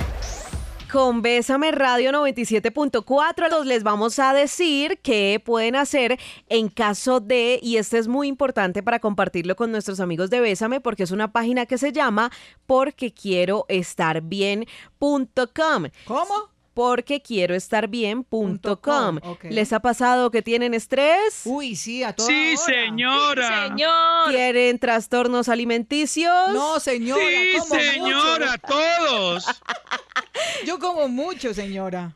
Con 0.91 1.21
Bésame 1.21 1.71
Radio 1.73 2.11
97.4 2.13 3.49
los 3.49 3.65
les 3.65 3.83
vamos 3.83 4.19
a 4.19 4.33
decir 4.33 4.99
qué 5.03 5.41
pueden 5.43 5.75
hacer 5.75 6.17
en 6.47 6.69
caso 6.69 7.19
de, 7.19 7.59
y 7.61 7.75
este 7.75 7.97
es 7.97 8.07
muy 8.07 8.29
importante 8.29 8.81
para 8.81 8.99
compartirlo 8.99 9.57
con 9.57 9.71
nuestros 9.71 9.99
amigos 9.99 10.29
de 10.29 10.39
Bésame 10.39 10.79
porque 10.79 11.03
es 11.03 11.11
una 11.11 11.33
página 11.33 11.65
que 11.65 11.77
se 11.77 11.91
llama 11.91 12.31
porque 12.65 13.13
quiero 13.13 13.65
estar 13.67 14.21
bien.com. 14.21 15.87
¿Cómo? 16.05 16.56
Porque 16.77 17.23
quiero 17.23 17.55
estar 17.55 17.87
bien.com. 17.87 19.19
¿Les 19.49 19.73
ha 19.73 19.79
pasado 19.79 20.29
que 20.29 20.43
tienen 20.43 20.75
estrés? 20.75 21.41
Uy, 21.45 21.75
sí, 21.75 22.03
a 22.03 22.13
toda 22.13 22.29
Sí, 22.29 22.53
hora. 22.53 22.65
señora. 22.85 23.67
Señor. 23.69 24.29
¿Tienen 24.29 24.77
trastornos 24.77 25.49
alimenticios? 25.49 26.31
No, 26.53 26.79
señora, 26.79 27.19
Sí, 27.27 27.57
como 27.57 27.81
señora, 27.81 28.57
todos. 28.59 29.43
mucho. 29.47 29.59
Yo 30.67 30.77
como 30.77 31.07
mucho, 31.07 31.51
señora. 31.55 32.15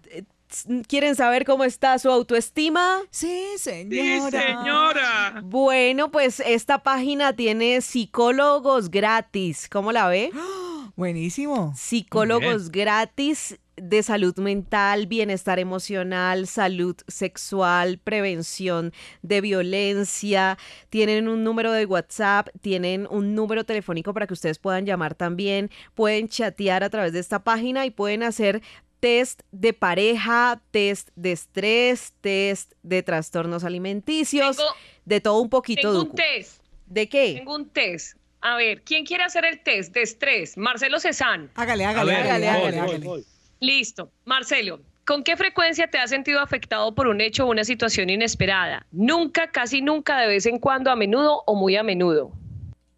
¿Quieren 0.88 1.16
saber 1.16 1.44
cómo 1.44 1.64
está 1.64 1.98
su 1.98 2.12
autoestima? 2.12 3.00
Sí, 3.10 3.44
Sí, 3.58 3.58
señora. 3.58 4.42
señora. 4.46 5.42
Bueno, 5.44 6.12
pues 6.12 6.40
esta 6.40 6.84
página 6.84 7.34
tiene 7.36 7.82
psicólogos 7.82 8.92
gratis. 8.92 9.68
¿Cómo 9.72 9.92
la 9.92 10.08
ve? 10.08 10.30
Buenísimo. 10.96 11.74
Psicólogos 11.76 12.70
gratis 12.70 13.58
de 13.78 14.04
salud 14.04 14.36
mental, 14.38 15.08
bienestar 15.08 15.58
emocional, 15.60 16.48
salud 16.48 16.96
sexual, 17.08 17.98
prevención 17.98 18.94
de 19.22 19.42
violencia. 19.42 20.58
Tienen 20.90 21.28
un 21.28 21.44
número 21.44 21.72
de 21.72 21.86
WhatsApp, 21.86 22.50
tienen 22.62 23.08
un 23.10 23.34
número 23.36 23.64
telefónico 23.66 24.14
para 24.14 24.28
que 24.28 24.34
ustedes 24.34 24.60
puedan 24.60 24.86
llamar 24.86 25.16
también. 25.16 25.70
Pueden 25.96 26.28
chatear 26.28 26.84
a 26.84 26.90
través 26.90 27.14
de 27.14 27.20
esta 27.20 27.44
página 27.44 27.86
y 27.86 27.92
pueden 27.92 28.24
hacer 28.24 28.62
test 29.00 29.42
de 29.52 29.74
pareja, 29.74 30.62
test 30.72 31.10
de 31.16 31.32
estrés, 31.32 32.14
test 32.22 32.74
de 32.84 33.02
trastornos 33.02 33.64
alimenticios, 33.64 34.58
Tengo- 34.58 34.70
de 35.06 35.22
todo 35.22 35.42
un 35.42 35.50
poquito. 35.50 35.82
Tengo 35.82 36.02
un 36.04 36.12
test. 36.14 36.62
¿De 36.86 37.10
qué? 37.10 37.34
Tengo 37.38 37.56
un 37.56 37.70
test. 37.70 38.18
A 38.42 38.58
ver, 38.58 38.82
¿quién 38.84 39.06
quiere 39.06 39.24
hacer 39.24 39.46
el 39.46 39.62
test 39.64 39.94
de 39.94 40.02
estrés? 40.02 40.58
Marcelo 40.58 41.00
Cezán. 41.00 41.50
Hágale, 41.56 41.86
hágale, 41.86 42.12
ver, 42.12 42.22
hágale, 42.22 42.46
voy, 42.46 42.56
hágale, 42.56 42.78
voy, 42.80 42.90
hágale. 42.90 43.06
voy. 43.06 43.26
Listo. 43.62 44.12
Marcelo, 44.26 44.82
¿con 45.06 45.24
qué 45.24 45.38
frecuencia 45.38 45.88
te 45.88 46.00
has 46.00 46.10
sentido 46.10 46.42
afectado 46.42 46.96
por 46.96 47.08
un 47.08 47.22
hecho 47.22 47.46
o 47.46 47.52
una 47.52 47.64
situación 47.64 48.10
inesperada? 48.10 48.88
Nunca, 48.92 49.52
casi 49.52 49.84
nunca, 49.84 50.20
de 50.20 50.28
vez 50.28 50.48
en 50.48 50.58
cuando, 50.58 50.90
a 50.90 50.96
menudo 50.96 51.44
o 51.46 51.54
muy 51.54 51.76
a 51.76 51.84
menudo. 51.84 52.32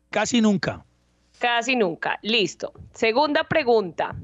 Casi 0.09 0.39
nunca. 0.39 0.85
Casi 1.37 1.75
nunca. 1.75 2.17
Listo. 2.21 2.71
Segunda 2.93 3.43
pregunta. 3.43 4.15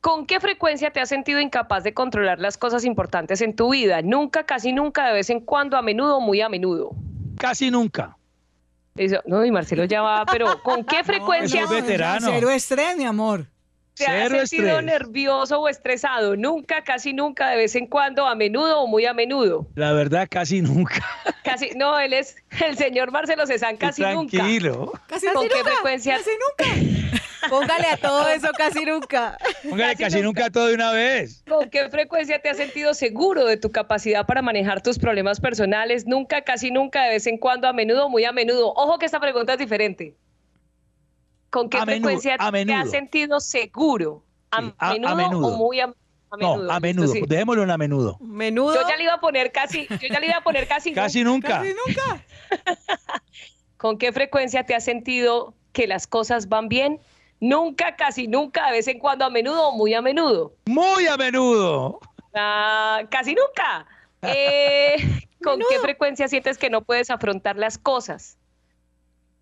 ¿Con 0.00 0.24
qué 0.24 0.40
frecuencia 0.40 0.90
te 0.90 1.00
has 1.00 1.10
sentido 1.10 1.38
incapaz 1.38 1.84
de 1.84 1.92
controlar 1.92 2.38
las 2.40 2.56
cosas 2.56 2.86
importantes 2.86 3.42
en 3.42 3.54
tu 3.54 3.72
vida? 3.72 4.00
Nunca, 4.00 4.46
casi 4.46 4.72
nunca, 4.72 5.06
de 5.06 5.12
vez 5.12 5.28
en 5.28 5.40
cuando, 5.40 5.76
a 5.76 5.82
menudo 5.82 6.16
o 6.16 6.20
muy 6.20 6.40
a 6.40 6.48
menudo. 6.48 6.92
Casi 7.36 7.70
nunca. 7.70 8.16
Eso, 8.94 9.20
no, 9.26 9.44
y 9.44 9.50
Marcelo 9.50 9.84
ya 9.84 10.00
va, 10.00 10.24
pero 10.24 10.62
¿con 10.62 10.82
qué 10.82 11.04
frecuencia 11.04 11.60
Yo 11.60 11.66
soy 11.66 11.82
veterano. 11.82 12.26
Cero 12.30 12.48
estrés, 12.48 12.96
mi 12.96 13.04
amor. 13.04 13.46
Te 13.96 14.06
has 14.06 14.28
Cero 14.28 14.46
sentido 14.46 14.78
estrés. 14.78 14.84
nervioso 14.84 15.60
o 15.60 15.68
estresado? 15.68 16.36
Nunca, 16.36 16.84
casi 16.84 17.12
nunca, 17.12 17.48
de 17.50 17.56
vez 17.56 17.74
en 17.76 17.86
cuando, 17.86 18.26
a 18.26 18.34
menudo 18.34 18.80
o 18.80 18.86
muy 18.86 19.06
a 19.06 19.14
menudo. 19.14 19.66
La 19.74 19.92
verdad, 19.92 20.28
casi 20.30 20.60
nunca. 20.60 21.04
Casi, 21.42 21.70
no, 21.76 21.98
él 21.98 22.12
es 22.12 22.36
el 22.64 22.76
señor 22.76 23.10
Marcelo 23.12 23.46
Cezán, 23.46 23.76
casi 23.76 24.02
nunca. 24.02 24.36
Tranquilo. 24.36 24.92
Casi 25.06 25.26
¿Con 25.26 25.44
nunca. 25.44 25.56
qué 25.56 25.64
frecuencia? 25.64 26.16
Casi 26.18 26.30
nunca. 26.30 27.08
Póngale 27.48 27.86
a 27.86 27.96
todo 27.96 28.28
eso 28.28 28.48
casi 28.56 28.84
nunca. 28.84 29.38
Póngale 29.68 29.94
casi 29.96 30.20
nunca 30.20 30.50
todo 30.50 30.66
de 30.66 30.74
una 30.74 30.90
vez. 30.90 31.44
¿Con 31.48 31.70
qué 31.70 31.88
frecuencia 31.88 32.40
te 32.40 32.48
has 32.50 32.56
sentido 32.56 32.92
seguro 32.94 33.44
de 33.44 33.56
tu 33.56 33.70
capacidad 33.70 34.26
para 34.26 34.42
manejar 34.42 34.82
tus 34.82 34.98
problemas 34.98 35.38
personales? 35.38 36.06
Nunca, 36.06 36.42
casi 36.42 36.70
nunca, 36.72 37.04
de 37.04 37.10
vez 37.10 37.26
en 37.28 37.38
cuando, 37.38 37.68
a 37.68 37.72
menudo, 37.72 38.08
muy 38.08 38.24
a 38.24 38.32
menudo. 38.32 38.72
Ojo 38.74 38.98
que 38.98 39.06
esta 39.06 39.20
pregunta 39.20 39.52
es 39.52 39.58
diferente. 39.60 40.16
¿Con 41.56 41.70
qué 41.70 41.78
A 41.78 41.86
menudo, 41.86 42.10
frecuencia 42.20 42.36
te 42.66 42.74
has 42.74 42.90
sentido 42.90 43.40
seguro? 43.40 44.22
¿A, 44.50 44.60
Sí, 44.60 44.74
a- 44.78 44.90
a 44.90 45.14
menudo, 45.14 45.46
o 45.46 45.56
muy 45.56 45.80
a, 45.80 45.84
a 45.84 46.36
menudo? 46.36 46.64
No, 46.64 46.70
a 46.70 46.80
menudo. 46.80 47.08
sí. 47.08 47.22
Dejémoslo 47.26 47.62
en 47.62 47.70
a 47.70 47.78
menudo. 47.78 48.18
Menudo. 48.20 48.74
Yo 48.74 48.86
ya 48.86 48.94
le 48.96 49.04
iba 49.04 49.14
a 49.14 49.20
poner 49.20 49.52
casi, 49.52 49.86
yo 49.88 50.08
ya 50.12 50.20
le 50.20 50.26
iba 50.26 50.36
a 50.36 50.42
poner 50.42 50.68
casi. 50.68 50.92
Casi 50.92 51.24
nunca. 51.24 51.48
Casi 51.48 51.68
nunca. 51.70 52.22
¿Con 53.78 53.96
qué 53.96 54.12
frecuencia 54.12 54.64
te 54.66 54.74
has 54.74 54.84
sentido 54.84 55.54
que 55.72 55.86
las 55.86 56.06
cosas 56.06 56.50
van 56.50 56.68
bien? 56.68 57.00
Nunca, 57.40 57.96
casi 57.96 58.28
nunca, 58.28 58.66
de 58.66 58.72
vez 58.72 58.88
en 58.88 58.98
cuando, 58.98 59.24
a 59.24 59.30
menudo 59.30 59.68
o 59.68 59.72
muy 59.76 59.94
a 59.94 60.02
menudo. 60.02 60.52
Muy 60.66 61.06
a 61.06 61.16
menudo. 61.16 62.00
Ah, 62.34 63.00
casi 63.10 63.34
nunca. 63.34 63.86
Eh, 64.28 64.96
¿Con 65.42 65.60
qué 65.60 65.78
frecuencia 65.80 66.26
sientes 66.26 66.58
que 66.58 66.68
no 66.68 66.82
puedes 66.82 67.10
afrontar 67.10 67.56
las 67.56 67.78
cosas? 67.78 68.36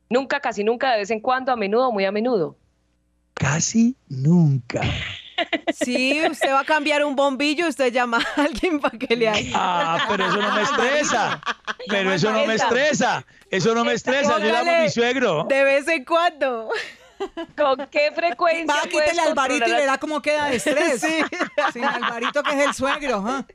Nunca, 0.08 0.40
casi 0.40 0.64
nunca, 0.64 0.92
de 0.92 0.98
vez 0.98 1.10
en 1.10 1.20
cuando, 1.20 1.52
a 1.52 1.56
menudo, 1.56 1.92
muy 1.92 2.04
a 2.04 2.12
menudo. 2.12 2.56
Casi 3.34 3.96
nunca. 4.08 4.82
Sí, 5.72 6.22
usted 6.30 6.52
va 6.52 6.60
a 6.60 6.64
cambiar 6.64 7.04
un 7.04 7.16
bombillo, 7.16 7.68
usted 7.68 7.92
llama 7.92 8.18
a 8.36 8.42
alguien 8.42 8.78
para 8.80 8.96
que 8.96 9.16
le 9.16 9.28
haga. 9.28 9.40
Ah, 9.54 10.06
pero 10.08 10.26
eso 10.26 10.40
no 10.40 10.54
me 10.54 10.62
estresa. 10.62 11.40
Pero 11.88 12.12
eso 12.12 12.30
no 12.30 12.46
me 12.46 12.54
estresa. 12.54 13.26
Eso 13.50 13.74
no 13.74 13.84
me 13.84 13.92
estresa. 13.92 14.38
Yo 14.38 14.46
llamo 14.46 14.70
a 14.70 14.78
mi 14.82 14.90
suegro. 14.90 15.44
De 15.44 15.64
vez 15.64 15.88
en 15.88 16.04
cuando. 16.04 16.70
¿Con 17.56 17.86
qué 17.90 18.12
frecuencia 18.14 18.66
Va, 18.66 18.82
puedes 18.90 19.10
quítele 19.10 19.22
a 19.22 19.30
Alvarito 19.30 19.68
y 19.68 19.72
verá 19.72 19.98
cómo 19.98 20.20
queda 20.20 20.46
de 20.46 20.56
estrés. 20.56 21.00
Sin 21.72 21.84
Alvarito, 21.84 22.42
que 22.42 22.50
es 22.50 22.66
el 22.66 22.74
suegro. 22.74 23.24
¿ah? 23.26 23.46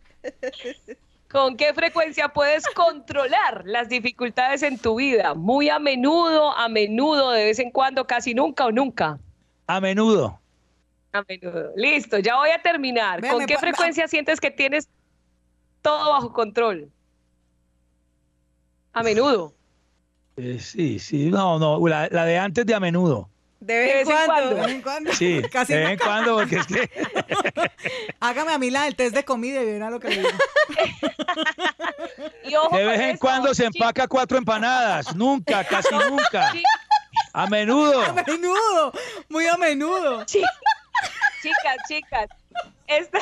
¿Con 1.32 1.58
qué 1.58 1.74
frecuencia 1.76 2.30
puedes 2.30 2.66
controlar 2.76 3.64
las 3.66 3.88
dificultades 3.88 4.64
en 4.64 4.80
tu 4.80 4.96
vida? 4.96 5.36
Muy 5.36 5.70
a 5.70 5.78
menudo, 5.78 6.58
a 6.58 6.68
menudo, 6.70 7.32
de 7.32 7.46
vez 7.46 7.60
en 7.60 7.70
cuando, 7.70 8.08
casi 8.08 8.34
nunca 8.34 8.66
o 8.66 8.72
nunca. 8.72 9.20
A 9.68 9.80
menudo. 9.80 10.40
A 11.12 11.24
menudo. 11.28 11.72
Listo, 11.76 12.18
ya 12.18 12.36
voy 12.36 12.50
a 12.50 12.62
terminar. 12.62 13.22
¿Con 13.22 13.46
qué 13.46 13.60
frecuencia 13.60 14.08
sientes 14.08 14.42
que 14.42 14.50
tienes 14.50 14.90
todo 15.84 16.14
bajo 16.14 16.34
control? 16.34 16.90
A 18.94 19.04
menudo. 19.04 19.54
Eh, 20.36 20.58
sí, 20.60 20.98
sí. 20.98 21.30
No, 21.30 21.60
no. 21.60 21.88
La, 21.88 22.08
la 22.10 22.26
de 22.26 22.40
antes 22.40 22.66
de 22.66 22.74
a 22.74 22.80
menudo. 22.80 23.30
De 23.62 23.74
De 23.74 23.80
vez 23.80 23.90
en 23.92 24.08
vez 24.08 24.08
en 24.08 24.26
cuando. 24.26 24.34
cuando. 24.34 24.56
De 24.56 24.62
vez 24.62 24.72
en 24.76 24.82
cuando. 24.82 25.14
Sí. 25.14 25.42
Casi 25.52 25.74
de 25.74 25.80
vez 25.80 25.88
en 25.90 25.92
nunca. 25.98 26.06
cuando, 26.06 26.36
porque 26.38 26.56
es 26.58 26.68
que. 26.68 26.90
Hágame 28.22 28.54
a 28.54 28.58
mí 28.58 28.70
la 28.70 28.84
del 28.84 28.96
test 28.96 29.14
de 29.16 29.26
comida 29.26 29.62
y 29.62 29.66
verá 29.66 29.90
lo 29.90 30.00
que 30.00 30.10
le 30.10 30.16
digo. 30.18 30.30
Y 32.44 32.56
ojo 32.56 32.76
De 32.76 32.84
vez 32.86 33.00
en 33.02 33.18
cuando 33.18 33.54
se 33.54 33.66
empaca 33.66 34.08
cuatro 34.08 34.38
empanadas. 34.38 35.16
Nunca, 35.16 35.64
casi 35.64 35.94
nunca. 35.94 36.52
A 37.34 37.48
menudo. 37.48 38.02
A 38.02 38.14
menudo. 38.14 38.92
Muy 39.30 39.46
a 39.48 39.56
menudo. 39.58 40.24
chi- 40.26 40.42
Chicas, 41.42 41.78
chicas, 41.88 42.28
esta, 42.88 43.20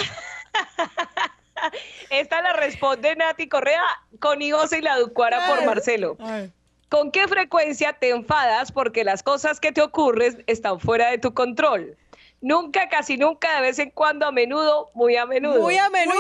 esta 2.10 2.42
la 2.42 2.54
responde 2.54 3.16
Nati 3.16 3.48
Correa 3.48 3.82
con 4.20 4.42
Igosa 4.42 4.78
y 4.78 4.82
la 4.82 4.98
Ducuara 4.98 5.46
por 5.48 5.66
Marcelo. 5.66 6.18
A 6.20 6.32
ver. 6.32 6.52
¿Con 6.90 7.12
qué 7.12 7.28
frecuencia 7.28 7.94
te 7.94 8.10
enfadas 8.12 8.72
porque 8.72 9.04
las 9.04 9.22
cosas 9.22 9.60
que 9.60 9.72
te 9.72 9.82
ocurren 9.82 10.44
están 10.48 10.80
fuera 10.80 11.10
de 11.10 11.18
tu 11.18 11.34
control? 11.34 11.98
Nunca, 12.40 12.88
casi 12.88 13.18
nunca, 13.18 13.56
de 13.56 13.62
vez 13.62 13.80
en 13.80 13.90
cuando, 13.90 14.26
a 14.26 14.32
menudo, 14.32 14.90
muy 14.94 15.18
a 15.18 15.26
menudo. 15.26 15.60
Muy 15.60 15.78
a 15.78 15.90
menudo. 15.90 16.16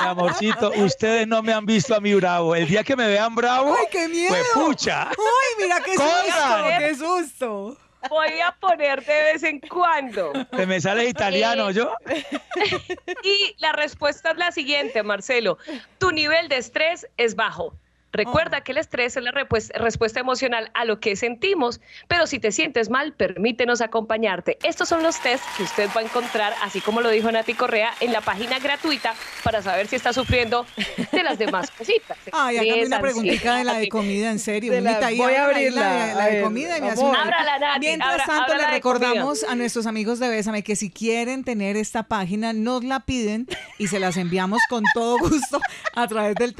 Mi 0.00 0.06
amorcito, 0.06 0.72
ustedes 0.76 1.26
no 1.28 1.42
me 1.42 1.52
han 1.52 1.64
visto 1.64 1.94
a 1.94 2.00
mí 2.00 2.12
bravo. 2.14 2.54
El 2.54 2.66
día 2.66 2.82
que 2.82 2.96
me 2.96 3.06
vean 3.06 3.34
bravo, 3.34 3.74
¡Ay, 3.78 3.86
qué 3.90 4.08
miedo! 4.08 4.34
pues 4.34 4.46
pucha. 4.52 5.08
¡Ay, 5.08 5.62
mira 5.62 5.80
qué 5.80 5.94
susto! 5.94 6.64
¡Qué 6.78 6.94
susto! 6.96 7.76
Voy 8.08 8.40
a 8.40 8.52
poner 8.58 9.04
de 9.04 9.22
vez 9.24 9.42
en 9.42 9.60
cuando. 9.60 10.32
Se 10.56 10.66
me 10.66 10.80
sale 10.80 11.06
italiano, 11.08 11.70
Eh, 11.70 11.74
yo. 11.74 11.94
Y 13.22 13.54
la 13.58 13.72
respuesta 13.72 14.30
es 14.30 14.38
la 14.38 14.52
siguiente, 14.52 15.02
Marcelo. 15.02 15.58
Tu 15.98 16.10
nivel 16.10 16.48
de 16.48 16.56
estrés 16.56 17.06
es 17.16 17.34
bajo. 17.36 17.74
Recuerda 18.12 18.62
que 18.62 18.72
el 18.72 18.78
estrés 18.78 19.16
es 19.16 19.22
la 19.22 19.30
respuesta 19.32 20.20
emocional 20.20 20.70
a 20.74 20.84
lo 20.84 20.98
que 21.00 21.14
sentimos, 21.16 21.80
pero 22.08 22.26
si 22.26 22.38
te 22.38 22.50
sientes 22.52 22.90
mal, 22.90 23.12
permítenos 23.12 23.80
acompañarte. 23.80 24.58
Estos 24.62 24.88
son 24.88 25.02
los 25.02 25.20
tests 25.20 25.46
que 25.56 25.62
usted 25.62 25.88
va 25.96 26.00
a 26.00 26.04
encontrar, 26.04 26.52
así 26.62 26.80
como 26.80 27.00
lo 27.00 27.10
dijo 27.10 27.30
Nati 27.30 27.54
Correa, 27.54 27.92
en 28.00 28.12
la 28.12 28.20
página 28.20 28.58
gratuita 28.58 29.14
para 29.44 29.62
saber 29.62 29.86
si 29.86 29.96
está 29.96 30.12
sufriendo 30.12 30.66
de 31.12 31.22
las 31.22 31.38
demás 31.38 31.70
cositas. 31.78 32.18
Ay, 32.32 32.56
Estrés, 32.58 32.86
una 32.88 33.00
preguntita 33.00 33.56
de 33.56 33.64
la 33.64 33.74
de 33.74 33.88
comida, 33.88 34.30
en 34.30 34.38
serio. 34.38 34.72
De 34.72 34.80
la- 34.80 34.98
voy 35.16 35.34
a 35.34 35.44
abrirla. 35.44 35.80
La, 35.80 36.14
la 36.14 36.26
de 36.26 36.42
comida 36.42 36.78
y 36.78 36.80
me 36.80 36.90
Ábrala, 36.90 37.58
Nati, 37.58 37.80
Mientras 37.80 38.12
abra- 38.12 38.26
tanto, 38.26 38.54
le 38.56 38.66
recordamos 38.66 39.44
a 39.44 39.54
nuestros 39.54 39.86
amigos 39.86 40.18
de 40.18 40.28
Bésame 40.28 40.62
que 40.62 40.74
si 40.76 40.90
quieren 40.90 41.44
tener 41.44 41.76
esta 41.76 42.02
página, 42.04 42.52
nos 42.52 42.84
la 42.84 43.00
piden 43.00 43.46
y 43.78 43.86
se 43.88 44.00
las 44.00 44.16
enviamos 44.16 44.60
con 44.68 44.82
todo 44.94 45.18
gusto 45.18 45.60
a 45.94 46.06
través 46.08 46.34
del 46.34 46.54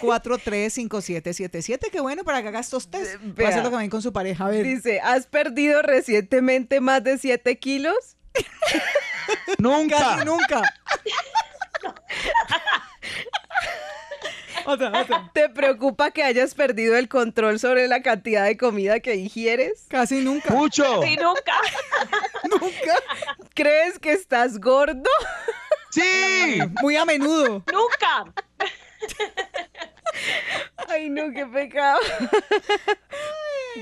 317-243-5777. 0.00 1.90
Qué 1.90 2.00
bueno 2.00 2.24
para 2.24 2.42
que 2.42 2.48
haga 2.48 2.60
estos 2.60 2.90
test. 2.90 3.16
Puede 3.16 3.32
Vea. 3.34 3.48
hacer 3.48 3.62
lo 3.64 3.70
que 3.70 3.76
ven 3.76 3.90
con 3.90 4.02
su 4.02 4.12
pareja. 4.12 4.46
A 4.46 4.50
ver. 4.50 4.64
Dice, 4.64 5.00
¿has 5.00 5.26
perdido 5.26 5.82
recientemente 5.82 6.80
más 6.80 7.02
de 7.04 7.18
7 7.18 7.58
kilos? 7.58 7.94
Nunca. 9.58 9.96
Casi 9.98 10.24
nunca. 10.24 10.62
otra, 14.64 15.00
otra. 15.00 15.30
¿Te 15.34 15.48
preocupa 15.48 16.10
que 16.10 16.22
hayas 16.22 16.54
perdido 16.54 16.96
el 16.96 17.08
control 17.08 17.58
sobre 17.58 17.88
la 17.88 18.02
cantidad 18.02 18.44
de 18.44 18.56
comida 18.56 19.00
que 19.00 19.14
ingieres? 19.16 19.86
Casi 19.88 20.20
nunca. 20.20 20.52
Mucho. 20.54 21.02
Sí, 21.02 21.16
nunca. 21.16 21.52
Nunca. 22.50 22.94
¿Crees 23.54 23.98
que 23.98 24.12
estás 24.12 24.58
gordo? 24.60 25.08
Sí. 25.90 26.58
Muy 26.82 26.96
a 26.96 27.04
menudo. 27.04 27.62
Nunca. 27.72 28.24
Ay, 30.92 31.08
no, 31.08 31.32
qué 31.32 31.46
pecado. 31.46 31.98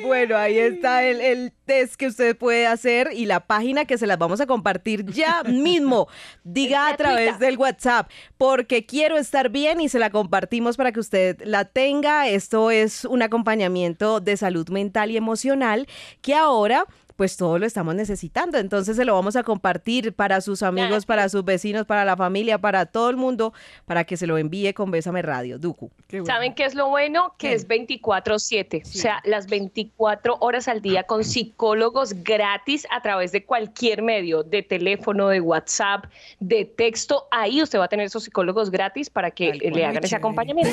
Bueno, 0.05 0.37
ahí 0.37 0.57
está 0.57 1.03
el, 1.03 1.21
el 1.21 1.53
test 1.65 1.97
que 1.97 2.07
usted 2.07 2.37
puede 2.37 2.67
hacer 2.67 3.11
y 3.13 3.27
la 3.27 3.41
página 3.41 3.85
que 3.87 3.99
se 3.99 4.07
las 4.07 4.19
vamos 4.19 4.41
a 4.41 4.47
compartir 4.47 5.05
ya 5.07 5.43
mismo. 5.47 6.07
Diga 6.45 6.89
a 6.89 6.97
través 6.97 7.39
del 7.41 7.57
WhatsApp, 7.59 8.09
porque 8.39 8.87
quiero 8.87 9.19
estar 9.19 9.49
bien 9.49 9.81
y 9.81 9.89
se 9.89 9.99
la 9.99 10.11
compartimos 10.11 10.77
para 10.77 10.93
que 10.93 11.01
usted 11.01 11.41
la 11.45 11.65
tenga. 11.65 12.29
Esto 12.29 12.71
es 12.71 13.05
un 13.05 13.23
acompañamiento 13.23 14.21
de 14.21 14.37
salud 14.37 14.69
mental 14.69 15.11
y 15.11 15.17
emocional 15.17 15.89
que 16.23 16.35
ahora 16.35 16.87
pues 17.21 17.37
todo 17.37 17.59
lo 17.59 17.67
estamos 17.67 17.95
necesitando. 17.95 18.57
Entonces 18.57 18.97
se 18.97 19.05
lo 19.05 19.13
vamos 19.13 19.37
a 19.37 19.43
compartir 19.43 20.15
para 20.15 20.41
sus 20.41 20.63
amigos, 20.63 21.05
para 21.05 21.29
sus 21.29 21.45
vecinos, 21.45 21.85
para 21.85 22.07
la 22.07 22.17
familia, 22.17 22.57
para 22.57 22.87
todo 22.87 23.11
el 23.11 23.19
mundo, 23.19 23.53
para 23.85 24.05
que 24.05 24.17
se 24.17 24.27
lo 24.27 24.39
envíe 24.39 24.73
con 24.73 24.91
Bésame 24.91 25.21
Radio. 25.21 25.59
Duku. 25.59 25.91
Qué 26.09 26.23
bueno. 26.23 26.35
¿Saben 26.35 26.55
qué 26.55 26.65
es 26.65 26.75
lo 26.75 26.89
bueno? 26.89 27.35
Que 27.37 27.49
¿Qué? 27.49 27.53
es 27.53 27.69
24/7, 27.69 28.81
o 28.83 28.87
sea, 28.87 29.21
las 29.27 29.49
24 29.49 30.39
horas 30.41 30.67
al 30.67 30.81
día 30.81 31.03
con 31.03 31.23
psicólogos 31.23 32.15
gratis 32.25 32.87
a 32.91 33.03
través 33.03 33.33
de 33.33 33.45
cualquier 33.45 34.01
medio, 34.01 34.43
de 34.43 34.63
teléfono, 34.63 35.29
de 35.29 35.43
WhatsApp, 35.43 36.07
de 36.39 36.65
texto. 36.65 37.29
Ahí 37.33 37.63
usted 37.63 37.79
va 37.79 37.85
a 37.85 37.89
tener 37.89 38.07
esos 38.07 38.25
psicólogos 38.25 38.71
gratis 38.71 39.11
para 39.11 39.31
que 39.31 39.53
le 39.53 39.85
hagan 39.85 40.03
ese 40.03 40.17
chévere. 40.17 40.17
acompañamiento. 40.17 40.73